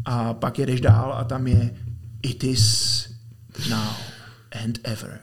A 0.05 0.35
pak 0.35 0.59
jedeš 0.59 0.81
dál 0.81 1.15
a 1.19 1.25
tam 1.25 1.47
je 1.47 1.71
it 2.23 2.45
is 2.45 3.07
now 3.71 3.95
and 4.65 4.79
ever. 4.85 5.21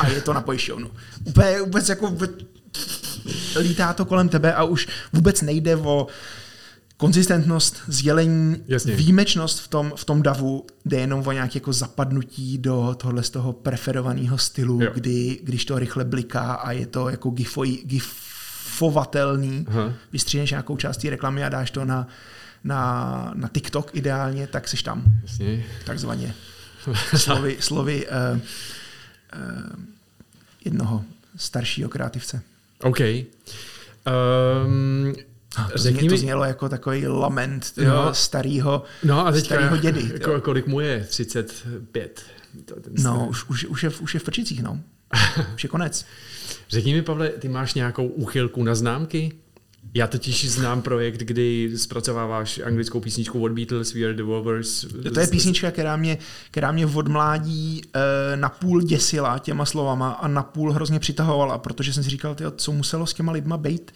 A 0.00 0.08
je 0.08 0.20
to 0.20 0.32
na 0.32 0.40
pojišťovnu. 0.40 0.90
Úplně, 1.24 1.60
vůbec 1.60 1.88
jako 1.88 2.16
lítá 3.58 3.92
to 3.92 4.04
kolem 4.04 4.28
tebe 4.28 4.54
a 4.54 4.64
už 4.64 4.88
vůbec 5.12 5.42
nejde 5.42 5.76
o 5.76 6.06
konzistentnost, 7.00 7.82
sdělení, 7.86 8.64
Jasně. 8.68 8.96
výjimečnost 8.96 9.60
v 9.60 9.68
tom, 9.68 9.92
v 9.96 10.04
tom 10.04 10.22
davu, 10.22 10.66
jde 10.84 11.00
jenom 11.00 11.26
o 11.26 11.32
nějaké 11.32 11.56
jako 11.56 11.72
zapadnutí 11.72 12.58
do 12.58 12.96
tohle 12.98 13.22
z 13.22 13.30
toho 13.30 13.52
preferovaného 13.52 14.38
stylu, 14.38 14.82
jo. 14.82 14.90
kdy, 14.94 15.40
když 15.42 15.64
to 15.64 15.78
rychle 15.78 16.04
bliká 16.04 16.52
a 16.52 16.72
je 16.72 16.86
to 16.86 17.08
jako 17.08 17.30
gifoj, 17.30 17.78
gifovatelný, 17.84 19.66
Aha. 19.68 19.92
vystříhneš 20.12 20.50
nějakou 20.50 20.76
část 20.76 20.96
té 20.96 21.10
reklamy 21.10 21.44
a 21.44 21.48
dáš 21.48 21.70
to 21.70 21.84
na, 21.84 22.08
na, 22.64 23.32
na 23.34 23.48
TikTok 23.48 23.94
ideálně, 23.94 24.46
tak 24.46 24.68
seš 24.68 24.82
tam. 24.82 25.04
Jasně. 25.22 25.64
Takzvaně. 25.84 26.34
Slovy, 27.16 27.56
slovy 27.60 28.06
uh, 28.06 28.38
uh, 28.38 28.42
jednoho 30.64 31.04
staršího 31.36 31.88
kreativce. 31.88 32.42
OK. 32.82 33.00
Um, 33.00 35.14
to, 35.54 35.62
řekni 35.74 36.08
to 36.08 36.16
znělo 36.16 36.44
jako 36.44 36.68
takový 36.68 37.06
lament 37.06 37.72
no, 37.76 38.14
starého 38.14 38.82
no 39.02 39.26
a 39.26 39.32
teďka, 39.32 39.54
starýho 39.54 39.76
dědy. 39.76 40.10
Jako, 40.12 40.40
kolik 40.40 40.66
mu 40.66 40.80
je? 40.80 41.04
35. 41.08 42.22
To, 42.64 42.74
no, 43.02 43.26
už, 43.30 43.48
už, 43.48 43.64
už, 43.64 43.82
je, 43.82 43.90
už 43.90 44.14
je 44.14 44.20
v 44.20 44.24
prčicích, 44.24 44.62
no. 44.62 44.80
už 45.54 45.64
je 45.64 45.68
konec. 45.68 46.06
Řekni 46.68 46.94
mi, 46.94 47.02
Pavle, 47.02 47.28
ty 47.28 47.48
máš 47.48 47.74
nějakou 47.74 48.06
úchylku 48.06 48.62
na 48.62 48.74
známky? 48.74 49.32
Já 49.94 50.06
totiž 50.06 50.50
znám 50.50 50.82
projekt, 50.82 51.20
kdy 51.20 51.72
zpracováváš 51.76 52.60
anglickou 52.64 53.00
písničku 53.00 53.42
od 53.42 53.52
Beatles, 53.52 53.94
We 53.94 54.04
Are 54.04 54.14
The 54.14 54.22
Wolvers. 54.22 54.86
To 55.14 55.20
je 55.20 55.26
písnička, 55.26 55.70
která 55.70 55.96
mě, 55.96 56.18
která 56.50 56.72
mě 56.72 56.86
od 56.86 57.08
mládí 57.08 57.82
e, 57.82 58.36
napůl 58.36 58.82
děsila 58.82 59.38
těma 59.38 59.64
slovama 59.64 60.10
a 60.10 60.28
napůl 60.28 60.72
hrozně 60.72 60.98
přitahovala, 60.98 61.58
protože 61.58 61.92
jsem 61.92 62.04
si 62.04 62.10
říkal, 62.10 62.34
tyjo, 62.34 62.50
co 62.50 62.72
muselo 62.72 63.06
s 63.06 63.14
těma 63.14 63.32
lidma 63.32 63.56
být 63.56 63.92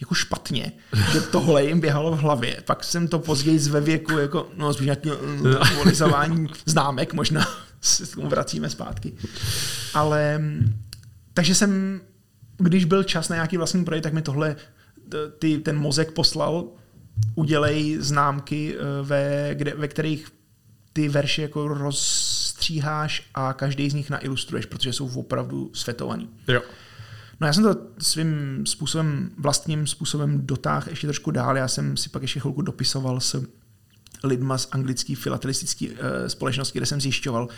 jako 0.00 0.14
špatně, 0.14 0.72
že 1.12 1.20
tohle 1.20 1.64
jim 1.64 1.80
běhalo 1.80 2.16
v 2.16 2.20
hlavě. 2.20 2.62
Pak 2.64 2.84
jsem 2.84 3.08
to 3.08 3.18
později 3.18 3.58
ve 3.58 3.80
věku, 3.80 4.12
jako, 4.12 4.48
no 4.56 4.74
spíš 4.74 4.84
nějaký 4.84 5.10
no. 5.42 6.46
známek, 6.64 7.12
možná 7.12 7.46
se 7.80 8.06
tomu 8.06 8.28
vracíme 8.28 8.70
zpátky. 8.70 9.12
Ale 9.94 10.40
takže 11.36 11.54
jsem, 11.54 12.00
když 12.56 12.84
byl 12.84 13.04
čas 13.04 13.28
na 13.28 13.36
nějaký 13.36 13.56
vlastní 13.56 13.84
projekt, 13.84 14.02
tak 14.02 14.12
mi 14.12 14.22
tohle 14.22 14.56
ty, 15.38 15.58
ten 15.58 15.78
mozek 15.78 16.12
poslal, 16.12 16.64
udělej 17.34 17.96
známky, 18.00 18.74
eh, 18.74 19.02
ve, 19.02 19.50
kde, 19.54 19.74
ve 19.74 19.88
kterých 19.88 20.26
ty 20.92 21.08
verše 21.08 21.42
jako 21.42 21.68
rozstříháš 21.68 23.30
a 23.34 23.52
každý 23.52 23.90
z 23.90 23.94
nich 23.94 24.10
nailustruješ, 24.10 24.66
protože 24.66 24.92
jsou 24.92 25.08
opravdu 25.20 25.70
světovaný. 25.74 26.30
Jo. 26.48 26.62
No 27.40 27.46
já 27.46 27.52
jsem 27.52 27.64
to 27.64 27.76
svým 27.98 28.62
způsobem, 28.66 29.30
vlastním 29.38 29.86
způsobem 29.86 30.46
dotáhl 30.46 30.86
ještě 30.90 31.06
trošku 31.06 31.30
dál. 31.30 31.56
Já 31.56 31.68
jsem 31.68 31.96
si 31.96 32.08
pak 32.08 32.22
ještě 32.22 32.40
chvilku 32.40 32.62
dopisoval 32.62 33.20
s 33.20 33.42
lidma 34.24 34.58
z 34.58 34.68
anglické 34.72 35.16
filatelistické 35.16 35.86
uh, 35.86 35.96
společnosti, 36.26 36.78
kde 36.78 36.86
jsem 36.86 37.00
zjišťoval, 37.00 37.48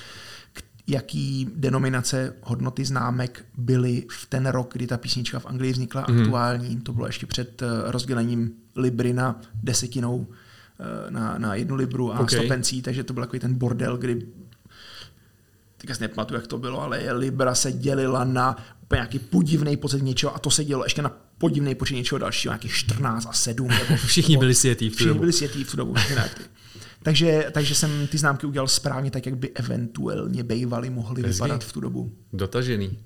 jaký 0.86 1.50
denominace 1.56 2.34
hodnoty 2.42 2.84
známek 2.84 3.44
byly 3.56 4.06
v 4.10 4.26
ten 4.26 4.46
rok, 4.46 4.70
kdy 4.72 4.86
ta 4.86 4.96
písnička 4.96 5.38
v 5.38 5.46
Anglii 5.46 5.72
vznikla 5.72 6.06
mm. 6.08 6.20
aktuální. 6.20 6.80
To 6.80 6.92
bylo 6.92 7.06
ještě 7.06 7.26
před 7.26 7.62
uh, 7.62 7.68
rozdělením 7.90 8.52
libry 8.76 9.12
na 9.12 9.40
desetinou 9.62 10.16
uh, 10.16 10.26
na, 11.10 11.38
na 11.38 11.54
jednu 11.54 11.76
libru 11.76 12.14
a 12.14 12.18
okay. 12.18 12.38
stopencí, 12.38 12.82
takže 12.82 13.04
to 13.04 13.12
byl 13.12 13.22
takový 13.22 13.40
ten 13.40 13.54
bordel, 13.54 13.96
kdy 13.96 14.26
teďka 15.78 15.94
si 15.94 16.00
nepamatuju, 16.00 16.40
jak 16.40 16.46
to 16.46 16.58
bylo, 16.58 16.82
ale 16.82 17.12
Libra 17.12 17.54
se 17.54 17.72
dělila 17.72 18.24
na 18.24 18.56
úplně 18.88 18.98
nějaký 18.98 19.18
podivný 19.18 19.76
počet 19.76 20.02
něčeho 20.02 20.34
a 20.36 20.38
to 20.38 20.50
se 20.50 20.64
dělo 20.64 20.84
ještě 20.84 21.02
na 21.02 21.08
podivný 21.38 21.74
počet 21.74 21.94
něčeho 21.94 22.18
dalšího, 22.18 22.52
nějakých 22.52 22.72
14 22.72 23.26
a 23.26 23.32
7. 23.32 23.68
Nebo, 23.68 23.96
všichni 24.06 24.36
byli 24.36 24.54
světí 24.54 24.88
v 24.88 24.92
tu 24.92 24.96
Všichni 24.96 25.08
dobu. 25.08 25.20
byli 25.20 25.32
světí 25.32 25.64
v 25.64 25.70
tu 25.70 25.76
dobu. 25.76 25.94
takže, 27.02 27.46
takže 27.52 27.74
jsem 27.74 28.06
ty 28.06 28.18
známky 28.18 28.46
udělal 28.46 28.68
správně 28.68 29.10
tak, 29.10 29.26
jak 29.26 29.36
by 29.36 29.50
eventuálně 29.50 30.42
bývaly 30.44 30.90
mohly 30.90 31.22
vypadat 31.22 31.64
v 31.64 31.72
tu 31.72 31.80
dobu. 31.80 32.12
Dotažený. 32.32 32.98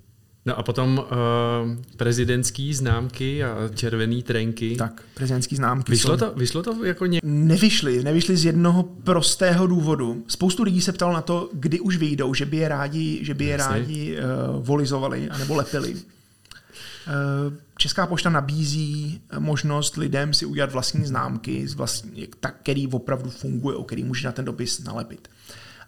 No 0.47 0.59
a 0.59 0.63
potom 0.63 0.99
uh, 0.99 1.07
prezidentský 1.97 2.75
známky 2.75 3.45
a 3.45 3.57
červený 3.75 4.23
trenky. 4.23 4.77
Tak, 4.77 5.03
prezidentský 5.15 5.57
známky. 5.57 5.93
Vyšlo, 5.93 6.17
to, 6.17 6.33
vyšlo 6.37 6.63
to 6.63 6.85
jako 6.85 7.07
ně... 7.07 7.21
Nevyšly, 7.25 8.05
nevyšly 8.05 8.37
z 8.37 8.45
jednoho 8.45 8.83
prostého 8.83 9.67
důvodu. 9.67 10.25
Spoustu 10.29 10.63
lidí 10.63 10.81
se 10.81 10.93
ptalo 10.93 11.13
na 11.13 11.23
to, 11.23 11.51
kdy 11.53 11.81
už 11.81 11.97
vyjdou, 11.97 12.35
že 12.35 12.47
by 12.47 12.57
je 12.57 12.69
rádi, 12.69 13.19
že 13.23 13.35
by 13.35 13.45
je 13.45 13.57
rádi 13.57 14.17
uh, 14.17 14.65
volizovali 14.65 15.31
anebo 15.31 15.55
lepili. 15.55 15.97
Česká 17.77 18.07
pošta 18.07 18.31
nabízí 18.31 19.21
možnost 19.39 19.97
lidem 19.97 20.35
si 20.35 20.47
udělat 20.47 20.73
vlastní 20.73 21.05
známky, 21.05 21.67
vlastní, 21.75 22.29
tak, 22.41 22.57
který 22.63 22.89
opravdu 22.89 23.31
funguje, 23.31 23.77
o 23.77 23.85
který 23.85 24.05
může 24.05 24.29
na 24.29 24.33
ten 24.33 24.45
dopis 24.45 24.85
nalepit. 24.85 25.29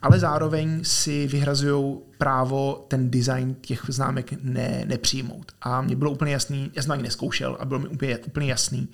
Ale 0.04 0.18
zároveň 0.18 0.84
si 0.84 1.26
vyhrazují 1.26 1.96
právo 2.18 2.84
ten 2.88 3.10
design 3.10 3.56
těch 3.60 3.82
známek 3.88 4.32
ne, 4.42 4.84
nepřijmout. 4.86 5.52
A 5.62 5.82
mně 5.82 5.96
bylo 5.96 6.10
úplně 6.10 6.32
jasný, 6.32 6.70
já 6.74 6.82
jsem 6.82 6.92
ani 6.92 7.02
neskoušel 7.02 7.56
a 7.60 7.64
bylo 7.64 7.80
mi 7.80 7.88
úplně, 7.88 8.18
úplně 8.18 8.46
jasný, 8.46 8.88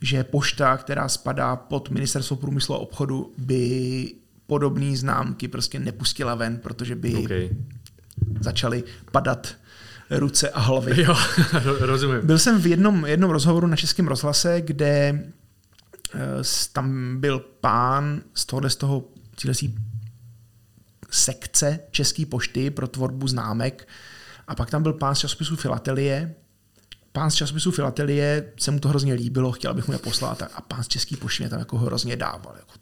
že 0.00 0.24
pošta, 0.24 0.76
která 0.76 1.08
spadá 1.08 1.56
pod 1.56 1.90
ministerstvo 1.90 2.36
průmyslu 2.36 2.74
a 2.74 2.78
obchodu, 2.78 3.32
by 3.38 4.14
podobné 4.46 4.96
známky 4.96 5.48
prostě 5.48 5.78
nepustila 5.78 6.34
ven, 6.34 6.58
protože 6.58 6.96
by 6.96 7.14
okay. 7.14 7.50
začaly 8.40 8.84
padat 9.12 9.54
ruce 10.10 10.50
a 10.50 10.60
hlavy. 10.60 11.02
Jo, 11.02 11.16
rozumím. 11.80 12.26
Byl 12.26 12.38
jsem 12.38 12.60
v 12.60 12.66
jednom, 12.66 13.06
jednom 13.06 13.30
rozhovoru 13.30 13.66
na 13.66 13.76
Českém 13.76 14.08
rozhlase, 14.08 14.60
kde 14.60 15.24
eh, 16.14 16.18
tam 16.72 17.16
byl 17.20 17.38
pán 17.60 18.20
z 18.34 18.44
tohohle 18.46 18.70
z 18.70 18.76
toho 18.76 19.04
sekce 21.10 21.78
České 21.90 22.26
pošty 22.26 22.70
pro 22.70 22.88
tvorbu 22.88 23.28
známek 23.28 23.88
a 24.48 24.54
pak 24.54 24.70
tam 24.70 24.82
byl 24.82 24.92
pán 24.92 25.14
z 25.14 25.18
časopisu 25.18 25.56
Filatelie. 25.56 26.34
Pán 27.12 27.30
z 27.30 27.34
časopisu 27.34 27.70
Filatelie 27.70 28.52
se 28.58 28.70
mu 28.70 28.80
to 28.80 28.88
hrozně 28.88 29.14
líbilo, 29.14 29.52
chtěl 29.52 29.74
bych 29.74 29.88
mu 29.88 29.92
je 29.92 29.98
poslat 29.98 30.42
a 30.42 30.60
pán 30.60 30.82
z 30.82 30.88
České 30.88 31.16
pošty 31.16 31.42
mě 31.42 31.50
tam 31.50 31.58
jako 31.58 31.78
hrozně 31.78 32.16
dával. 32.16 32.54
Jako, 32.58 32.72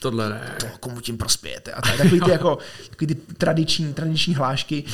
Tohle 0.00 0.28
ne. 0.28 0.56
To, 0.60 0.66
komu 0.80 1.00
tím 1.00 1.18
prospějete. 1.18 1.72
A 1.72 1.82
takový 1.82 2.20
ty, 2.20 2.30
jako, 2.30 2.58
takový 2.90 3.06
ty 3.06 3.14
tradiční, 3.14 3.94
tradiční 3.94 4.34
hlášky. 4.34 4.84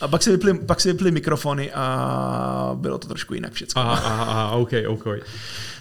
A 0.00 0.08
pak 0.08 0.22
se, 0.22 0.30
vyply, 0.30 0.58
pak 0.58 0.80
se 0.80 0.92
vyply 0.92 1.10
mikrofony 1.10 1.72
a 1.72 2.70
bylo 2.74 2.98
to 2.98 3.08
trošku 3.08 3.34
jinak 3.34 3.52
všechno. 3.52 3.82
Aha, 3.82 4.00
aha, 4.04 4.24
aha, 4.24 4.50
OK, 4.50 4.70
OK. 4.88 5.06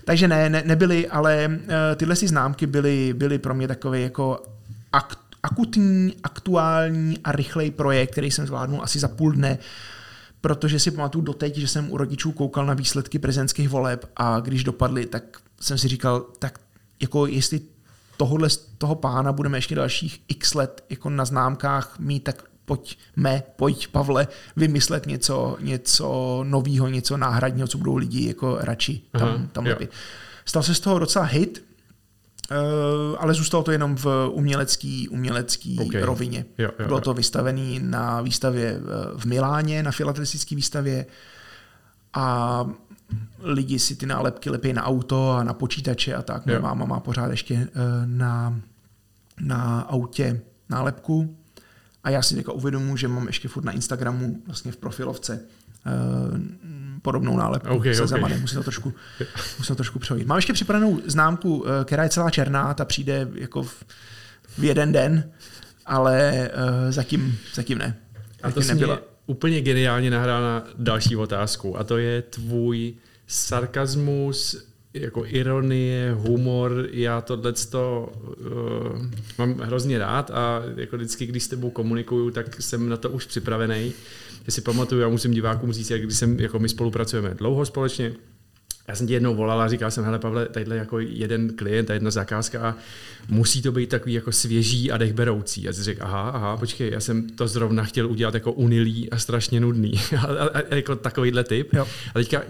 Takže 0.05 0.27
ne, 0.27 0.49
ne 0.49 0.63
nebyly, 0.65 1.07
ale 1.07 1.47
uh, 1.47 1.69
tyhle 1.95 2.15
si 2.15 2.27
známky 2.27 2.67
byly, 2.67 3.13
byly 3.13 3.39
pro 3.39 3.53
mě 3.53 3.67
takové 3.67 3.99
jako 3.99 4.43
akt, 4.91 5.19
akutní, 5.45 6.15
aktuální 6.23 7.19
a 7.23 7.31
rychlej 7.31 7.71
projekt, 7.71 8.11
který 8.11 8.31
jsem 8.31 8.47
zvládnul 8.47 8.83
asi 8.83 8.99
za 8.99 9.07
půl 9.07 9.31
dne, 9.31 9.57
protože 10.41 10.79
si 10.79 10.91
pamatuju 10.91 11.23
doteď, 11.23 11.57
že 11.57 11.67
jsem 11.67 11.91
u 11.91 11.97
rodičů 11.97 12.31
koukal 12.31 12.65
na 12.65 12.73
výsledky 12.73 13.19
prezidentských 13.19 13.69
voleb 13.69 14.05
a 14.15 14.39
když 14.39 14.63
dopadly, 14.63 15.05
tak 15.05 15.23
jsem 15.61 15.77
si 15.77 15.87
říkal, 15.87 16.25
tak 16.39 16.59
jako 17.01 17.27
jestli 17.27 17.61
tohohle, 18.17 18.49
toho 18.77 18.95
pána 18.95 19.31
budeme 19.31 19.57
ještě 19.57 19.75
dalších 19.75 20.21
x 20.27 20.53
let 20.53 20.83
jako 20.89 21.09
na 21.09 21.25
známkách 21.25 21.99
mít, 21.99 22.23
tak 22.23 22.43
pojďme, 22.65 23.43
pojď 23.55 23.87
Pavle, 23.87 24.27
vymyslet 24.55 25.05
něco, 25.05 25.57
něco 25.59 26.39
nového, 26.43 26.87
něco 26.87 27.17
náhradního, 27.17 27.67
co 27.67 27.77
budou 27.77 27.95
lidi 27.95 28.27
jako 28.27 28.57
radši 28.61 29.01
tam, 29.11 29.29
Aha, 29.29 29.47
tam 29.51 29.65
lepit. 29.65 29.91
Stal 30.45 30.63
se 30.63 30.75
z 30.75 30.79
toho 30.79 30.99
docela 30.99 31.25
hit, 31.25 31.64
ale 33.17 33.33
zůstalo 33.33 33.63
to 33.63 33.71
jenom 33.71 33.95
v 33.95 34.29
umělecký, 34.31 35.09
umělecký 35.09 35.79
okay. 35.79 36.01
rovině. 36.01 36.45
Jo, 36.57 36.69
jo, 36.79 36.85
Bylo 36.87 37.01
to 37.01 37.13
vystavené 37.13 37.79
na 37.79 38.21
výstavě 38.21 38.75
eh, 38.77 38.81
v 39.17 39.25
Miláně, 39.25 39.83
na 39.83 39.91
filatelistické 39.91 40.55
výstavě 40.55 41.05
a 42.13 42.65
lidi 43.39 43.79
si 43.79 43.95
ty 43.95 44.05
nálepky 44.05 44.49
lepí 44.49 44.73
na 44.73 44.83
auto 44.83 45.31
a 45.31 45.43
na 45.43 45.53
počítače 45.53 46.15
a 46.15 46.21
tak. 46.21 46.45
Moje 46.45 46.59
máma 46.59 46.85
má 46.85 46.99
pořád 46.99 47.31
ještě 47.31 47.53
uh, 47.55 47.81
na, 48.05 48.59
na 49.41 49.81
autě 49.81 50.41
nálepku 50.69 51.37
a 52.03 52.09
já 52.09 52.21
si 52.21 52.35
teďka 52.35 52.51
uvědomuji, 52.51 52.97
že 52.97 53.07
mám 53.07 53.27
ještě 53.27 53.47
furt 53.47 53.63
na 53.63 53.71
Instagramu 53.71 54.41
vlastně 54.47 54.71
v 54.71 54.77
profilovce 54.77 55.45
podobnou 57.01 57.37
nálepku 57.37 57.75
okay, 57.75 57.95
se 57.95 58.01
okay. 58.01 58.07
Zemanem. 58.07 58.41
Musím 58.41 58.57
to 58.57 58.63
trošku, 58.63 58.93
musím 59.57 59.73
to 59.73 59.75
trošku 59.75 59.99
přejít. 59.99 60.27
Mám 60.27 60.37
ještě 60.37 60.53
připravenou 60.53 61.01
známku, 61.05 61.57
uh, 61.57 61.67
která 61.85 62.03
je 62.03 62.09
celá 62.09 62.29
černá, 62.29 62.73
ta 62.73 62.85
přijde 62.85 63.27
jako 63.33 63.63
v, 63.63 63.83
v 64.57 64.63
jeden 64.63 64.91
den, 64.91 65.31
ale 65.85 66.49
uh, 66.53 66.91
zatím, 66.91 67.37
zatím 67.53 67.77
ne. 67.77 67.97
A 68.43 68.51
to 68.51 68.59
nebyla. 68.59 68.99
úplně 69.25 69.61
geniálně 69.61 70.09
nahrál 70.09 70.41
na 70.41 70.63
další 70.77 71.15
otázku 71.15 71.79
a 71.79 71.83
to 71.83 71.97
je 71.97 72.21
tvůj 72.21 72.93
sarkazmus, 73.27 74.65
jako 74.95 75.25
ironie, 75.25 76.13
humor, 76.13 76.87
já 76.91 77.21
tohle 77.21 77.53
to 77.53 78.13
uh, 78.23 79.05
mám 79.37 79.59
hrozně 79.59 79.99
rád 79.99 80.31
a 80.31 80.63
jako 80.75 80.95
vždycky, 80.97 81.25
když 81.25 81.43
s 81.43 81.47
tebou 81.47 81.69
komunikuju, 81.69 82.31
tak 82.31 82.61
jsem 82.61 82.89
na 82.89 82.97
to 82.97 83.09
už 83.09 83.25
připravený. 83.25 83.93
Já 84.47 84.51
si 84.51 84.61
pamatuju, 84.61 85.01
já 85.01 85.09
musím 85.09 85.31
divákům 85.31 85.73
říct, 85.73 85.89
jak 85.89 86.01
když 86.01 86.17
jsem, 86.17 86.39
jako 86.39 86.59
my 86.59 86.69
spolupracujeme 86.69 87.33
dlouho 87.33 87.65
společně, 87.65 88.13
já 88.87 88.95
jsem 88.95 89.07
ti 89.07 89.13
jednou 89.13 89.35
volal 89.35 89.61
a 89.61 89.67
říkal 89.67 89.91
jsem, 89.91 90.03
hele 90.03 90.19
Pavle, 90.19 90.45
tadyhle 90.45 90.75
jako 90.75 90.99
jeden 90.99 91.53
klient 91.55 91.89
a 91.89 91.93
jedna 91.93 92.11
zakázka 92.11 92.69
a 92.69 92.75
musí 93.29 93.61
to 93.61 93.71
být 93.71 93.89
takový 93.89 94.13
jako 94.13 94.31
svěží 94.31 94.91
a 94.91 94.97
dechberoucí. 94.97 95.69
A 95.69 95.73
jsi 95.73 95.83
řekl, 95.83 96.03
aha, 96.03 96.29
aha, 96.29 96.57
počkej, 96.57 96.91
já 96.91 96.99
jsem 96.99 97.29
to 97.29 97.47
zrovna 97.47 97.83
chtěl 97.83 98.07
udělat 98.11 98.33
jako 98.33 98.51
unilý 98.51 99.09
a 99.09 99.17
strašně 99.17 99.59
nudný. 99.59 99.93
a, 100.17 100.25
a, 100.25 100.47
a, 100.47 100.75
jako 100.75 100.95
takovýhle 100.95 101.43
typ. 101.43 101.73
Jo. 101.73 101.87
A 102.09 102.13
teďka, 102.13 102.41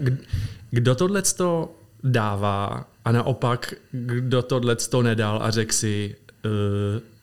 kdo 0.70 0.94
tohle 0.94 1.22
to 1.22 1.74
dává 2.06 2.88
a 3.04 3.12
naopak, 3.12 3.74
kdo 3.92 4.42
tohle 4.42 4.76
to 4.76 5.02
nedal 5.02 5.42
a 5.42 5.50
řekl 5.50 5.72
si, 5.72 6.16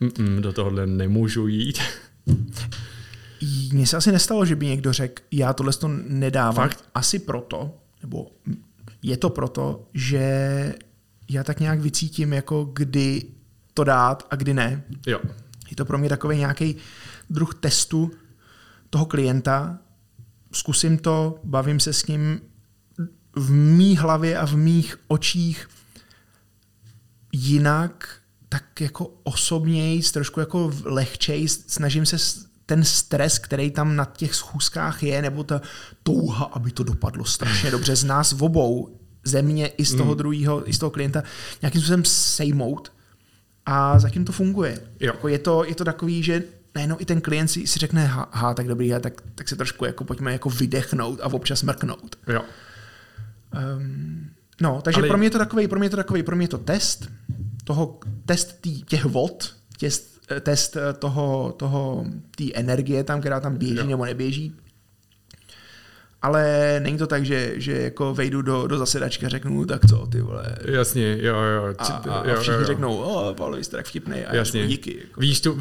uh, 0.00 0.08
mm, 0.18 0.42
do 0.42 0.52
tohohle 0.52 0.86
nemůžu 0.86 1.46
jít. 1.46 1.78
Mně 3.72 3.86
se 3.86 3.96
asi 3.96 4.12
nestalo, 4.12 4.44
že 4.44 4.56
by 4.56 4.66
někdo 4.66 4.92
řekl, 4.92 5.22
já 5.30 5.52
tohle 5.52 5.72
to 5.72 5.88
nedávám. 6.08 6.54
Fakt? 6.54 6.84
Asi 6.94 7.18
proto, 7.18 7.74
nebo 8.02 8.30
je 9.02 9.16
to 9.16 9.30
proto, 9.30 9.88
že 9.94 10.74
já 11.30 11.44
tak 11.44 11.60
nějak 11.60 11.80
vycítím, 11.80 12.32
jako 12.32 12.64
kdy 12.64 13.22
to 13.74 13.84
dát 13.84 14.26
a 14.30 14.36
kdy 14.36 14.54
ne. 14.54 14.84
Jo. 15.06 15.20
Je 15.70 15.76
to 15.76 15.84
pro 15.84 15.98
mě 15.98 16.08
takový 16.08 16.38
nějaký 16.38 16.76
druh 17.30 17.54
testu 17.54 18.10
toho 18.90 19.06
klienta. 19.06 19.78
Zkusím 20.52 20.98
to, 20.98 21.40
bavím 21.44 21.80
se 21.80 21.92
s 21.92 22.06
ním 22.06 22.40
v 23.36 23.50
mý 23.50 23.96
hlavě 23.96 24.38
a 24.38 24.46
v 24.46 24.56
mých 24.56 24.96
očích 25.08 25.68
jinak, 27.32 28.08
tak 28.48 28.80
jako 28.80 29.14
osobněji, 29.22 30.02
trošku 30.02 30.40
jako 30.40 30.72
lehčej, 30.84 31.48
snažím 31.48 32.06
se 32.06 32.16
ten 32.66 32.84
stres, 32.84 33.38
který 33.38 33.70
tam 33.70 33.96
na 33.96 34.04
těch 34.04 34.34
schůzkách 34.34 35.02
je, 35.02 35.22
nebo 35.22 35.44
ta 35.44 35.60
touha, 36.02 36.44
aby 36.44 36.70
to 36.70 36.84
dopadlo 36.84 37.24
strašně 37.24 37.70
dobře 37.70 37.96
z 37.96 38.04
nás 38.04 38.32
v 38.32 38.44
obou, 38.44 38.98
země 39.24 39.66
i 39.66 39.84
z 39.84 39.94
toho 39.94 40.12
mm. 40.12 40.18
druhého, 40.18 40.70
i 40.70 40.72
z 40.72 40.78
toho 40.78 40.90
klienta, 40.90 41.22
nějakým 41.62 41.80
způsobem 41.80 42.04
sejmout 42.04 42.92
a 43.66 43.98
zatím 43.98 44.24
to 44.24 44.32
funguje. 44.32 44.80
Jo. 45.00 45.12
Jako 45.14 45.28
je, 45.28 45.38
to, 45.38 45.64
je 45.64 45.74
to 45.74 45.84
takový, 45.84 46.22
že 46.22 46.42
najednou 46.74 46.96
i 46.98 47.04
ten 47.04 47.20
klient 47.20 47.48
si, 47.48 47.66
si 47.66 47.78
řekne, 47.78 48.06
ha, 48.06 48.28
ha 48.32 48.54
tak 48.54 48.68
dobrý, 48.68 48.90
ha, 48.90 49.00
tak, 49.00 49.22
tak 49.34 49.48
se 49.48 49.56
trošku 49.56 49.84
jako 49.84 50.04
pojďme 50.04 50.32
jako 50.32 50.50
vydechnout 50.50 51.20
a 51.20 51.26
občas 51.26 51.62
mrknout. 51.62 52.16
Jo. 52.28 52.42
Um, 53.78 54.30
no, 54.60 54.82
takže 54.82 55.00
Ale... 55.00 55.08
pro 55.08 55.18
mě 55.18 55.26
je 55.26 55.30
to 55.30 55.38
takový, 55.38 55.68
pro 55.68 55.78
mě 55.78 55.86
je 55.86 55.90
to 55.90 55.96
takový, 55.96 56.22
pro 56.22 56.36
mě 56.36 56.44
je 56.44 56.48
to 56.48 56.58
test, 56.58 57.08
toho, 57.64 58.00
test 58.26 58.60
tý, 58.60 58.82
těch 58.82 59.04
vod, 59.04 59.54
test, 59.80 60.20
test 60.40 60.76
toho, 60.98 61.54
toho, 61.56 62.06
té 62.36 62.44
energie 62.54 63.04
tam, 63.04 63.20
která 63.20 63.40
tam 63.40 63.56
běží 63.56 63.76
jo. 63.76 63.86
nebo 63.86 64.04
neběží. 64.04 64.56
Ale 66.24 66.76
není 66.82 66.98
to 66.98 67.06
tak, 67.06 67.24
že, 67.24 67.52
že 67.56 67.72
jako 67.72 68.14
vejdu 68.14 68.42
do, 68.42 68.66
do 68.66 68.78
zasedačky 68.78 69.26
a 69.26 69.28
řeknu, 69.28 69.64
tak 69.64 69.86
co, 69.86 70.06
ty 70.06 70.20
vole. 70.20 70.56
Jasně, 70.64 71.18
jo, 71.20 71.36
jo. 71.36 71.74
A, 71.78 71.84
a, 71.84 72.14
a 72.14 72.34
všichni 72.34 72.54
jo, 72.54 72.60
jo. 72.60 72.66
řeknou, 72.66 72.96
o, 72.96 73.34
Paolo, 73.34 73.56
jste 73.56 73.76
tak 73.76 73.86
vtipnej. 73.86 74.26
A 74.26 74.34
Jasně. 74.34 74.66
díky. 74.66 74.98
Jako. 75.00 75.20
Víš, 75.20 75.40
tu, 75.40 75.58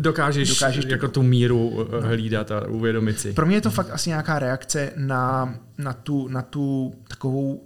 dokážeš, 0.00 0.48
dokážeš 0.48 0.84
jako 0.84 1.08
tu 1.08 1.22
míru 1.22 1.88
eh, 1.92 2.06
hlídat 2.06 2.50
a 2.50 2.66
uvědomit 2.68 3.20
si. 3.20 3.32
Pro 3.32 3.46
mě 3.46 3.56
je 3.56 3.60
to 3.60 3.70
fakt 3.70 3.90
asi 3.90 4.08
nějaká 4.08 4.38
reakce 4.38 4.92
na, 4.96 5.54
na, 5.78 5.92
tu, 5.92 6.28
na 6.28 6.42
tu 6.42 6.94
takovou 7.08 7.64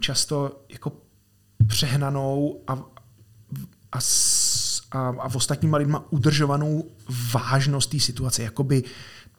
často 0.00 0.60
jako 0.68 0.92
přehnanou 1.66 2.60
a, 2.66 2.72
a, 3.92 3.98
a, 4.90 5.08
a 5.08 5.28
v 5.28 5.36
ostatníma 5.36 5.78
lidma 5.78 6.04
udržovanou 6.10 6.90
vážnost 7.32 7.90
té 7.90 8.00
situace. 8.00 8.42
Jakoby 8.42 8.84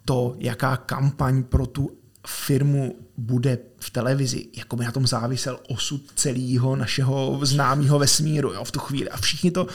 to, 0.09 0.35
jaká 0.37 0.77
kampaň 0.77 1.43
pro 1.43 1.65
tu 1.65 1.91
firmu 2.27 2.95
bude 3.17 3.57
v 3.79 3.89
televizi, 3.89 4.47
jako 4.57 4.75
by 4.75 4.85
na 4.85 4.91
tom 4.91 5.07
závisel 5.07 5.59
osud 5.67 6.01
celého 6.15 6.75
našeho 6.75 7.39
známého 7.43 7.99
vesmíru 7.99 8.53
jo, 8.53 8.63
v 8.63 8.71
tu 8.71 8.79
chvíli. 8.79 9.09
A 9.09 9.17
všichni 9.17 9.51
to, 9.51 9.67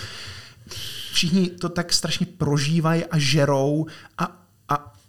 všichni 1.13 1.51
to 1.51 1.69
tak 1.69 1.93
strašně 1.93 2.27
prožívají 2.27 3.05
a 3.05 3.19
žerou 3.19 3.87
a, 4.19 4.44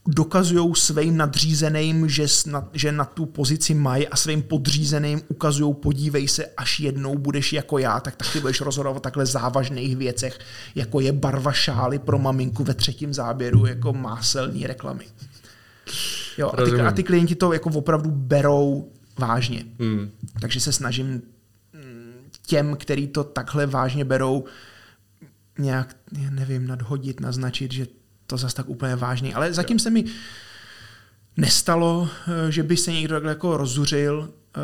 dokazují 0.07 0.75
svým 0.75 1.17
nadřízeným, 1.17 2.09
že 2.09 2.25
na, 2.45 2.69
že 2.73 2.91
na 2.91 3.05
tu 3.05 3.25
pozici 3.25 3.73
mají 3.73 4.07
a 4.07 4.15
svým 4.15 4.41
podřízeným 4.41 5.21
ukazují, 5.27 5.73
podívej 5.73 6.27
se, 6.27 6.45
až 6.57 6.79
jednou 6.79 7.17
budeš 7.17 7.53
jako 7.53 7.77
já, 7.77 7.99
tak 7.99 8.15
taky 8.15 8.39
budeš 8.39 8.61
rozhodovat 8.61 8.97
o 8.97 8.99
takhle 8.99 9.25
závažných 9.25 9.97
věcech, 9.97 10.39
jako 10.75 10.99
je 10.99 11.11
barva 11.11 11.51
šály 11.51 11.99
pro 11.99 12.19
maminku 12.19 12.63
ve 12.63 12.73
třetím 12.73 13.13
záběru, 13.13 13.65
jako 13.65 13.93
máselní 13.93 14.67
reklamy. 14.67 15.05
Jo, 16.37 16.51
a, 16.53 16.65
ty, 16.65 16.81
a 16.81 16.91
ty 16.91 17.03
klienti 17.03 17.35
to 17.35 17.53
jako 17.53 17.69
opravdu 17.69 18.11
berou 18.11 18.91
vážně. 19.19 19.63
Hmm. 19.79 20.11
Takže 20.41 20.59
se 20.59 20.71
snažím 20.71 21.21
mm, 21.73 22.13
těm, 22.45 22.75
který 22.75 23.07
to 23.07 23.23
takhle 23.23 23.65
vážně 23.65 24.05
berou, 24.05 24.45
nějak, 25.59 25.95
nevím, 26.29 26.67
nadhodit, 26.67 27.19
naznačit, 27.19 27.71
že 27.71 27.87
to 28.28 28.38
zase 28.38 28.55
tak 28.55 28.69
úplně 28.69 28.95
vážný. 28.95 29.34
Ale 29.34 29.53
zatím 29.53 29.80
se 29.80 29.89
mi 29.89 30.03
nestalo, 31.38 32.09
eh, 32.28 32.51
že 32.51 32.63
by 32.63 32.78
se 32.78 32.91
někdo 32.91 33.15
takhle 33.15 33.32
jako 33.32 33.57
rozuřil. 33.57 34.30
Eh, 34.57 34.59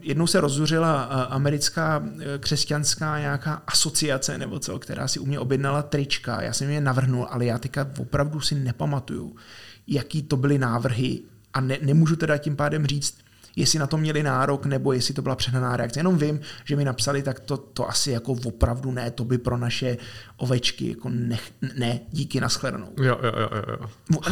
jednou 0.00 0.26
se 0.26 0.40
rozuřila 0.40 1.08
eh, 1.10 1.26
americká 1.26 2.04
křesťanská 2.40 3.18
nějaká 3.18 3.62
asociace 3.66 4.38
nebo 4.38 4.58
co, 4.58 4.78
která 4.78 5.08
si 5.08 5.18
u 5.18 5.26
mě 5.26 5.38
objednala 5.38 5.82
trička. 5.82 6.42
Já 6.42 6.52
jsem 6.52 6.70
je 6.70 6.80
navrhnul, 6.80 7.26
ale 7.30 7.44
já 7.44 7.58
teďka 7.58 7.90
opravdu 7.98 8.40
si 8.40 8.54
nepamatuju, 8.54 9.36
jaký 9.86 10.22
to 10.22 10.36
byly 10.36 10.58
návrhy 10.58 11.20
a 11.54 11.60
ne, 11.60 11.78
nemůžu 11.82 12.16
teda 12.16 12.38
tím 12.38 12.56
pádem 12.56 12.86
říct, 12.86 13.18
jestli 13.56 13.78
na 13.78 13.86
to 13.86 13.96
měli 13.96 14.22
nárok, 14.22 14.66
nebo 14.66 14.92
jestli 14.92 15.14
to 15.14 15.22
byla 15.22 15.36
přehnaná 15.36 15.76
reakce. 15.76 16.00
Jenom 16.00 16.18
vím, 16.18 16.40
že 16.64 16.76
mi 16.76 16.84
napsali, 16.84 17.22
tak 17.22 17.40
to, 17.40 17.56
to 17.56 17.88
asi 17.88 18.10
jako 18.10 18.32
opravdu 18.44 18.92
ne, 18.92 19.10
to 19.10 19.24
by 19.24 19.38
pro 19.38 19.56
naše 19.56 19.96
ovečky 20.36 20.88
jako 20.88 21.08
ne, 21.08 21.38
ne 21.76 22.00
díky 22.10 22.40
nashledanou. 22.40 22.88
Jo, 22.96 23.18
jo, 23.22 23.32
jo, 23.40 23.62
jo. 23.68 23.86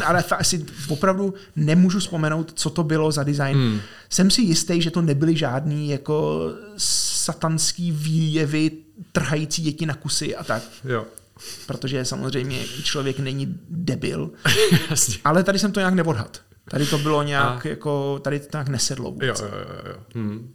Ale 0.05 0.25
asi 0.39 0.67
opravdu 0.89 1.35
nemůžu 1.57 1.99
vzpomenout, 1.99 2.53
co 2.55 2.71
to 2.71 2.83
bylo 2.83 3.13
za 3.13 3.23
design. 3.23 3.57
Hmm. 3.57 3.81
Jsem 4.11 4.31
si 4.31 4.43
jistý, 4.43 4.83
že 4.83 4.91
to 4.91 5.03
nebyly 5.03 5.37
žádný 5.37 5.91
jako 5.91 6.49
satanský 6.77 7.93
výjevy 7.93 8.71
trhající 9.13 9.63
děti 9.63 9.87
na 9.87 9.95
kusy 9.95 10.37
a 10.37 10.45
tak. 10.45 10.63
Jo. 10.85 11.07
Protože 11.67 12.05
samozřejmě 12.05 12.65
člověk 12.83 13.19
není 13.19 13.61
debil. 13.71 14.31
ale 15.25 15.45
tady 15.45 15.59
jsem 15.59 15.73
to 15.73 15.81
nějak 15.81 15.95
neodhad. 15.95 16.41
Tady 16.71 16.87
to 16.87 16.99
bylo 16.99 17.23
nějak, 17.23 17.67
a... 17.67 17.69
jako, 17.69 18.21
tady 18.25 18.41
to 18.41 18.49
nějak 18.53 18.69
nesedlo 18.69 19.11
vůbec. 19.11 19.41
Jo, 19.41 19.47
jo, 19.53 19.59
jo. 19.59 19.93
jo. 19.93 19.97
Hmm. 20.15 20.55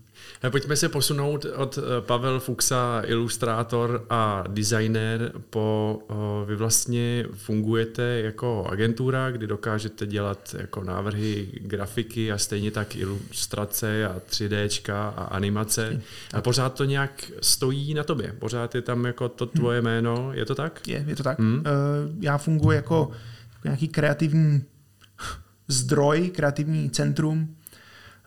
Pojďme 0.49 0.75
se 0.75 0.89
posunout 0.89 1.45
od 1.55 1.77
eh, 1.77 2.01
Pavel 2.01 2.39
Fuxa, 2.39 3.01
ilustrátor 3.05 4.05
a 4.09 4.43
designer, 4.47 5.31
po 5.49 5.99
eh, 6.09 6.13
vy 6.45 6.55
vlastně 6.55 7.25
fungujete 7.33 8.03
jako 8.03 8.67
agentura, 8.71 9.31
kdy 9.31 9.47
dokážete 9.47 10.05
dělat 10.05 10.55
jako 10.59 10.83
návrhy, 10.83 11.47
grafiky 11.53 12.31
a 12.31 12.37
stejně 12.37 12.71
tak 12.71 12.95
ilustrace 12.95 14.07
a 14.07 14.19
3D 14.29 14.93
a 14.93 15.09
animace. 15.09 16.01
A 16.33 16.41
pořád 16.41 16.73
to 16.73 16.83
nějak 16.83 17.31
stojí 17.41 17.93
na 17.93 18.03
tobě. 18.03 18.33
Pořád 18.39 18.75
je 18.75 18.81
tam 18.81 19.05
jako 19.05 19.29
to 19.29 19.45
tvoje 19.45 19.79
hmm. 19.79 19.85
jméno. 19.85 20.29
Je 20.33 20.45
to 20.45 20.55
tak? 20.55 20.87
Je, 20.87 21.03
je 21.07 21.15
to 21.15 21.23
tak. 21.23 21.39
Hmm. 21.39 21.63
Já 22.19 22.37
funguji 22.37 22.75
jako 22.75 23.11
nějaký 23.63 23.87
kreativní 23.87 24.63
zdroj, 25.67 26.29
kreativní 26.29 26.89
centrum. 26.89 27.55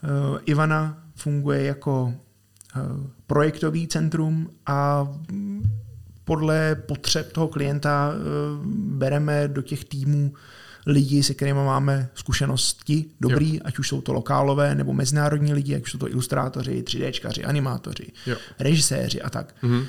Eh, 0.05 0.41
Ivana 0.45 1.03
funguje 1.14 1.62
jako 1.62 2.14
eh, 2.76 2.80
projektový 3.26 3.86
centrum 3.86 4.51
a 4.66 5.09
podle 6.24 6.74
potřeb 6.74 7.32
toho 7.32 7.49
klienta 7.49 8.12
eh, 8.12 8.18
bereme 8.74 9.49
do 9.49 9.62
těch 9.62 9.84
týmů 9.84 10.32
lidi, 10.86 11.22
se 11.22 11.34
kterými 11.34 11.59
máme 11.59 12.09
zkušenosti 12.14 13.05
dobrý, 13.20 13.55
jo. 13.55 13.61
ať 13.64 13.78
už 13.78 13.89
jsou 13.89 14.01
to 14.01 14.12
lokálové 14.12 14.74
nebo 14.74 14.93
mezinárodní 14.93 15.53
lidi, 15.53 15.76
ať 15.76 15.82
už 15.82 15.91
jsou 15.91 15.99
to 15.99 16.11
ilustrátoři, 16.11 16.82
3Dčkaři, 16.82 17.49
animátoři, 17.49 18.12
jo. 18.26 18.36
režiséři 18.59 19.22
a 19.22 19.30
tak. 19.30 19.55
Mm-hmm. 19.62 19.86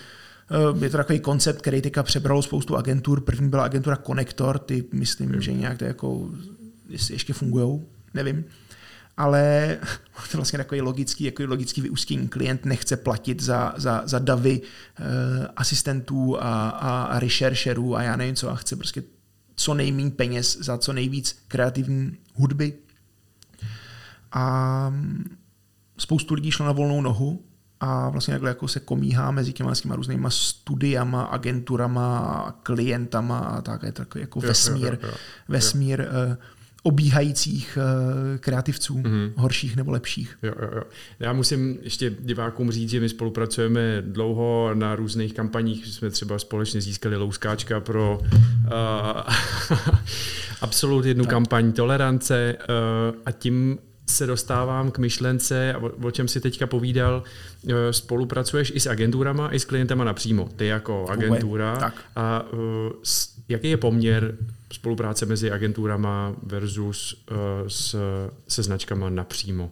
Je 0.82 0.90
to 0.90 0.98
takový 0.98 1.20
koncept, 1.20 1.62
který 1.62 1.82
teďka 1.82 2.04
přebralo 2.04 2.42
spoustu 2.42 2.78
agentur. 2.78 3.22
První 3.22 3.50
byla 3.50 3.64
agentura 3.64 3.96
Connector, 3.96 4.60
ty 4.60 4.86
myslím, 4.94 5.34
jo. 5.34 5.42
že 5.42 5.54
nějak 5.54 5.78
to 5.78 5.86
jako 5.86 6.30
jestli 6.90 7.16
ještě 7.16 7.34
fungují, 7.34 7.82
nevím. 8.14 8.46
Ale 9.18 9.78
to 10.16 10.22
je 10.34 10.38
vlastně 10.38 10.58
takový 10.58 10.82
logický, 10.82 11.24
jako 11.24 11.44
logický 11.46 11.82
vyústění. 11.82 12.28
Klient 12.28 12.66
nechce 12.66 12.98
platit 12.98 13.42
za, 13.42 13.74
za, 13.78 14.02
za 14.06 14.20
davy 14.20 14.62
uh, 14.62 15.06
asistentů 15.56 16.38
a, 16.44 16.70
a, 16.70 17.04
a 17.04 17.20
researcherů 17.20 17.96
a 17.96 18.04
já 18.04 18.16
nevím 18.16 18.36
co, 18.36 18.50
a 18.50 18.56
chce 18.56 18.76
prostě 18.76 19.04
co 19.56 19.74
nejméně 19.74 20.12
peněz 20.12 20.58
za 20.62 20.78
co 20.78 20.94
nejvíc 20.94 21.44
kreativní 21.48 22.18
hudby. 22.34 22.74
A 24.32 24.94
spoustu 25.98 26.34
lidí 26.34 26.52
šlo 26.52 26.66
na 26.66 26.72
volnou 26.72 27.02
nohu 27.02 27.44
a 27.80 28.10
vlastně 28.10 28.34
takhle 28.34 28.50
jako 28.50 28.68
se 28.68 28.80
komíhá 28.80 29.32
mezi 29.32 29.54
těma, 29.54 29.76
těma 29.76 29.96
různýma 29.96 30.30
studiama, 30.30 31.24
agenturama, 31.24 32.60
klientama 32.64 33.40
a 33.40 33.62
tak 33.62 33.84
je 33.84 33.92
to 33.92 34.02
takový 34.02 34.22
jako 34.22 34.40
vesmír, 34.40 34.94
jo, 34.94 35.00
jo, 35.04 35.10
jo. 35.10 35.14
vesmír 35.48 36.02
jo. 36.02 36.38
Obíhajících 36.84 37.78
uh, 37.78 38.38
kreativců, 38.38 38.96
mm-hmm. 38.96 39.32
horších 39.36 39.76
nebo 39.76 39.92
lepších. 39.92 40.38
Jo, 40.44 40.54
jo, 40.62 40.70
jo. 40.76 40.84
Já 41.20 41.34
musím 41.34 41.78
ještě 41.82 42.16
divákům 42.20 42.72
říct, 42.72 42.90
že 42.90 43.00
my 43.00 43.10
spolupracujeme 43.10 44.02
dlouho 44.02 44.72
na 44.74 44.96
různých 44.96 45.34
kampaních. 45.34 45.88
Jsme 45.88 46.10
třeba 46.10 46.40
společně 46.40 46.82
získali 46.82 47.16
louskáčka 47.16 47.80
pro 47.80 48.20
uh, 48.20 48.70
absolut 50.62 51.06
jednu 51.06 51.24
tak. 51.24 51.32
kampaň 51.32 51.72
tolerance 51.72 52.58
uh, 52.60 53.16
a 53.26 53.32
tím 53.32 53.78
se 54.10 54.28
dostávám 54.28 54.92
k 54.92 54.98
myšlence, 54.98 55.76
o 56.04 56.12
čem 56.12 56.28
si 56.28 56.42
teďka 56.42 56.68
povídal, 56.68 57.24
spolupracuješ 57.92 58.72
i 58.76 58.80
s 58.80 58.88
agenturama, 58.88 59.54
i 59.54 59.60
s 59.60 59.66
klientama 59.66 60.04
napřímo. 60.04 60.50
Ty 60.56 60.66
jako 60.66 61.06
agentura. 61.10 61.78
Tak. 61.78 61.94
A 62.16 62.46
jaký 63.50 63.70
je 63.70 63.78
poměr 63.78 64.36
spolupráce 64.74 65.26
mezi 65.26 65.52
agenturama 65.52 66.36
versus 66.44 67.26
uh, 67.32 67.38
s, 67.68 67.96
se 68.48 68.64
značkama 68.64 69.10
napřímo? 69.10 69.72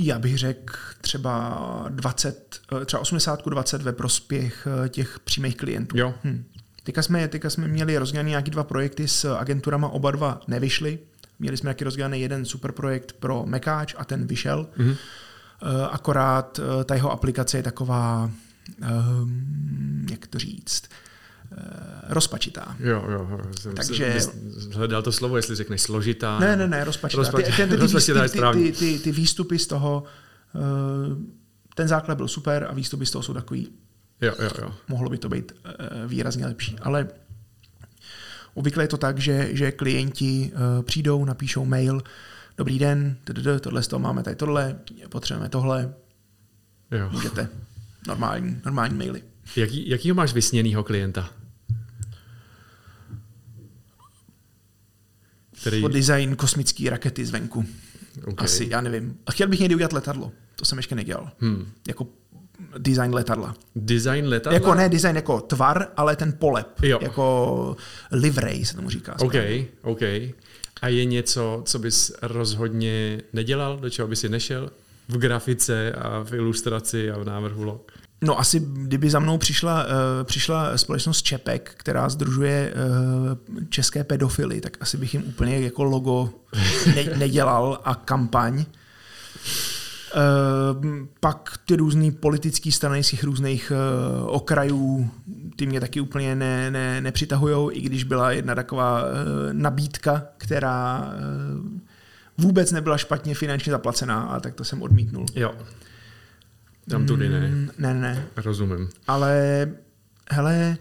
Já 0.00 0.18
bych 0.18 0.38
řekl 0.38 0.74
třeba 1.00 1.86
20, 1.88 2.60
eh, 2.82 2.84
třeba 2.84 3.00
80 3.00 3.48
20 3.48 3.82
ve 3.82 3.92
prospěch 3.92 4.68
eh, 4.84 4.88
těch 4.88 5.20
přímých 5.20 5.56
klientů. 5.56 5.98
Jo. 5.98 6.14
Hm. 6.24 6.44
Teďka 6.82 7.02
jsme, 7.02 7.28
teďka 7.28 7.50
jsme 7.50 7.68
měli 7.68 7.98
rozdělené 7.98 8.28
nějaký 8.28 8.50
dva 8.50 8.64
projekty 8.64 9.08
s 9.08 9.36
agenturama, 9.36 9.88
oba 9.88 10.10
dva 10.10 10.40
nevyšly. 10.48 10.98
Měli 11.38 11.56
jsme 11.56 11.70
taky 11.70 11.84
rozdělený 11.84 12.20
jeden 12.20 12.44
super 12.44 12.72
projekt 12.72 13.12
pro 13.12 13.46
Mekáč 13.46 13.94
a 13.98 14.04
ten 14.04 14.26
vyšel. 14.26 14.68
Mm-hmm. 14.78 14.96
Akorát 15.90 16.60
ta 16.84 16.94
jeho 16.94 17.12
aplikace 17.12 17.56
je 17.56 17.62
taková, 17.62 18.30
um, 19.20 20.06
jak 20.10 20.26
to 20.26 20.38
říct, 20.38 20.82
rozpačitá. 22.08 22.76
Jo, 22.80 23.04
jo, 23.10 23.40
jsem 23.60 23.74
Takže... 23.74 24.18
hledal 24.72 25.02
to 25.02 25.12
slovo, 25.12 25.36
jestli 25.36 25.56
řekneš 25.56 25.80
složitá. 25.80 26.38
Ne, 26.38 26.56
ne, 26.56 26.68
ne, 26.68 26.84
rozpačitá. 26.84 27.22
rozpačitá. 27.22 27.66
Ty, 27.66 27.76
ty, 27.76 27.86
ty, 27.86 28.12
ty, 28.12 28.52
ty, 28.52 28.72
ty, 28.72 28.98
ty 28.98 29.12
výstupy 29.12 29.58
z 29.58 29.66
toho, 29.66 30.04
eh, 30.54 30.58
ten 31.74 31.88
základ 31.88 32.14
byl 32.14 32.28
super 32.28 32.66
a 32.70 32.74
výstupy 32.74 33.06
z 33.06 33.10
toho 33.10 33.22
jsou 33.22 33.34
takový, 33.34 33.68
jo, 34.20 34.34
jo, 34.42 34.50
jo. 34.62 34.74
mohlo 34.88 35.10
by 35.10 35.18
to 35.18 35.28
být 35.28 35.52
eh, 35.64 36.06
výrazně 36.06 36.46
lepší. 36.46 36.76
Ale 36.82 37.08
obvykle 38.54 38.84
je 38.84 38.88
to 38.88 38.96
tak, 38.96 39.18
že, 39.18 39.48
že 39.52 39.72
klienti 39.72 40.52
přijdou, 40.82 41.24
napíšou 41.24 41.64
mail, 41.64 42.02
dobrý 42.56 42.78
den, 42.78 43.16
tohle 43.60 43.82
z 43.82 43.88
toho 43.88 44.00
máme 44.00 44.22
tady 44.22 44.36
tohle, 44.36 44.78
potřebujeme 45.08 45.48
tohle, 45.48 45.94
jo. 46.90 47.08
můžete. 47.12 47.48
Normální, 48.06 48.60
normální 48.64 48.98
maily. 48.98 49.22
Jaký, 49.56 49.88
jakýho 49.88 50.14
máš 50.14 50.32
vysněnýho 50.32 50.84
klienta? 50.84 51.30
Který... 55.60 55.84
O 55.84 55.88
design 55.88 56.36
kosmické 56.36 56.90
rakety 56.90 57.26
zvenku. 57.26 57.64
Okay. 58.24 58.44
Asi, 58.44 58.66
já 58.70 58.80
nevím. 58.80 59.18
A 59.26 59.32
chtěl 59.32 59.48
bych 59.48 59.60
někdy 59.60 59.74
udělat 59.74 59.92
letadlo. 59.92 60.32
To 60.56 60.64
jsem 60.64 60.78
ještě 60.78 60.94
nedělal. 60.94 61.30
Hmm. 61.40 61.72
Jako 61.88 62.06
design 62.78 63.14
letadla. 63.14 63.54
Design 63.76 64.28
letadla? 64.28 64.54
Jako 64.54 64.74
ne 64.74 64.88
design 64.88 65.16
jako 65.16 65.40
tvar, 65.40 65.88
ale 65.96 66.16
ten 66.16 66.32
polep. 66.32 66.82
Jo. 66.82 66.98
Jako 67.02 67.76
livery 68.12 68.64
se 68.64 68.76
tomu 68.76 68.90
říká. 68.90 69.16
OK, 69.20 69.34
OK. 69.82 70.02
A 70.82 70.88
je 70.88 71.04
něco, 71.04 71.62
co 71.66 71.78
bys 71.78 72.12
rozhodně 72.22 73.22
nedělal, 73.32 73.78
do 73.78 73.90
čeho 73.90 74.08
bys 74.08 74.20
si 74.20 74.28
nešel? 74.28 74.70
V 75.08 75.18
grafice 75.18 75.92
a 75.92 76.22
v 76.22 76.34
ilustraci 76.34 77.10
a 77.10 77.18
v 77.18 77.24
návrhu 77.24 77.62
log? 77.62 77.92
No 78.22 78.38
asi, 78.38 78.60
kdyby 78.60 79.10
za 79.10 79.18
mnou 79.18 79.38
přišla, 79.38 79.84
uh, 79.84 79.90
přišla 80.24 80.78
společnost 80.78 81.22
Čepek, 81.22 81.74
která 81.76 82.08
združuje 82.08 82.74
uh, 82.74 83.62
české 83.68 84.04
pedofily, 84.04 84.60
tak 84.60 84.76
asi 84.80 84.96
bych 84.96 85.14
jim 85.14 85.22
úplně 85.26 85.60
jako 85.60 85.84
logo 85.84 86.30
ne, 86.94 87.04
nedělal 87.16 87.80
a 87.84 87.94
kampaň. 87.94 88.64
Uh, 90.14 90.86
pak 91.20 91.58
ty 91.64 91.76
různé 91.76 92.10
politické 92.10 92.72
strany 92.72 93.04
z 93.04 93.10
těch 93.10 93.24
různých 93.24 93.72
uh, 93.72 94.34
okrajů, 94.34 95.10
ty 95.56 95.66
mě 95.66 95.80
taky 95.80 96.00
úplně 96.00 96.34
ne, 96.34 96.70
ne, 96.70 97.00
nepřitahujou, 97.00 97.70
i 97.70 97.80
když 97.80 98.04
byla 98.04 98.32
jedna 98.32 98.54
taková 98.54 99.02
uh, 99.02 99.08
nabídka, 99.52 100.22
která 100.38 101.12
uh, 101.60 101.70
vůbec 102.38 102.72
nebyla 102.72 102.98
špatně 102.98 103.34
finančně 103.34 103.72
zaplacená, 103.72 104.22
a 104.22 104.40
tak 104.40 104.54
to 104.54 104.64
jsem 104.64 104.82
odmítnul. 104.82 105.26
Jo. 105.34 105.54
Tam 106.88 107.06
tudy 107.06 107.28
ne. 107.28 107.48
Mm, 107.48 107.70
ne, 107.78 107.94
ne. 107.94 108.26
Rozumím. 108.36 108.88
Ale, 109.06 109.66
hele, 110.30 110.76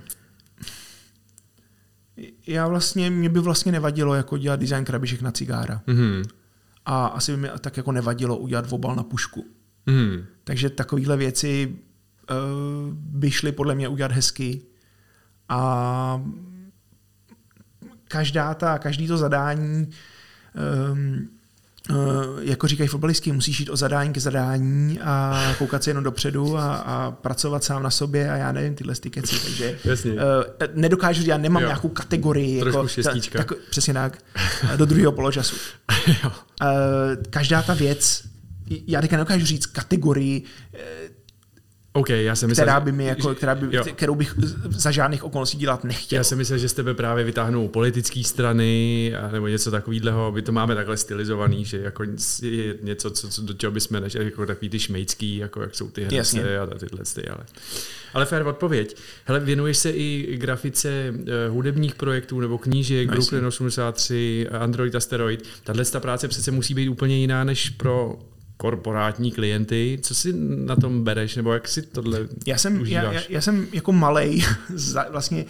já 2.47 2.67
vlastně, 2.67 3.09
mě 3.09 3.29
by 3.29 3.39
vlastně 3.39 3.71
nevadilo 3.71 4.15
jako 4.15 4.37
dělat 4.37 4.59
design 4.59 4.85
krabiček 4.85 5.21
na 5.21 5.31
cigára. 5.31 5.81
Mhm. 5.87 6.23
A 6.85 7.05
asi 7.05 7.31
by 7.31 7.37
mi 7.37 7.49
tak 7.59 7.77
jako 7.77 7.91
nevadilo 7.91 8.37
udělat 8.37 8.65
obal 8.69 8.95
na 8.95 9.03
pušku. 9.03 9.45
Mhm. 9.85 10.25
Takže 10.43 10.69
takovéhle 10.69 11.17
věci 11.17 11.75
uh, 12.29 12.93
by 12.93 13.31
šly 13.31 13.51
podle 13.51 13.75
mě 13.75 13.87
udělat 13.87 14.11
hezky. 14.11 14.61
A 15.49 16.21
každá 18.07 18.53
ta, 18.53 18.79
každý 18.79 19.07
to 19.07 19.17
zadání 19.17 19.89
um, 20.93 21.29
jako 22.41 22.67
říkají 22.67 22.87
fotbalisti, 22.87 23.31
musíš 23.31 23.59
jít 23.59 23.69
o 23.69 23.75
zadání 23.75 24.13
ke 24.13 24.19
zadání 24.19 24.99
a 24.99 25.43
koukat 25.57 25.83
se 25.83 25.89
jenom 25.89 26.03
dopředu 26.03 26.57
a, 26.57 26.75
a 26.75 27.11
pracovat 27.11 27.63
sám 27.63 27.83
na 27.83 27.89
sobě 27.89 28.31
a 28.31 28.35
já 28.35 28.51
nevím 28.51 28.75
tyhle 28.75 28.95
ty 28.95 29.09
keci, 29.09 29.39
takže 29.45 29.79
Jasně. 29.85 30.11
uh, 30.13 30.19
nedokážu, 30.73 31.23
já 31.25 31.37
nemám 31.37 31.63
Jo. 31.63 31.67
nějakou 31.67 31.89
kategorii. 31.89 32.59
Trošku 32.59 32.77
jako, 32.77 32.87
šestička. 32.87 33.37
Tak, 33.37 33.53
přesně 33.69 33.93
tak, 33.93 34.17
do 34.75 34.85
druhého 34.85 35.11
poločasu. 35.11 35.55
jo. 36.23 36.31
Uh, 36.61 36.67
každá 37.29 37.61
ta 37.61 37.73
věc, 37.73 38.23
já 38.87 39.01
teďka 39.01 39.17
nedokážu 39.17 39.45
říct 39.45 39.65
kategorii, 39.65 40.43
OK, 41.97 42.09
já 42.09 42.35
jsem 42.35 42.49
myslel, 42.49 42.65
která 42.65 42.79
že- 42.79 42.85
by 42.85 42.91
mi 42.91 43.05
jako, 43.05 43.35
která 43.35 43.55
by, 43.55 43.75
jo. 43.75 43.83
kterou 43.95 44.15
bych 44.15 44.33
za 44.69 44.91
žádných 44.91 45.23
okolností 45.23 45.57
dělat 45.57 45.83
nechtěl. 45.83 46.17
Já 46.17 46.23
jsem 46.23 46.37
myslel, 46.37 46.59
že 46.59 46.69
z 46.69 46.73
tebe 46.73 46.93
právě 46.93 47.23
vytáhnou 47.23 47.67
politické 47.67 48.23
strany 48.23 49.13
a 49.15 49.31
nebo 49.31 49.47
něco 49.47 49.71
takového. 49.71 50.31
My 50.31 50.41
to 50.41 50.51
máme 50.51 50.75
takhle 50.75 50.97
stylizovaný, 50.97 51.65
že 51.65 51.77
jako 51.77 52.03
je 52.41 52.75
něco, 52.81 53.11
co, 53.11 53.29
co 53.29 53.41
do 53.41 53.53
čeho 53.53 53.71
bychom 53.71 54.01
nešli, 54.01 54.25
jako 54.25 54.45
takový 54.45 54.69
ty 54.69 54.79
šmejcký, 54.79 55.37
jako 55.37 55.61
jak 55.61 55.75
jsou 55.75 55.89
ty 55.89 56.07
Jasně. 56.11 56.59
a 56.59 56.65
tyhle 56.65 57.03
ty, 57.15 57.27
ale. 57.27 57.43
Ale 58.13 58.25
fair 58.25 58.47
odpověď. 58.47 58.97
Hele, 59.25 59.39
věnuješ 59.39 59.77
se 59.77 59.91
i 59.91 60.37
grafice 60.37 60.89
eh, 61.27 61.49
hudebních 61.49 61.95
projektů 61.95 62.39
nebo 62.39 62.57
knížek, 62.57 63.07
No, 63.07 63.13
Brooklyn 63.13 63.45
83, 63.45 64.47
Android 64.59 64.95
Asteroid. 64.95 65.43
Tahle 65.63 65.85
ta 65.85 65.99
práce 65.99 66.27
přece 66.27 66.51
musí 66.51 66.73
být 66.73 66.89
úplně 66.89 67.17
jiná 67.17 67.43
než 67.43 67.69
pro 67.69 68.19
korporátní 68.57 69.31
klienty. 69.31 69.99
Co 70.01 70.15
si 70.15 70.33
na 70.65 70.75
tom 70.75 71.03
bereš, 71.03 71.35
nebo 71.35 71.53
jak 71.53 71.67
si 71.67 71.81
tohle 71.81 72.27
Já 72.47 72.57
jsem, 72.57 72.75
já, 72.75 72.81
užíváš? 72.81 73.15
já, 73.15 73.21
já 73.29 73.41
jsem 73.41 73.67
jako 73.73 73.91
malej 73.91 74.43
za, 74.73 75.05
vlastně 75.11 75.45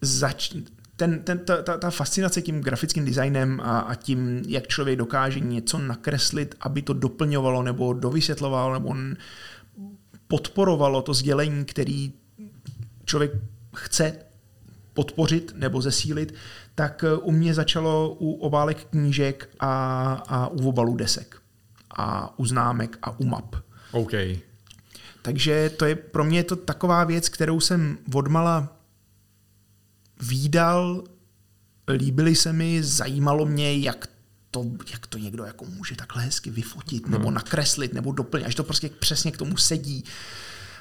zač, 0.00 0.54
ten, 0.96 1.22
ten, 1.22 1.38
ta, 1.38 1.62
ta, 1.62 1.78
ta 1.78 1.90
fascinace 1.90 2.42
tím 2.42 2.60
grafickým 2.60 3.04
designem 3.04 3.60
a, 3.60 3.78
a 3.78 3.94
tím, 3.94 4.42
jak 4.48 4.66
člověk 4.66 4.98
dokáže 4.98 5.40
něco 5.40 5.78
nakreslit, 5.78 6.54
aby 6.60 6.82
to 6.82 6.92
doplňovalo 6.92 7.62
nebo 7.62 7.92
dovysvětlovalo 7.92 8.74
nebo 8.74 8.94
podporovalo 10.28 11.02
to 11.02 11.14
sdělení, 11.14 11.64
který 11.64 12.12
člověk 13.04 13.32
chce 13.76 14.29
podpořit 15.00 15.52
nebo 15.56 15.82
zesílit, 15.82 16.34
tak 16.74 17.04
eh, 17.04 17.16
u 17.16 17.30
mě 17.30 17.54
začalo 17.54 18.16
u 18.18 18.32
obálek 18.32 18.84
knížek 18.84 19.48
a, 19.60 20.12
a 20.28 20.48
u 20.48 20.68
obalů 20.68 20.96
desek 20.96 21.36
a 21.90 22.38
u 22.38 22.46
známek 22.46 22.98
a 23.02 23.20
u 23.20 23.24
map. 23.24 23.56
OK. 23.92 24.12
Takže 25.22 25.70
to 25.76 25.84
je 25.84 25.94
pro 25.94 26.24
mě 26.24 26.38
je 26.38 26.44
to 26.44 26.56
taková 26.56 27.04
věc, 27.04 27.28
kterou 27.28 27.60
jsem 27.60 27.98
odmala 28.14 28.76
výdal, 30.20 31.04
líbily 31.88 32.36
se 32.36 32.52
mi, 32.52 32.82
zajímalo 32.82 33.46
mě, 33.46 33.78
jak 33.78 34.08
to, 34.50 34.64
jak 34.92 35.06
to 35.06 35.18
někdo 35.18 35.44
jako 35.44 35.64
může 35.64 35.96
takhle 35.96 36.22
hezky 36.22 36.50
vyfotit, 36.50 37.08
nebo 37.08 37.30
nakreslit, 37.30 37.94
nebo 37.94 38.12
doplnit, 38.12 38.46
až 38.46 38.54
to 38.54 38.64
prostě 38.64 38.88
přesně 38.88 39.32
k 39.32 39.36
tomu 39.36 39.56
sedí. 39.56 40.04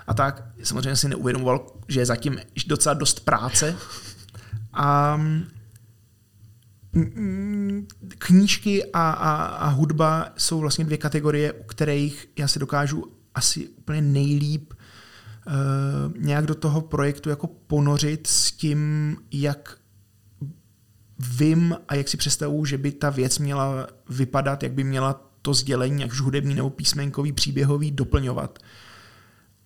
A 0.07 0.13
tak 0.13 0.43
samozřejmě 0.63 0.95
si 0.95 1.09
neuvědomoval, 1.09 1.73
že 1.87 1.99
je 1.99 2.05
zatím 2.05 2.39
docela 2.67 2.93
dost 2.93 3.19
práce. 3.19 3.75
A 4.73 5.17
mm, 6.93 7.87
knížky 8.17 8.91
a, 8.91 9.11
a, 9.11 9.45
a 9.45 9.67
hudba 9.67 10.29
jsou 10.37 10.59
vlastně 10.59 10.85
dvě 10.85 10.97
kategorie, 10.97 11.53
u 11.53 11.63
kterých 11.63 12.29
já 12.37 12.47
se 12.47 12.59
dokážu 12.59 13.05
asi 13.35 13.67
úplně 13.67 14.01
nejlíp 14.01 14.73
uh, 14.73 15.53
nějak 16.17 16.45
do 16.45 16.55
toho 16.55 16.81
projektu 16.81 17.29
jako 17.29 17.47
ponořit 17.47 18.27
s 18.27 18.51
tím, 18.51 19.17
jak 19.31 19.77
vím 21.19 21.77
a 21.87 21.95
jak 21.95 22.07
si 22.07 22.17
představuju, 22.17 22.65
že 22.65 22.77
by 22.77 22.91
ta 22.91 23.09
věc 23.09 23.39
měla 23.39 23.87
vypadat, 24.09 24.63
jak 24.63 24.71
by 24.71 24.83
měla 24.83 25.29
to 25.41 25.53
sdělení, 25.53 26.01
jak 26.01 26.11
už 26.11 26.21
hudební 26.21 26.55
nebo 26.55 26.69
písmenkový, 26.69 27.31
příběhový, 27.31 27.91
doplňovat. 27.91 28.59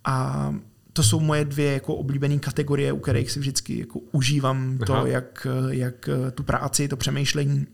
A 0.03 0.55
to 0.93 1.03
jsou 1.03 1.19
moje 1.19 1.45
dvě 1.45 1.73
jako 1.73 1.95
oblíbené 1.95 2.39
kategorie, 2.39 2.91
u 2.91 2.99
kterých 2.99 3.31
si 3.31 3.39
vždycky 3.39 3.79
jako 3.79 3.99
užívám 3.99 4.77
to, 4.77 4.93
Aha. 4.93 5.07
jak, 5.07 5.47
jak 5.69 6.09
tu 6.35 6.43
práci, 6.43 6.87
to 6.87 6.97
přemýšlení 6.97 7.67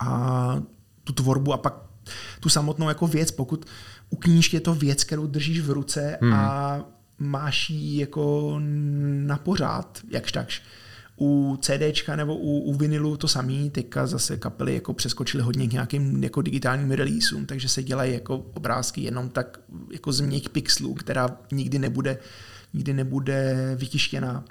a 0.00 0.62
tu 1.04 1.12
tvorbu 1.12 1.52
a 1.52 1.56
pak 1.56 1.74
tu 2.40 2.48
samotnou 2.48 2.88
jako 2.88 3.06
věc, 3.06 3.30
pokud 3.30 3.66
u 4.10 4.16
knížky 4.16 4.56
je 4.56 4.60
to 4.60 4.74
věc, 4.74 5.04
kterou 5.04 5.26
držíš 5.26 5.60
v 5.60 5.70
ruce 5.70 6.18
hmm. 6.20 6.32
a 6.32 6.80
máš 7.18 7.70
ji 7.70 8.00
jako 8.00 8.56
na 9.24 9.36
pořád, 9.36 10.00
jakž 10.10 10.32
takž. 10.32 10.62
U 11.20 11.58
CDčka 11.60 12.16
nebo 12.16 12.36
u, 12.36 12.58
u 12.58 12.74
vinilu 12.74 13.16
to 13.16 13.28
samý, 13.28 13.70
teďka 13.70 14.06
zase 14.06 14.36
kapely 14.36 14.74
jako 14.74 14.94
přeskočily 14.94 15.42
hodně 15.42 15.68
k 15.68 15.72
nějakým 15.72 16.24
jako 16.24 16.42
digitálním 16.42 16.90
releaseům, 16.90 17.46
takže 17.46 17.68
se 17.68 17.82
dělají 17.82 18.12
jako 18.12 18.36
obrázky 18.36 19.00
jenom 19.00 19.28
tak 19.28 19.60
jako 19.92 20.12
z 20.12 20.20
měk 20.20 20.48
pixelů, 20.48 20.94
která 20.94 21.28
nikdy 21.52 21.78
nebude, 21.78 22.18
nikdy 22.74 22.92
nebude 22.92 23.56
vytištěná. 23.78 24.44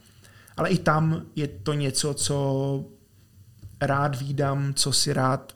Ale 0.57 0.69
i 0.69 0.77
tam 0.77 1.21
je 1.35 1.47
to 1.47 1.73
něco, 1.73 2.13
co 2.13 2.85
rád 3.81 4.19
výdám, 4.19 4.73
co 4.73 4.91
si 4.91 5.13
rád 5.13 5.55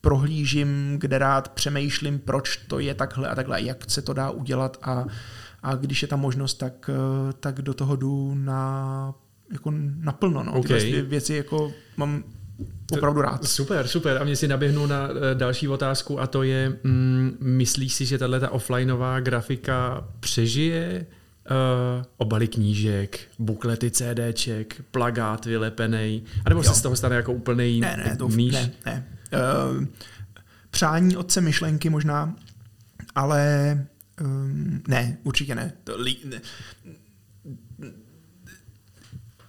prohlížím, 0.00 0.96
kde 0.98 1.18
rád 1.18 1.48
přemýšlím, 1.48 2.18
proč 2.18 2.56
to 2.56 2.78
je 2.78 2.94
takhle 2.94 3.28
a 3.28 3.34
takhle, 3.34 3.62
jak 3.62 3.90
se 3.90 4.02
to 4.02 4.12
dá 4.12 4.30
udělat 4.30 4.76
a, 4.82 5.04
a 5.62 5.74
když 5.74 6.02
je 6.02 6.08
ta 6.08 6.16
možnost, 6.16 6.54
tak, 6.54 6.90
tak 7.40 7.62
do 7.62 7.74
toho 7.74 7.96
jdu 7.96 8.34
na, 8.34 9.14
jako 9.52 9.72
naplno. 10.00 10.42
No. 10.42 10.62
Tyhle 10.62 10.76
OK. 10.78 10.82
dvě 10.82 11.02
věci 11.02 11.34
jako 11.34 11.72
mám 11.96 12.24
opravdu 12.92 13.20
rád. 13.20 13.44
Super, 13.44 13.88
super. 13.88 14.18
A 14.20 14.24
mě 14.24 14.36
si 14.36 14.48
naběhnu 14.48 14.86
na 14.86 15.08
eh, 15.08 15.34
další 15.34 15.68
otázku 15.68 16.20
a 16.20 16.26
to 16.26 16.42
je, 16.42 16.78
mm, 16.84 17.36
myslíš 17.40 17.94
si, 17.94 18.06
že 18.06 18.18
tahle 18.18 18.40
ta 18.40 18.50
offlineová 18.50 19.20
grafika 19.20 20.08
přežije 20.20 21.06
uh, 21.50 22.04
obaly 22.16 22.48
knížek, 22.48 23.20
buklety 23.38 23.90
CDček, 23.90 24.82
plagát 24.90 25.44
vylepený, 25.44 26.24
anebo 26.44 26.62
se 26.62 26.70
Jo. 26.70 26.74
z 26.74 26.82
toho 26.82 26.96
stane 26.96 27.16
jako 27.16 27.32
úplný 27.32 27.80
Ne, 27.80 28.02
ne, 28.06 28.16
to 28.16 28.28
níž? 28.28 28.52
ne, 28.52 28.70
ne. 28.86 29.06
Uh, 29.78 29.84
přání 30.70 31.16
otce 31.16 31.40
myšlenky 31.40 31.90
možná, 31.90 32.36
ale 33.14 33.86
um, 34.20 34.82
ne, 34.88 35.18
určitě 35.22 35.54
ne. 35.54 35.72
To 35.84 35.96
li, 36.00 36.16
ne. 36.24 36.40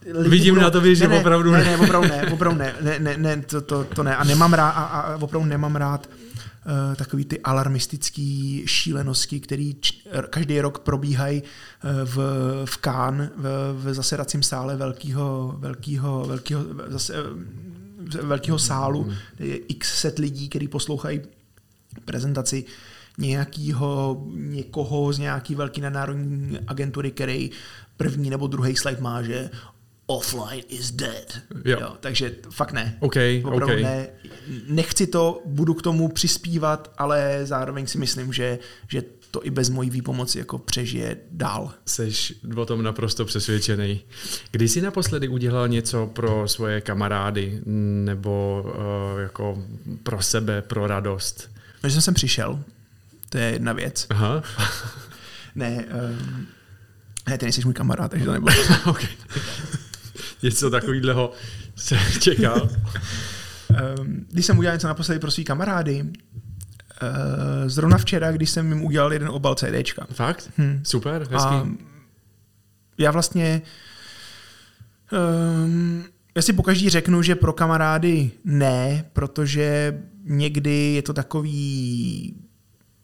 Lidi 0.06 0.30
Vidím 0.30 0.56
na 0.56 0.70
tobě, 0.70 0.95
že 0.95 1.08
ne, 1.08 1.20
opravdu 1.20 1.52
ne. 1.52 1.58
ne. 1.58 1.64
Ne, 1.64 1.78
opravdu 1.78 2.08
ne, 2.08 2.32
opravdu 2.32 2.60
ne, 2.60 2.76
ne, 2.82 3.00
ne, 3.00 3.18
ne 3.18 3.41
to, 3.41 3.62
to, 3.62 3.84
to 3.84 4.04
ne. 4.04 4.16
A 4.16 4.24
nemám 4.24 4.54
rád, 4.54 4.70
a, 4.70 4.84
a 4.84 5.18
opravdu 5.18 5.47
nemám 5.47 5.76
rád 5.76 6.10
uh, 6.10 6.95
takový 6.95 7.26
ty 7.26 7.39
alarmistický 7.39 8.64
šílenosti, 8.66 9.39
který 9.39 9.74
č, 9.74 9.93
každý 10.30 10.62
rok 10.62 10.80
probíhají 10.80 11.41
uh, 11.43 11.89
v, 12.04 12.18
v 12.66 12.78
Cannes, 12.78 13.30
v, 13.36 13.74
v 13.74 13.93
zasedacím 13.93 14.43
sále 14.43 14.76
velkého, 14.76 15.56
velkého, 15.58 16.26
velkého, 16.26 16.64
zase, 16.88 17.14
eh, 17.16 18.22
velkého 18.22 18.60
sálu, 18.60 19.12
kde 19.38 19.47
je 19.47 19.58
x 19.58 20.00
set 20.00 20.20
lidí, 20.20 20.50
kteří 20.50 20.68
poslouchají 20.68 21.22
prezentaci 22.06 22.66
nějakýho, 23.18 24.24
někoho 24.34 25.14
z 25.14 25.20
nějaký 25.20 25.56
velký 25.56 25.82
nadnárodní 25.82 26.60
agentury, 26.68 27.12
který 27.12 27.52
první 27.97 28.30
nebo 28.30 28.47
druhý 28.47 28.76
slide 28.76 29.02
má, 29.02 29.22
že 29.22 29.50
offline 30.10 30.64
is 30.70 30.91
dead. 30.91 31.39
Jo. 31.66 31.97
takže 31.99 32.36
fakt 32.51 32.72
ne. 32.72 32.97
OK, 32.99 33.16
Opravdu 33.43 33.76
OK. 33.76 33.82
ne. 33.82 34.07
Nechci 34.68 35.07
to, 35.07 35.41
budu 35.45 35.74
k 35.74 35.82
tomu 35.82 36.07
přispívat, 36.10 36.93
ale 36.97 37.39
zároveň 37.43 37.88
si 37.88 37.97
myslím, 37.97 38.34
že, 38.34 38.60
že 38.88 39.03
to 39.32 39.45
i 39.45 39.49
bez 39.49 39.70
mojí 39.70 39.89
výpomoci 39.89 40.39
jako 40.39 40.57
přežije 40.57 41.18
dál. 41.32 41.72
Seš 41.86 42.34
o 42.55 42.66
tom 42.66 42.84
naprosto 42.84 43.26
přesvědčený. 43.26 44.01
Kdy 44.51 44.68
jsi 44.68 44.82
naposledy 44.82 45.28
udělal 45.28 45.68
něco 45.68 46.07
pro 46.07 46.47
svoje 46.47 46.82
kamarády 46.82 47.62
nebo 48.05 48.66
uh, 48.66 49.22
jako 49.22 49.64
pro 50.03 50.22
sebe, 50.22 50.62
pro 50.62 50.88
radost? 50.88 51.51
Když 51.82 51.93
jsem 51.93 52.01
sem 52.01 52.14
přišel, 52.14 52.64
to 53.30 53.38
je 53.38 53.43
jedna 53.43 53.74
věc. 53.74 54.07
Aha. 54.10 54.43
Ne, 55.55 55.86
um, 56.12 56.47
ne, 57.30 57.38
ty 57.38 57.45
nejsi 57.45 57.62
můj 57.66 57.74
kamarád, 57.74 58.12
takže 58.12 58.26
to 58.26 58.32
nebude. 58.32 58.53
okay. 58.86 59.10
Něco 60.44 60.70
takového 60.70 61.32
se 61.76 61.98
čekal. 62.20 62.70
Um, 64.00 64.26
když 64.32 64.46
jsem 64.46 64.58
udělal 64.58 64.76
něco 64.76 64.88
naposledy 64.88 65.20
pro 65.20 65.32
svý 65.32 65.44
kamarády, 65.44 66.02
uh, 66.02 66.10
zrovna 67.68 67.98
včera, 67.98 68.32
když 68.32 68.50
jsem 68.50 68.72
jim 68.72 68.84
udělal 68.84 69.14
jeden 69.14 69.30
obal 69.30 69.56
CDčka. 69.56 70.08
Fakt? 70.12 70.52
Hm. 70.58 70.82
Super, 70.84 71.22
hezký. 71.22 71.36
A 71.36 71.68
já 72.98 73.12
vlastně 73.12 73.62
Um, 75.12 76.04
já 76.36 76.42
si 76.42 76.54
pokaždý 76.54 76.90
řeknu, 76.90 77.22
že 77.22 77.36
pro 77.36 77.54
kamarády 77.54 78.32
ne, 78.46 79.06
protože 79.14 80.00
někdy 80.24 80.94
je 80.94 81.02
to 81.02 81.14
takový 81.14 82.36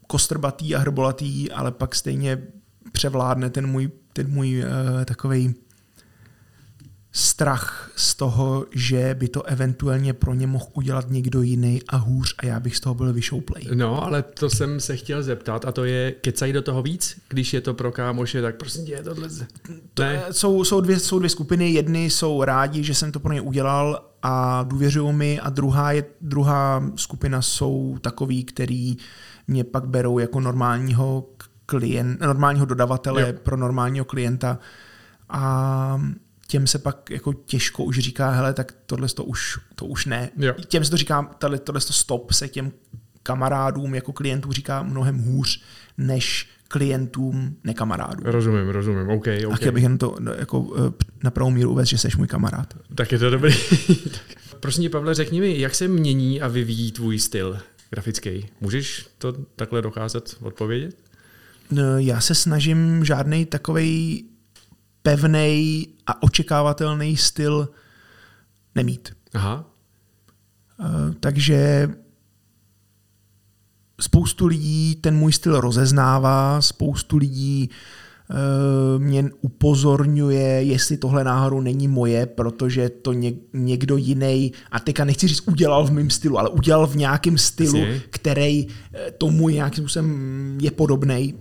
kostrbatý 0.07 0.75
a 0.75 0.79
hrbolatý, 0.79 1.51
ale 1.51 1.71
pak 1.71 1.95
stejně 1.95 2.43
převládne 2.91 3.49
ten 3.49 3.67
můj, 3.67 3.89
ten 4.13 4.29
můj 4.29 4.63
uh, 4.63 5.03
takový 5.05 5.55
strach 7.17 7.91
z 7.95 8.15
toho, 8.15 8.65
že 8.71 9.15
by 9.19 9.27
to 9.27 9.43
eventuálně 9.43 10.13
pro 10.13 10.33
ně 10.33 10.47
mohl 10.47 10.65
udělat 10.73 11.09
někdo 11.09 11.41
jiný 11.41 11.81
a 11.87 11.97
hůř 11.97 12.35
a 12.37 12.45
já 12.45 12.59
bych 12.59 12.77
z 12.77 12.79
toho 12.79 12.95
byl 12.95 13.13
vyšouplej. 13.13 13.63
No, 13.73 14.03
ale 14.03 14.23
to 14.23 14.49
jsem 14.49 14.79
se 14.79 14.97
chtěl 14.97 15.23
zeptat 15.23 15.65
a 15.65 15.71
to 15.71 15.85
je, 15.85 16.11
kecají 16.11 16.53
do 16.53 16.61
toho 16.61 16.81
víc, 16.81 17.21
když 17.29 17.53
je 17.53 17.61
to 17.61 17.73
pro 17.73 17.91
kámoše, 17.91 18.41
tak 18.41 18.55
prosím 18.55 18.85
tě, 18.85 19.03
tohle... 19.03 19.29
To 19.93 20.03
ne. 20.03 20.23
Jsou, 20.31 20.63
jsou, 20.63 20.81
dvě, 20.81 20.99
jsou 20.99 21.19
dvě 21.19 21.29
skupiny, 21.29 21.71
jedny 21.71 22.09
jsou 22.09 22.43
rádi, 22.43 22.83
že 22.83 22.93
jsem 22.93 23.11
to 23.11 23.19
pro 23.19 23.33
ně 23.33 23.41
udělal 23.41 24.05
a 24.21 24.63
důvěřují 24.63 25.13
mi 25.13 25.39
a 25.39 25.49
druhá, 25.49 25.91
je, 25.91 26.05
druhá 26.21 26.83
skupina 26.95 27.41
jsou 27.41 27.97
takový, 28.01 28.43
který 28.43 28.97
mě 29.47 29.63
pak 29.63 29.87
berou 29.87 30.19
jako 30.19 30.39
normálního 30.39 31.25
klient, 31.65 32.19
normálního 32.19 32.65
dodavatele 32.65 33.21
jo. 33.21 33.27
pro 33.43 33.57
normálního 33.57 34.05
klienta 34.05 34.59
a 35.29 36.01
těm 36.55 36.67
se 36.67 36.79
pak 36.79 37.09
jako 37.09 37.33
těžko 37.33 37.83
už 37.83 37.99
říká, 37.99 38.29
hele, 38.29 38.53
tak 38.53 38.71
tohle 38.85 39.07
to 39.07 39.23
už, 39.23 39.59
to 39.75 39.85
už 39.85 40.05
ne. 40.05 40.29
Jo. 40.37 40.53
Těm 40.67 40.85
se 40.85 40.91
to 40.91 40.97
říká, 40.97 41.23
tohle, 41.37 41.59
tohle 41.59 41.81
to 41.81 41.93
stop 41.93 42.31
se 42.31 42.47
těm 42.47 42.71
kamarádům 43.23 43.95
jako 43.95 44.13
klientů 44.13 44.51
říká 44.51 44.83
mnohem 44.83 45.17
hůř, 45.17 45.63
než 45.97 46.49
klientům 46.67 47.55
nekamarádům. 47.63 48.25
Rozumím, 48.25 48.69
rozumím, 48.69 49.09
OK, 49.09 49.27
OK. 49.45 49.53
A 49.53 49.55
chtěl 49.55 49.71
bych 49.71 49.83
jen 49.83 49.97
to 49.97 50.15
no, 50.19 50.33
jako 50.33 50.73
eh, 50.77 51.03
na 51.23 51.31
pravou 51.31 51.49
míru 51.49 51.71
uvést, 51.71 51.89
že 51.89 51.97
jsi 51.97 52.07
můj 52.17 52.27
kamarád. 52.27 52.73
Tak 52.95 53.11
je 53.11 53.19
to 53.19 53.29
dobrý. 53.29 53.53
Prosím 54.59 54.83
tě, 54.83 54.89
Pavle, 54.89 55.13
řekni 55.13 55.41
mi, 55.41 55.59
jak 55.59 55.75
se 55.75 55.87
mění 55.87 56.41
a 56.41 56.47
vyvíjí 56.47 56.91
tvůj 56.91 57.19
styl 57.19 57.59
grafický? 57.89 58.45
Můžeš 58.61 59.07
to 59.17 59.33
takhle 59.55 59.81
docházet 59.81 60.37
odpovědět? 60.41 60.95
No, 61.71 61.97
já 61.97 62.21
se 62.21 62.35
snažím 62.35 63.05
žádný 63.05 63.45
takový 63.45 64.25
pevný 65.05 65.87
a 66.07 66.23
očekávatelný 66.23 67.17
styl 67.17 67.69
nemít. 68.75 69.13
Aha. 69.33 69.65
Uh, 70.79 71.13
takže 71.19 71.89
spoustu 74.01 74.47
lidí 74.47 74.95
ten 74.95 75.15
můj 75.15 75.33
styl 75.33 75.61
rozeznává, 75.61 76.61
spoustu 76.61 77.17
lidí 77.17 77.69
uh, 77.69 79.01
mě 79.01 79.29
upozorňuje, 79.41 80.63
jestli 80.63 80.97
tohle 80.97 81.23
náhodou 81.23 81.61
není 81.61 81.87
moje, 81.87 82.25
protože 82.25 82.89
to 82.89 83.13
ně, 83.13 83.33
někdo 83.53 83.97
jiný, 83.97 84.51
a 84.71 84.79
teďka 84.79 85.05
nechci 85.05 85.27
říct 85.27 85.47
udělal 85.47 85.85
v 85.85 85.91
mém 85.91 86.09
stylu, 86.09 86.39
ale 86.39 86.49
udělal 86.49 86.87
v 86.87 86.95
nějakém 86.95 87.37
stylu, 87.37 87.77
Jsi? 87.77 88.01
který 88.09 88.67
eh, 88.67 89.11
tomu 89.11 89.49
nějakým 89.49 89.83
způsobem 89.83 90.57
je 90.61 90.71
podobný. 90.71 91.33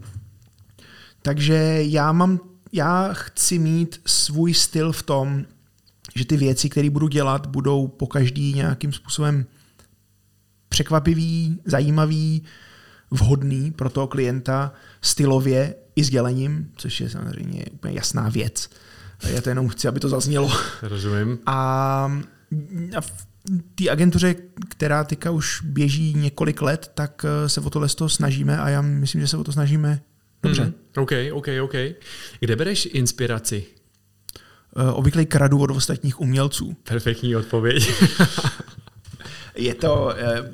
Takže 1.23 1.79
já 1.83 2.13
mám 2.13 2.54
já 2.75 3.13
chci 3.13 3.59
mít 3.59 4.01
svůj 4.07 4.55
styl 4.55 4.93
v 4.93 5.03
tom, 5.03 5.45
že 6.17 6.25
ty 6.25 6.37
věci, 6.37 6.69
které 6.69 6.91
budu 6.91 7.09
dělat, 7.09 7.47
budou 7.47 7.89
po 7.89 8.07
každý 8.07 8.55
nějakým 8.55 8.93
způsobem 8.93 9.47
překvapivý, 10.69 11.61
zajímavý, 11.65 12.43
vhodný 13.11 13.71
pro 13.71 13.91
toho 13.91 14.07
klienta 14.07 14.73
stylově 15.03 15.75
i 15.97 16.05
s 16.05 16.11
dělením, 16.11 16.71
což 16.77 17.01
je 17.01 17.11
samozřejmě 17.11 17.65
úplně 17.73 17.95
jasná 17.95 18.29
věc. 18.29 18.71
Já 19.29 19.41
to 19.41 19.49
jenom 19.49 19.69
chci, 19.69 19.89
aby 19.89 20.01
to 20.01 20.09
zaznělo. 20.09 20.53
Rozumím. 20.83 21.39
A, 21.47 21.57
a 22.97 23.01
v 23.01 23.27
té 23.75 23.91
agentuře, 23.91 24.35
která 24.69 25.05
teďka 25.05 25.31
už 25.31 25.63
běží 25.63 26.15
několik 26.15 26.63
let, 26.63 26.91
tak 26.95 27.25
eh, 27.25 27.49
se 27.49 27.61
o 27.61 27.71
tohle 27.71 27.89
snažíme 28.07 28.59
a 28.59 28.69
já 28.69 28.83
myslím, 28.83 29.21
že 29.21 29.27
se 29.29 29.37
o 29.37 29.45
to 29.45 29.53
snažíme 29.53 30.01
Dobře. 30.45 30.63
Hmm. 30.63 30.75
OK, 30.97 31.13
OK, 31.33 31.49
OK. 31.63 31.75
Kde 32.41 32.57
bereš 32.57 32.89
inspiraci? 32.93 33.65
Uh, 34.77 34.99
obvykle 34.99 35.25
kradu 35.25 35.59
od 35.59 35.71
ostatních 35.71 36.21
umělců. 36.21 36.77
Perfektní 36.89 37.37
odpověď. 37.37 37.91
je 39.57 39.75
to... 39.75 40.05
Uh, 40.41 40.47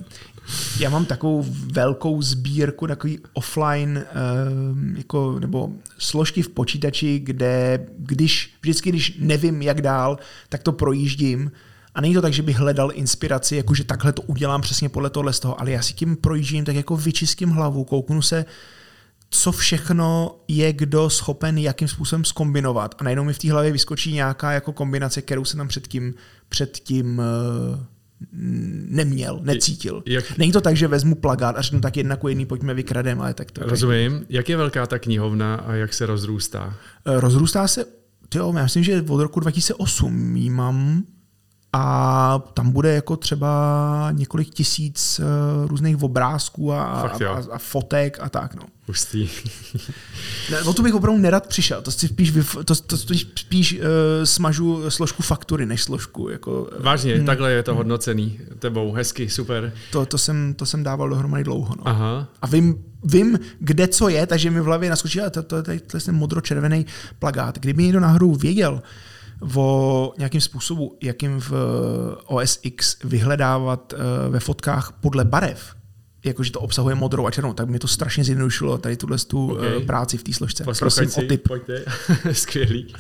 já 0.80 0.90
mám 0.90 1.04
takovou 1.04 1.46
velkou 1.72 2.22
sbírku 2.22 2.86
takový 2.86 3.18
offline 3.32 4.04
uh, 4.04 4.96
jako, 4.98 5.38
nebo 5.40 5.72
složky 5.98 6.42
v 6.42 6.48
počítači, 6.48 7.18
kde 7.18 7.86
když, 7.98 8.54
vždycky, 8.60 8.90
když 8.90 9.16
nevím, 9.18 9.62
jak 9.62 9.82
dál, 9.82 10.18
tak 10.48 10.62
to 10.62 10.72
projíždím 10.72 11.52
a 11.94 12.00
není 12.00 12.14
to 12.14 12.22
tak, 12.22 12.32
že 12.32 12.42
bych 12.42 12.56
hledal 12.56 12.90
inspiraci, 12.94 13.56
jakože 13.56 13.84
takhle 13.84 14.12
to 14.12 14.22
udělám 14.22 14.60
přesně 14.60 14.88
podle 14.88 15.10
tohle 15.10 15.32
z 15.32 15.40
toho, 15.40 15.60
ale 15.60 15.70
já 15.70 15.82
si 15.82 15.94
tím 15.94 16.16
projíždím, 16.16 16.64
tak 16.64 16.76
jako 16.76 16.96
vyčistím 16.96 17.50
hlavu, 17.50 17.84
kouknu 17.84 18.22
se, 18.22 18.44
uh, 18.44 18.50
co 19.30 19.52
všechno 19.52 20.36
je 20.48 20.72
kdo 20.72 21.10
schopen 21.10 21.58
jakým 21.58 21.88
způsobem 21.88 22.24
skombinovat. 22.24 22.94
A 22.98 23.04
najednou 23.04 23.24
mi 23.24 23.32
v 23.32 23.38
té 23.38 23.52
hlavě 23.52 23.72
vyskočí 23.72 24.12
nějaká 24.12 24.52
jako 24.52 24.72
kombinace, 24.72 25.22
kterou 25.22 25.44
jsem 25.44 25.58
tam 25.58 25.68
předtím, 25.68 26.14
předtím 26.48 27.18
uh, 27.18 27.24
neměl, 28.88 29.40
necítil. 29.42 30.02
Jak... 30.06 30.38
Není 30.38 30.52
to 30.52 30.60
tak, 30.60 30.76
že 30.76 30.88
vezmu 30.88 31.14
plagát 31.14 31.56
a 31.56 31.60
řeknu 31.62 31.80
tak 31.80 31.96
jedna 31.96 32.16
ku 32.16 32.28
jedný, 32.28 32.46
pojďme 32.46 32.74
vykradem, 32.74 33.20
ale 33.20 33.34
tak 33.34 33.50
to... 33.50 33.62
Rozumím. 33.64 34.26
Jak 34.28 34.48
je 34.48 34.56
velká 34.56 34.86
ta 34.86 34.98
knihovna 34.98 35.54
a 35.54 35.72
jak 35.72 35.94
se 35.94 36.06
rozrůstá? 36.06 36.76
Eh, 37.06 37.20
rozrůstá 37.20 37.68
se, 37.68 37.84
tyjo, 38.28 38.52
já 38.56 38.62
myslím, 38.62 38.84
že 38.84 39.04
od 39.08 39.20
roku 39.20 39.40
2008 39.40 40.36
jí 40.36 40.50
mám 40.50 41.04
a 41.72 42.42
tam 42.54 42.70
bude 42.70 42.94
jako 42.94 43.16
třeba 43.16 44.08
několik 44.12 44.50
tisíc 44.50 45.20
uh, 45.20 45.68
různých 45.68 46.02
obrázků 46.02 46.72
a, 46.72 46.84
a, 46.84 47.08
a, 47.08 47.42
a 47.52 47.58
fotek 47.58 48.18
a 48.20 48.28
tak. 48.28 48.54
No. 48.54 48.62
Hustý. 48.86 49.28
ne, 50.50 50.62
o 50.62 50.72
to 50.72 50.82
bych 50.82 50.94
opravdu 50.94 51.20
nerad 51.20 51.46
přišel. 51.46 51.82
To 51.82 51.90
si 51.90 52.08
spíš, 52.08 52.32
to, 52.54 52.74
to, 52.74 52.96
to 52.96 53.14
spíš 53.36 53.78
uh, 53.78 53.80
smažu 54.24 54.90
složku 54.90 55.22
faktury, 55.22 55.66
než 55.66 55.82
složku. 55.82 56.28
Jako, 56.28 56.62
uh, 56.62 56.84
Vážně, 56.84 57.16
hmm. 57.16 57.26
takhle 57.26 57.52
je 57.52 57.62
to 57.62 57.74
hodnocený 57.74 58.40
tebou. 58.58 58.92
Hezky, 58.92 59.28
super. 59.28 59.72
To, 59.92 60.06
to, 60.06 60.18
jsem, 60.18 60.54
to 60.54 60.66
jsem 60.66 60.82
dával 60.82 61.08
dohromady 61.08 61.44
dlouho. 61.44 61.74
No. 61.78 61.88
Aha. 61.88 62.28
A 62.42 62.46
vím, 62.46 62.84
vím, 63.04 63.38
kde 63.58 63.88
co 63.88 64.08
je, 64.08 64.26
takže 64.26 64.50
mi 64.50 64.60
v 64.60 64.64
hlavě 64.64 64.90
naskočí, 64.90 65.18
to, 65.18 65.30
to, 65.30 65.42
to, 65.42 65.62
to, 65.62 65.72
to 65.86 65.96
je 65.96 66.00
ten 66.00 66.14
modro-červený 66.14 66.86
plagát. 67.18 67.58
Kdyby 67.58 67.82
někdo 67.82 68.00
náhodou 68.00 68.34
věděl, 68.34 68.82
o 69.54 70.14
nějakým 70.18 70.40
způsobu, 70.40 70.96
jakým 71.02 71.40
v 71.40 71.52
OS 72.26 72.58
X 72.62 72.96
vyhledávat 73.04 73.92
eh, 73.92 74.28
ve 74.28 74.40
fotkách 74.40 74.92
podle 75.00 75.24
barev, 75.24 75.74
jakože 76.24 76.50
to 76.50 76.60
obsahuje 76.60 76.94
modrou 76.94 77.26
a 77.26 77.30
černou, 77.30 77.52
tak 77.52 77.68
mi 77.68 77.78
to 77.78 77.88
strašně 77.88 78.24
zjednodušilo 78.24 78.78
tady 78.78 78.96
tuhle 78.96 79.18
tu 79.18 79.56
eh, 79.56 79.74
okay. 79.74 79.86
práci 79.86 80.18
v 80.18 80.22
té 80.22 80.32
složce. 80.32 80.64
Prosím 80.78 81.10
o 81.16 81.22
tip. 81.22 81.48
Pojďte. 81.48 81.84
Skvělý. 82.32 82.94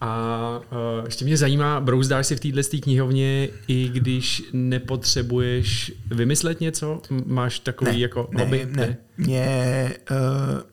A 0.00 0.60
uh, 0.72 1.04
ještě 1.04 1.24
mě 1.24 1.36
zajímá, 1.36 1.80
brouzdáš 1.80 2.26
si 2.26 2.36
v 2.36 2.40
této 2.40 2.78
knihovně, 2.82 3.48
i 3.68 3.88
když 3.88 4.42
nepotřebuješ 4.52 5.92
vymyslet 6.10 6.60
něco? 6.60 7.02
Máš 7.26 7.58
takový 7.58 7.92
ne, 7.92 7.98
jako 7.98 8.28
ne, 8.32 8.44
hobby? 8.44 8.68
Ne, 8.70 8.86
ne. 8.86 8.96
Mě, 9.16 9.94
uh, 10.10 10.71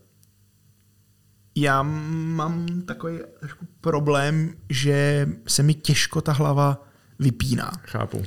já 1.62 1.84
mám 1.84 2.66
takový 2.86 3.20
trošku 3.40 3.66
problém, 3.82 4.54
že 4.70 5.30
se 5.48 5.64
mi 5.64 5.74
těžko 5.74 6.22
ta 6.22 6.32
hlava 6.32 6.88
vypíná. 7.20 7.72
Chápu. 7.84 8.24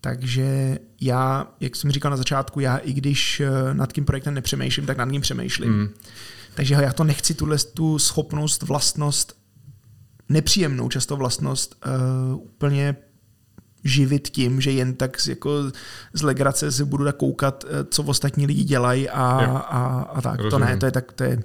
Takže 0.00 0.78
já, 1.00 1.46
jak 1.60 1.76
jsem 1.76 1.90
říkal 1.90 2.10
na 2.10 2.16
začátku, 2.16 2.60
já 2.60 2.76
i 2.76 2.92
když 2.92 3.40
eh, 3.40 3.74
nad 3.74 3.92
tím 3.92 4.04
projektem 4.04 4.34
nepřemýšlím, 4.34 4.86
tak 4.86 4.96
nad 4.96 5.08
ním 5.08 5.20
přemýšlím. 5.20 5.72
Mm. 5.72 5.88
Takže 6.54 6.74
já 6.74 6.92
to 6.92 7.04
nechci 7.04 7.34
tuhle 7.34 7.58
tu 7.58 7.98
schopnost, 7.98 8.62
vlastnost, 8.62 9.36
nepříjemnou 10.28 10.88
často 10.88 11.16
vlastnost 11.16 11.84
uh, 11.86 12.40
úplně 12.42 12.96
živit 13.84 14.28
tím, 14.28 14.60
že 14.60 14.70
jen 14.70 14.94
tak 14.94 15.16
jako 15.28 15.50
z 16.12 16.22
legrace 16.22 16.72
si 16.72 16.84
budu 16.84 17.04
tak 17.04 17.16
koukat, 17.16 17.64
eh, 17.68 17.84
co 17.84 18.02
ostatní 18.02 18.46
lidi 18.46 18.64
dělají 18.64 19.08
a, 19.08 19.22
a, 19.22 20.00
a 20.02 20.20
tak. 20.20 20.40
Rozumím. 20.40 20.50
To 20.50 20.58
ne, 20.58 20.76
to 20.76 20.86
je, 20.86 20.92
tak, 20.92 21.12
to 21.12 21.24
je 21.24 21.42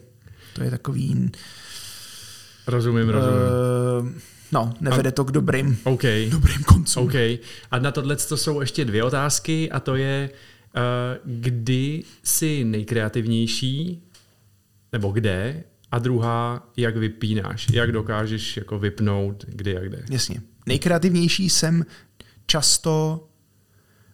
to 0.58 0.64
je 0.64 0.72
takový... 0.72 1.32
Rozumím, 2.68 3.10
rozumím. 3.10 3.40
Uh, 4.02 4.10
no, 4.52 4.74
nevede 4.82 5.10
a, 5.10 5.12
to 5.12 5.26
k 5.26 5.32
dobrým, 5.32 5.78
okay. 5.84 6.30
dobrým 6.32 6.64
koncům. 6.64 7.04
Okay. 7.04 7.38
A 7.72 7.80
na 7.80 7.92
tohle 7.92 8.16
to 8.16 8.38
jsou 8.38 8.62
ještě 8.62 8.86
dvě 8.86 9.04
otázky 9.04 9.72
a 9.72 9.80
to 9.80 9.96
je, 9.96 10.30
uh, 10.76 10.82
kdy 11.42 12.04
jsi 12.24 12.64
nejkreativnější, 12.64 14.04
nebo 14.94 15.12
kde, 15.12 15.64
a 15.92 16.00
druhá, 16.00 16.70
jak 16.78 16.98
vypínáš, 16.98 17.68
jak 17.74 17.92
dokážeš 17.92 18.58
jako 18.58 18.80
vypnout, 18.80 19.46
kdy 19.48 19.78
a 19.78 19.80
kde. 19.80 20.06
Jasně. 20.10 20.42
Nejkreativnější 20.66 21.50
jsem 21.50 21.86
často 22.46 23.24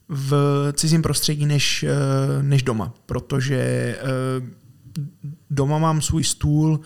v 0.09 0.33
cizím 0.73 1.01
prostředí 1.01 1.45
než, 1.45 1.83
eh, 1.83 2.43
než 2.43 2.63
doma, 2.63 2.93
protože 3.05 3.95
doma 5.53 5.77
mám 5.77 6.01
svůj 6.01 6.23
stůl, 6.23 6.79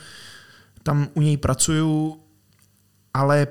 tam 0.83 1.07
u 1.13 1.21
něj 1.21 1.37
pracuju, 1.37 2.17
ale 3.13 3.47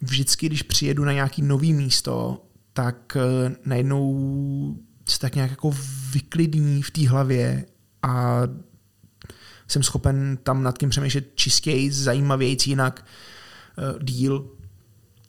vždycky, 0.00 0.46
když 0.46 0.62
přijedu 0.62 1.04
na 1.04 1.12
nějaký 1.12 1.42
nový 1.42 1.72
místo, 1.72 2.42
tak 2.72 3.16
eh, 3.16 3.56
najednou 3.64 4.76
se 5.08 5.18
tak 5.18 5.34
nějak 5.34 5.50
jako 5.50 5.74
vyklidní 6.12 6.82
v 6.82 6.90
té 6.90 7.08
hlavě 7.08 7.66
a 8.02 8.40
jsem 9.68 9.82
schopen 9.82 10.38
tam 10.42 10.62
nad 10.62 10.78
tím 10.78 10.90
přemýšlet 10.90 11.24
čistěji, 11.34 11.92
zajímavějíc 11.92 12.66
jinak 12.66 13.06
uh, 13.78 14.02
díl. 14.02 14.50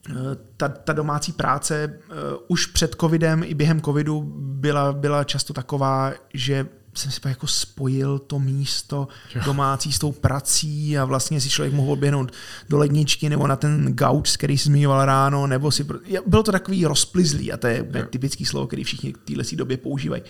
Uh, 0.09 0.15
ta, 0.57 0.67
ta 0.69 0.93
domácí 0.93 1.31
práce 1.31 1.99
už 2.47 2.65
před 2.65 2.95
covidem 2.99 3.43
i 3.45 3.53
během 3.53 3.81
covidu 3.81 4.21
byla, 4.37 4.93
byla 4.93 5.23
často 5.23 5.53
taková, 5.53 6.13
že 6.33 6.67
jsem 6.93 7.11
si 7.11 7.19
jako 7.25 7.47
spojil 7.47 8.19
to 8.19 8.39
místo 8.39 9.07
domácí 9.45 9.91
s 9.91 9.99
tou 9.99 10.11
prací 10.11 10.97
a 10.97 11.05
vlastně 11.05 11.41
si 11.41 11.49
člověk 11.49 11.73
mohl 11.73 11.91
odběhnout 11.91 12.31
do 12.69 12.77
ledničky 12.77 13.29
nebo 13.29 13.47
na 13.47 13.55
ten 13.55 13.93
gauč, 13.93 14.37
který 14.37 14.57
si 14.57 14.65
zmiňoval 14.65 15.05
ráno, 15.05 15.47
nebo 15.47 15.71
si... 15.71 15.85
Bylo 16.25 16.43
to 16.43 16.51
takový 16.51 16.85
rozplizlý 16.85 17.51
a 17.51 17.57
to 17.57 17.67
je 17.67 17.85
typický 18.09 18.45
slovo, 18.45 18.67
který 18.67 18.83
všichni 18.83 19.13
v 19.13 19.17
téhle 19.17 19.43
době 19.55 19.77
používají. 19.77 20.23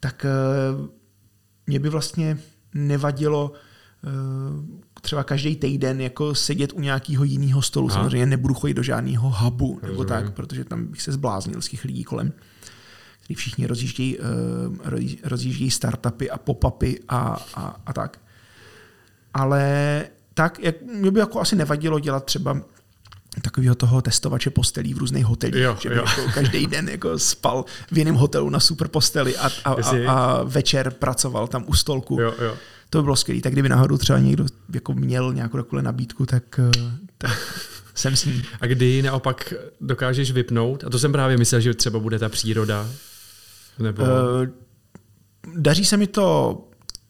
Tak 0.00 0.26
mě 1.66 1.78
by 1.78 1.88
vlastně 1.88 2.38
nevadilo 2.74 3.52
eh, 4.04 4.10
třeba 5.00 5.24
každý 5.24 5.56
týden 5.56 6.00
jako 6.00 6.34
sedět 6.34 6.72
u 6.72 6.80
nějakého 6.80 7.24
jiného 7.24 7.62
stolu. 7.62 7.88
Aha. 7.90 7.98
Samozřejmě 7.98 8.26
nebudu 8.26 8.54
chodit 8.54 8.74
do 8.74 8.82
žádného 8.82 9.30
hubu 9.30 9.78
nebo 9.82 9.86
Rozumím. 9.86 10.08
tak, 10.08 10.34
protože 10.34 10.64
tam 10.64 10.86
bych 10.86 11.02
se 11.02 11.12
zbláznil 11.12 11.62
z 11.62 11.68
těch 11.68 11.84
lidí 11.84 12.04
kolem, 12.04 12.32
kteří 13.24 13.34
všichni 13.34 13.66
rozjíždějí, 13.66 14.18
uh, 14.18 14.26
rozjíždějí 15.22 15.70
startupy 15.70 16.30
a 16.30 16.38
pop-upy 16.38 16.98
a, 17.08 17.46
a, 17.54 17.80
a 17.86 17.92
tak. 17.92 18.18
Ale 19.34 20.04
tak, 20.34 20.58
jak, 20.62 20.82
mě 20.82 21.10
by 21.10 21.20
jako 21.20 21.40
asi 21.40 21.56
nevadilo 21.56 21.98
dělat 21.98 22.24
třeba 22.24 22.60
takového 23.42 23.74
toho 23.74 24.02
testovače 24.02 24.50
postelí 24.50 24.94
v 24.94 24.98
různých 24.98 25.24
hotelích, 25.24 25.62
jo, 25.62 25.76
že 25.80 25.88
by 25.88 25.96
jo. 25.96 26.04
Jako 26.06 26.32
každý 26.34 26.66
den 26.66 26.88
jako 26.88 27.18
spal 27.18 27.64
v 27.92 27.98
jiném 27.98 28.14
hotelu 28.14 28.50
na 28.50 28.60
super 28.60 28.88
posteli 28.88 29.36
a, 29.36 29.50
a, 29.64 29.72
a, 29.72 30.10
a 30.12 30.42
večer 30.42 30.90
pracoval 30.90 31.48
tam 31.48 31.64
u 31.66 31.74
stolku. 31.74 32.20
Jo, 32.20 32.34
jo. 32.40 32.56
To 32.90 32.98
by 32.98 33.02
bylo 33.02 33.16
skvělé. 33.16 33.40
Tak 33.40 33.52
kdyby 33.52 33.68
náhodou 33.68 33.98
třeba 33.98 34.18
někdo 34.18 34.46
jako 34.74 34.94
měl 34.94 35.34
nějakou 35.34 35.56
takovou 35.56 35.82
nabídku, 35.82 36.26
tak, 36.26 36.58
eh, 36.58 36.70
tak 37.18 37.64
jsem 37.94 38.16
s 38.16 38.24
ním. 38.24 38.42
A 38.60 38.66
kdy 38.66 39.02
naopak 39.02 39.54
dokážeš 39.80 40.32
vypnout? 40.32 40.84
A 40.84 40.90
to 40.90 40.98
jsem 40.98 41.12
právě 41.12 41.36
myslel, 41.36 41.60
že 41.60 41.74
třeba 41.74 41.98
bude 41.98 42.18
ta 42.18 42.28
příroda. 42.28 42.88
Nebo... 43.78 44.02
Uh, 44.02 44.08
daří 45.56 45.84
se 45.84 45.96
mi 45.96 46.06
to 46.06 46.60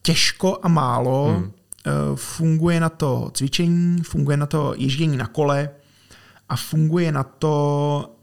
těžko 0.01 0.59
a 0.63 0.67
málo. 0.67 1.35
Hmm. 1.37 1.43
Uh, 1.43 2.15
funguje 2.15 2.79
na 2.79 2.89
to 2.89 3.31
cvičení, 3.33 4.01
funguje 4.01 4.37
na 4.37 4.45
to 4.45 4.73
ježdění 4.77 5.17
na 5.17 5.27
kole, 5.27 5.69
a 6.49 6.55
funguje 6.55 7.11
na 7.11 7.23
to 7.23 8.15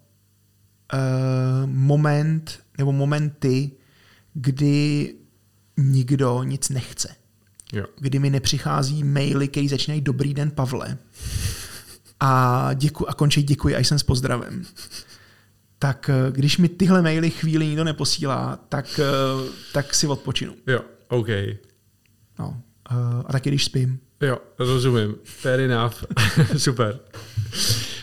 uh, 0.93 1.70
moment 1.70 2.61
nebo 2.78 2.93
momenty, 2.93 3.70
kdy 4.34 5.14
nikdo 5.76 6.43
nic 6.43 6.68
nechce. 6.68 7.09
Jo. 7.72 7.84
Kdy 7.99 8.18
mi 8.18 8.30
nepřichází 8.30 9.05
maily, 9.05 9.49
který 9.49 9.68
začínají 9.68 10.01
Dobrý 10.01 10.34
den, 10.34 10.51
Pavle. 10.51 10.99
A, 12.20 12.70
děku, 12.74 13.11
a 13.11 13.14
končí 13.14 13.43
děkuji 13.43 13.76
a 13.76 13.78
jsem 13.78 13.99
s 13.99 14.03
pozdravem. 14.03 14.64
Tak 15.83 16.11
eh, 16.11 16.33
když 16.33 16.59
mi 16.59 16.68
tyhle 16.68 17.03
maily 17.03 17.30
chvíli 17.30 17.66
nikdo 17.66 17.85
neposílá, 17.85 18.59
tak, 18.68 19.01
eh, 19.03 19.51
tak 19.72 19.95
si 19.95 20.07
odpočinu. 20.07 20.55
Jo, 20.66 20.80
OK. 21.09 21.28
No. 22.39 22.62
A 23.26 23.33
taky 23.33 23.51
když 23.51 23.64
spím. 23.64 23.99
Jo, 24.20 24.39
rozumím. 24.59 25.14
Fair 25.24 25.61
enough. 25.61 26.05
Super. 26.57 27.01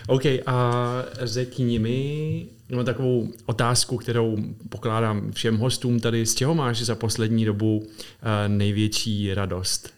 OK, 0.07 0.25
a 0.45 0.83
řekni 1.21 1.79
mi 1.79 2.47
no, 2.69 2.83
takovou 2.83 3.31
otázku, 3.45 3.97
kterou 3.97 4.37
pokládám 4.69 5.31
všem 5.31 5.57
hostům 5.57 5.99
tady. 5.99 6.25
Z 6.25 6.35
čeho 6.35 6.55
máš 6.55 6.81
za 6.81 6.95
poslední 6.95 7.45
dobu 7.45 7.87
největší 8.47 9.33
radost? 9.33 9.93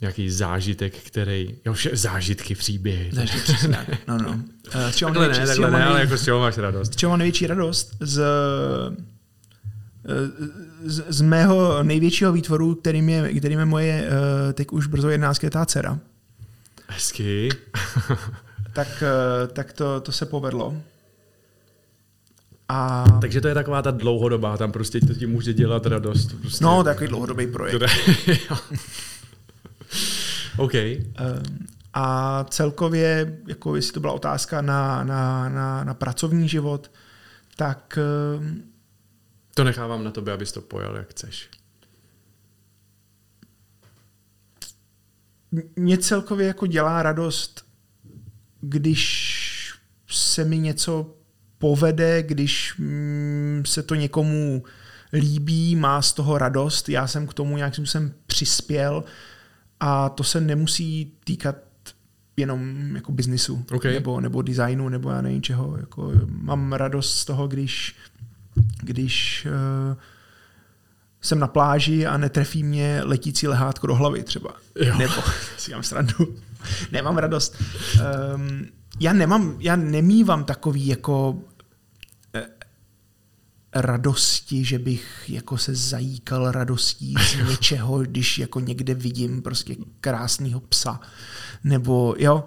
Nějaký 0.00 0.30
zážitek, 0.30 0.94
který... 0.96 1.54
Jo, 1.64 1.72
vše, 1.72 1.90
zážitky, 1.92 2.54
příběhy. 2.54 3.10
Zážitky, 3.12 3.52
přesně. 3.52 3.86
No, 4.08 4.18
no. 4.18 4.30
Uh, 4.30 4.34
z 4.90 4.96
čeho 4.96 5.08
takhle 5.08 5.28
největší, 5.28 5.40
ne, 5.40 5.46
takhle 5.46 5.70
ne, 5.70 5.84
ale 5.84 6.00
jako 6.00 6.16
z 6.16 6.24
čeho 6.24 6.40
máš 6.40 6.58
radost? 6.58 6.92
Z 6.92 6.96
čeho 6.96 7.10
mám 7.10 7.18
největší 7.18 7.46
radost? 7.46 7.96
Z, 8.00 8.22
z, 10.84 11.04
z 11.08 11.20
mého 11.20 11.82
největšího 11.82 12.32
výtvoru, 12.32 12.74
kterým 12.74 13.08
je, 13.08 13.34
kterým 13.34 13.58
je 13.58 13.64
moje 13.64 14.08
uh, 14.08 14.52
teď 14.52 14.68
už 14.70 14.86
brzo 14.86 15.10
jedenáctletá 15.10 15.66
dcera. 15.66 15.98
Hezky. 16.88 17.48
tak 18.72 19.02
eh, 19.02 19.46
tak 19.46 19.72
to, 19.72 20.00
to 20.00 20.12
se 20.12 20.26
povedlo. 20.26 20.76
A... 22.68 23.04
Takže 23.20 23.40
to 23.40 23.48
je 23.48 23.54
taková 23.54 23.82
ta 23.82 23.90
dlouhodobá, 23.90 24.56
tam 24.56 24.72
prostě 24.72 25.00
to 25.00 25.14
ti 25.14 25.26
může 25.26 25.52
dělat 25.52 25.86
radost. 25.86 26.32
Prostě. 26.40 26.64
No, 26.64 26.84
takový 26.84 27.08
dlouhodobý 27.08 27.46
projekt. 27.46 27.82
OK. 30.56 30.74
Um, 30.74 31.66
a 31.94 32.44
celkově, 32.44 33.38
jako 33.48 33.76
jestli 33.76 33.92
to 33.92 34.00
byla 34.00 34.12
otázka 34.12 34.62
na, 34.62 35.04
na, 35.04 35.48
na, 35.48 35.84
na 35.84 35.94
pracovní 35.94 36.48
život, 36.48 36.90
tak... 37.56 37.98
Um, 38.38 38.62
to 39.54 39.64
nechávám 39.64 40.04
na 40.04 40.10
tobě, 40.10 40.34
abys 40.34 40.52
to 40.52 40.60
pojal, 40.60 40.96
jak 40.96 41.10
chceš. 41.10 41.48
mě 45.76 45.98
celkově 45.98 46.46
jako 46.46 46.66
dělá 46.66 47.02
radost, 47.02 47.64
když 48.60 49.74
se 50.10 50.44
mi 50.44 50.58
něco 50.58 51.14
povede, 51.58 52.22
když 52.22 52.74
mm, 52.78 53.62
se 53.66 53.82
to 53.82 53.94
někomu 53.94 54.64
líbí, 55.12 55.76
má 55.76 56.02
z 56.02 56.12
toho 56.12 56.38
radost, 56.38 56.88
já 56.88 57.06
jsem 57.06 57.26
k 57.26 57.34
tomu 57.34 57.56
nějakým 57.56 57.86
způsobem 57.86 58.14
přispěl 58.26 59.04
a 59.80 60.08
to 60.08 60.24
se 60.24 60.40
nemusí 60.40 61.12
týkat 61.24 61.56
jenom 62.36 62.90
jako 62.96 63.12
biznisu 63.12 63.64
okay. 63.72 63.94
nebo, 63.94 64.20
nebo 64.20 64.42
designu 64.42 64.88
nebo 64.88 65.10
já 65.10 65.20
nevím 65.20 65.42
čeho. 65.42 65.76
Jako, 65.80 66.12
mám 66.26 66.72
radost 66.72 67.18
z 67.18 67.24
toho, 67.24 67.48
když, 67.48 67.96
když 68.82 69.46
uh, 69.46 69.96
jsem 71.20 71.38
na 71.38 71.46
pláži 71.46 72.06
a 72.06 72.16
netrefí 72.16 72.62
mě 72.62 73.00
letící 73.04 73.48
lehátko 73.48 73.86
do 73.86 73.94
hlavy 73.94 74.22
třeba. 74.22 74.54
Jo. 74.80 74.98
Nebo 74.98 75.14
si 75.58 75.72
mám 75.72 75.82
srandu. 75.82 76.36
nemám 76.92 77.18
radost. 77.18 77.56
Um, 78.34 78.66
já 79.00 79.12
nemám, 79.12 79.56
já 79.58 79.76
nemývám 79.76 80.44
takový 80.44 80.86
jako 80.86 81.38
radosti, 83.74 84.64
že 84.64 84.78
bych 84.78 85.24
jako 85.28 85.58
se 85.58 85.74
zajíkal 85.74 86.50
radostí 86.52 87.14
z 87.20 87.36
něčeho, 87.48 87.98
když 87.98 88.38
jako 88.38 88.60
někde 88.60 88.94
vidím 88.94 89.42
prostě 89.42 89.76
krásného 90.00 90.60
psa. 90.60 91.00
Nebo 91.64 92.14
jo, 92.18 92.44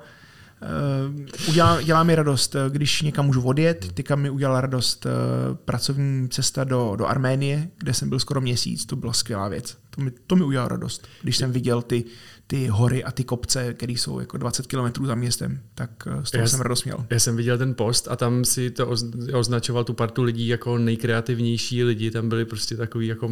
Uh, 0.64 1.26
udělá, 1.50 1.82
dělá 1.82 2.04
mi 2.04 2.16
radost, 2.16 2.56
eh, 2.56 2.60
když 2.70 3.02
někam 3.02 3.26
můžu 3.26 3.42
odjet. 3.42 3.94
Teďka 3.94 4.16
mi 4.16 4.30
udělala 4.30 4.62
radost 4.62 5.06
uh, 5.06 5.12
pracovní 5.56 6.30
cesta 6.30 6.64
do, 6.64 6.96
do 6.96 7.06
Arménie, 7.06 7.70
kde 7.78 7.94
jsem 7.94 8.10
byl 8.10 8.20
skoro 8.20 8.42
měsíc. 8.42 8.86
To 8.86 8.96
byla 8.96 9.14
skvělá 9.14 9.48
věc. 9.48 9.78
To 9.90 10.02
mi, 10.02 10.12
to 10.28 10.36
mi 10.36 10.44
udělalo 10.44 10.70
radost, 10.70 11.08
když 11.22 11.38
jsem 11.38 11.52
viděl 11.52 11.82
ty, 11.82 12.04
ty 12.48 12.68
hory 12.68 13.04
a 13.04 13.12
ty 13.12 13.24
kopce, 13.24 13.74
které 13.74 13.94
jsou 13.94 14.20
jako 14.20 14.38
20 14.38 14.68
kilometrů 14.68 15.06
za 15.06 15.16
městem, 15.16 15.60
tak 15.76 15.90
z 16.24 16.32
toho 16.32 16.42
já, 16.42 16.48
jsem 16.48 16.62
radost 16.62 16.84
měl. 16.84 17.06
Já 17.10 17.20
jsem 17.20 17.36
viděl 17.36 17.58
ten 17.58 17.74
post 17.74 18.08
a 18.12 18.16
tam 18.16 18.46
si 18.46 18.72
to 18.72 18.90
označoval 19.34 19.84
tu 19.84 19.94
partu 19.94 20.24
lidí 20.24 20.48
jako 20.48 20.78
nejkreativnější 20.78 21.84
lidi, 21.84 22.12
tam 22.12 22.30
byli 22.30 22.46
prostě 22.46 22.78
takový 22.78 23.08
jako 23.08 23.30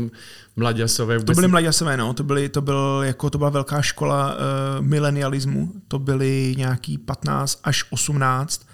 mladěsové. 0.56 1.24
To 1.24 1.34
byly 1.34 1.48
mladěsové, 1.48 1.98
no, 1.98 2.14
to, 2.14 2.24
byly, 2.24 2.50
to, 2.50 2.62
byl, 2.62 3.02
jako, 3.06 3.30
to 3.30 3.38
byla 3.38 3.50
velká 3.50 3.82
škola 3.82 4.36
uh, 4.36 4.86
milenialismu, 4.86 5.74
to 5.88 6.00
byly 6.00 6.54
nějaký 6.58 6.98
15 6.98 7.60
až 7.64 7.86
18 7.90 8.68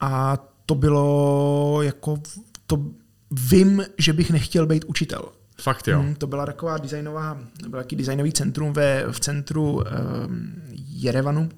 a 0.00 0.38
to 0.66 0.74
bylo 0.74 1.78
jako, 1.82 2.22
to 2.66 2.84
vím, 3.30 3.84
že 3.98 4.12
bych 4.12 4.30
nechtěl 4.30 4.66
být 4.66 4.84
učitel. 4.86 5.28
Fakt 5.60 5.88
jo. 5.88 6.00
Hmm, 6.00 6.14
to 6.14 6.26
byla 6.26 6.46
taková 6.46 6.78
designová, 6.78 7.38
byl 7.68 7.80
taký 7.80 7.96
designový 7.96 8.32
centrum 8.32 8.72
ve, 8.72 9.12
v 9.12 9.20
centru 9.20 9.74
um, 9.74 9.82
Jerevanu. 10.72 11.40
Uh, 11.42 11.48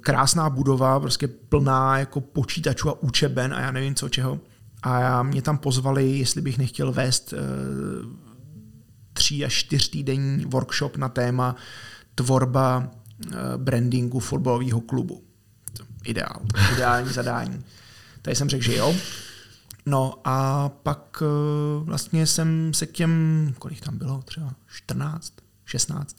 krásná 0.00 0.50
budova, 0.50 1.00
prostě 1.00 1.28
plná 1.28 1.98
jako 1.98 2.20
počítačů 2.20 2.88
a 2.88 3.02
učeben 3.02 3.54
a 3.54 3.60
já 3.60 3.70
nevím 3.70 3.94
co 3.94 4.08
čeho. 4.08 4.40
A 4.82 5.00
já, 5.00 5.22
mě 5.22 5.42
tam 5.42 5.58
pozvali, 5.58 6.18
jestli 6.18 6.40
bych 6.42 6.58
nechtěl 6.58 6.92
vést 6.92 7.32
uh, 7.32 7.38
tří 9.12 9.44
až 9.44 9.54
čtyř 9.54 9.88
týdenní 9.88 10.44
workshop 10.44 10.96
na 10.96 11.08
téma 11.08 11.56
tvorba 12.14 12.78
uh, 13.26 13.32
brandingu 13.56 14.20
fotbalového 14.20 14.80
klubu. 14.80 15.22
Ideál, 16.04 16.40
ideální 16.72 17.12
zadání. 17.12 17.64
Tady 18.22 18.36
jsem 18.36 18.48
řekl, 18.48 18.64
že 18.64 18.76
jo. 18.76 18.94
No 19.86 20.14
a 20.24 20.68
pak 20.68 21.22
uh, 21.22 21.86
vlastně 21.86 22.26
jsem 22.26 22.74
se 22.74 22.86
k 22.86 22.92
těm, 22.92 23.54
kolik 23.58 23.80
tam 23.80 23.98
bylo, 23.98 24.22
třeba 24.22 24.52
14, 24.66 25.32
16, 25.64 26.16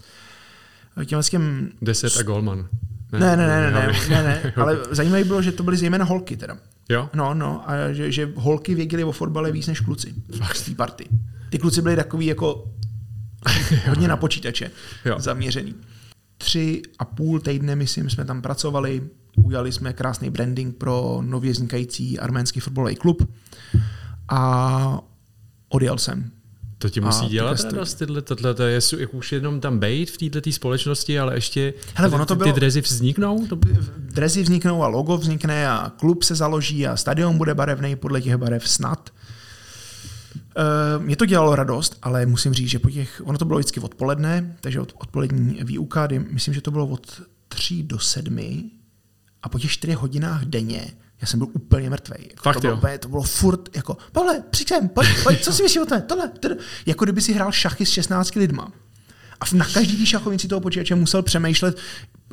těm, 1.06 1.22
těm 1.22 1.72
10 1.82 2.18
a 2.20 2.24
Goldman. 2.24 2.68
Ne, 3.12 3.20
ne, 3.20 3.36
ne, 3.38 3.48
ne, 3.48 3.72
ne, 3.72 3.94
ne, 4.10 4.24
ne, 4.24 4.54
ale 4.62 4.78
zajímavé 4.92 5.24
bylo, 5.24 5.42
že 5.42 5.52
to 5.52 5.64
byly 5.64 5.78
zejména 5.78 6.06
holky 6.06 6.38
teda. 6.38 6.58
Jo? 6.90 7.10
No, 7.14 7.34
no, 7.34 7.70
a 7.70 7.94
že, 7.94 8.12
že 8.12 8.32
holky 8.36 8.76
věděly 8.76 9.04
o 9.04 9.12
fotbale 9.12 9.52
víc 9.52 9.68
než 9.68 9.80
kluci 9.80 10.14
z 10.54 10.62
té 10.62 10.76
party. 10.76 11.06
Ty 11.50 11.58
kluci 11.58 11.82
byli 11.82 11.96
takový 11.96 12.26
jako 12.26 12.74
hodně 13.88 14.08
na 14.08 14.18
počítače 14.18 14.72
Jo. 15.06 15.16
zaměřený. 15.20 15.76
Tři 16.38 16.82
a 17.00 17.06
půl 17.06 17.40
týdne, 17.40 17.76
myslím, 17.76 18.10
jsme 18.10 18.26
tam 18.26 18.42
pracovali, 18.42 19.02
udělali 19.44 19.72
jsme 19.72 19.94
krásný 19.94 20.30
branding 20.30 20.76
pro 20.78 21.20
nově 21.22 21.52
vznikající 21.52 22.20
arménský 22.20 22.60
fotbalový 22.60 22.96
klub 22.96 23.30
a 24.30 25.00
odjel 25.70 25.98
jsem. 25.98 26.32
To 26.80 26.90
ti 26.90 27.00
A 27.02 27.06
musí 27.06 27.20
teďka 27.20 27.32
dělat 27.34 27.64
radost, 27.64 27.94
tyhle, 27.94 28.22
tohle, 28.22 28.54
to 28.54 28.64
je 28.64 28.80
jak 29.00 29.14
už 29.14 29.32
jenom 29.32 29.60
tam 29.60 29.80
bejt 29.80 30.10
v 30.12 30.30
této 30.30 30.52
společnosti, 30.52 31.20
ale 31.20 31.36
ještě 31.36 31.74
Hele, 31.96 32.10
ono 32.10 32.26
to 32.26 32.36
ty, 32.36 32.38
bylo- 32.38 32.54
ty 32.54 32.60
drezy 32.60 32.82
vzniknou? 32.82 33.48
To, 33.48 33.60
Drezy 33.98 34.44
vzniknou 34.44 34.84
a 34.84 34.88
logo 34.88 35.18
vznikne 35.18 35.70
a 35.70 35.92
klub 36.00 36.24
se 36.24 36.36
založí 36.36 36.88
a 36.88 36.98
stadion 36.98 37.38
bude 37.38 37.54
barevný 37.56 37.96
podle 37.96 38.22
těch 38.22 38.38
barev 38.38 38.70
snad. 38.70 39.10
Eh, 40.58 41.00
Mě 41.00 41.16
to 41.16 41.26
dělalo 41.26 41.56
radost, 41.56 41.98
ale 42.02 42.26
musím 42.26 42.54
říct, 42.54 42.70
že 42.70 42.80
po 42.80 42.90
těch, 42.90 43.22
ono 43.26 43.38
to 43.38 43.46
bylo 43.46 43.60
vždycky 43.60 43.80
odpoledne, 43.80 44.56
takže 44.62 44.80
od, 44.82 44.94
odpolední 44.98 45.60
výuka, 45.64 46.08
kdy 46.08 46.20
myslím, 46.20 46.54
že 46.54 46.62
to 46.62 46.72
bylo 46.72 46.88
od 46.88 47.22
3 47.48 47.84
do 47.84 48.00
7 48.00 48.72
a 49.48 49.50
po 49.50 49.60
těch 49.60 49.72
4 49.72 49.94
hodinách 49.94 50.46
denně 50.46 50.88
já 51.22 51.28
jsem 51.28 51.40
byl 51.40 51.48
úplně 51.54 51.90
mrtvý. 51.90 52.16
Jako 52.20 52.44
Fakt 52.44 52.56
to, 52.56 52.60
bylo, 52.62 52.72
jo? 52.74 52.78
úplně- 52.78 52.98
to 52.98 53.10
bylo 53.10 53.24
furt 53.24 53.76
jako, 53.76 53.98
Pavle, 54.12 54.44
přijď 54.50 54.68
sem, 54.70 54.90
pojď, 54.90 55.08
pojď, 55.24 55.44
co 55.44 55.54
si 55.54 55.64
myslíš 55.64 55.82
o 55.84 55.86
tom? 55.86 56.02
Tohle, 56.02 56.28
tohle. 56.28 56.58
Jako 56.86 57.04
kdyby 57.06 57.22
si 57.22 57.34
hrál 57.34 57.52
šachy 57.52 57.86
s 57.86 57.90
16 57.90 58.36
lidma. 58.36 58.72
A 59.40 59.46
na 59.54 59.66
každý 59.66 59.98
té 59.98 60.06
šachovnici 60.06 60.48
toho 60.48 60.62
počítače 60.62 60.96
musel 60.96 61.24
přemýšlet, 61.24 61.78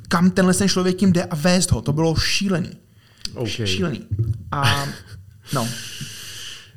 kam 0.09 0.31
tenhle 0.31 0.55
ten 0.55 0.69
člověk 0.69 0.97
tím 0.97 1.13
jde 1.13 1.25
a 1.25 1.35
vést 1.35 1.71
ho. 1.73 1.83
To 1.83 1.93
bylo 1.93 2.17
šílený. 2.17 2.71
OK. 3.35 3.49
Šílený. 3.65 4.07
A 4.53 4.87
no. 5.53 5.69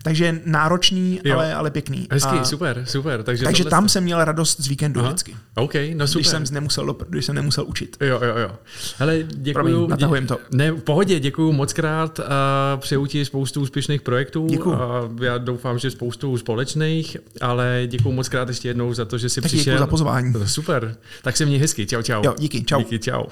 Takže 0.07 0.41
náročný, 0.45 1.19
Jo. 1.23 1.35
ale, 1.35 1.53
ale 1.53 1.71
pěkný. 1.71 2.07
Hezký, 2.11 2.37
a, 2.39 2.43
super, 2.43 2.83
super. 2.85 3.23
Takže, 3.23 3.43
takže 3.43 3.65
tam 3.65 3.89
jsem 3.89 4.03
měl 4.03 4.23
radost 4.25 4.61
z 4.61 4.67
víkendu 4.67 4.99
Aha. 4.99 5.09
vždycky. 5.09 5.35
OK, 5.55 5.73
no 5.95 6.07
super. 6.07 6.19
Když 6.21 6.27
jsem, 6.27 6.43
nemusel, 6.51 6.95
když 7.09 7.25
jsem 7.25 7.35
nemusel 7.35 7.65
učit. 7.67 7.97
Jo, 8.01 8.19
jo, 8.23 8.37
jo. 8.37 8.51
Hele, 8.97 9.17
děkuju. 9.27 9.53
Promiň, 9.53 9.89
natahujem 9.89 10.27
to. 10.27 10.37
Ne, 10.51 10.71
v 10.71 10.81
pohodě, 10.81 11.19
děkuju 11.19 11.51
moc 11.51 11.73
krát 11.73 12.19
a 12.19 12.77
přeju 12.77 13.05
ti 13.05 13.25
spoustu 13.25 13.61
úspěšných 13.61 14.01
projektů. 14.01 14.47
Děkuju. 14.49 14.75
A 14.75 15.09
já 15.21 15.37
doufám, 15.37 15.79
že 15.79 15.91
spoustu 15.91 16.37
společných, 16.37 17.17
ale 17.41 17.83
děkuju 17.87 18.15
moc 18.15 18.29
krát 18.29 18.47
ještě 18.47 18.67
jednou 18.67 18.93
za 18.93 19.05
to, 19.05 19.17
že 19.17 19.29
jsi 19.29 19.41
Tak 19.41 19.49
přišel. 19.49 19.73
děkuji 19.73 19.79
za 19.79 19.87
pozvání. 19.87 20.33
Super. 20.45 20.95
Tak 21.23 21.37
se 21.37 21.45
měj 21.45 21.59
hezky. 21.59 21.85
Čau, 21.85 22.01
čau. 22.01 22.21
Jo, 22.25 22.35
díky, 22.37 22.63
čau. 22.63 22.77
Díky, 22.79 22.99
čau. 22.99 23.23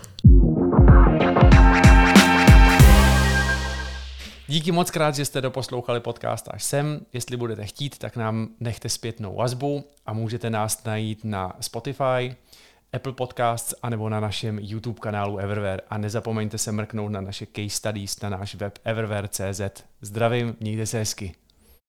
Díky 4.47 4.71
moc 4.71 4.91
krát, 4.91 5.15
že 5.15 5.25
jste 5.25 5.41
doposlouchali 5.41 5.99
podcast 5.99 6.47
až 6.51 6.63
sem. 6.63 7.05
Jestli 7.13 7.37
budete 7.37 7.65
chtít, 7.65 7.97
tak 7.97 8.15
nám 8.15 8.47
nechte 8.59 8.89
zpětnou 8.89 9.35
vazbu 9.35 9.83
a 10.05 10.13
můžete 10.13 10.49
nás 10.49 10.83
najít 10.83 11.19
na 11.23 11.53
Spotify, 11.59 12.35
Apple 12.93 13.13
Podcasts 13.13 13.73
anebo 13.83 14.09
na 14.09 14.19
našem 14.19 14.59
YouTube 14.61 14.99
kanálu 14.99 15.37
Everware. 15.37 15.81
A 15.89 15.97
nezapomeňte 15.97 16.57
se 16.57 16.71
mrknout 16.71 17.11
na 17.11 17.21
naše 17.21 17.45
case 17.45 17.69
studies 17.69 18.21
na 18.21 18.29
náš 18.29 18.55
web 18.55 18.79
everware.cz. 18.83 19.83
Zdravím, 20.01 20.55
mějte 20.59 20.85
se 20.85 20.97
hezky. 20.97 21.35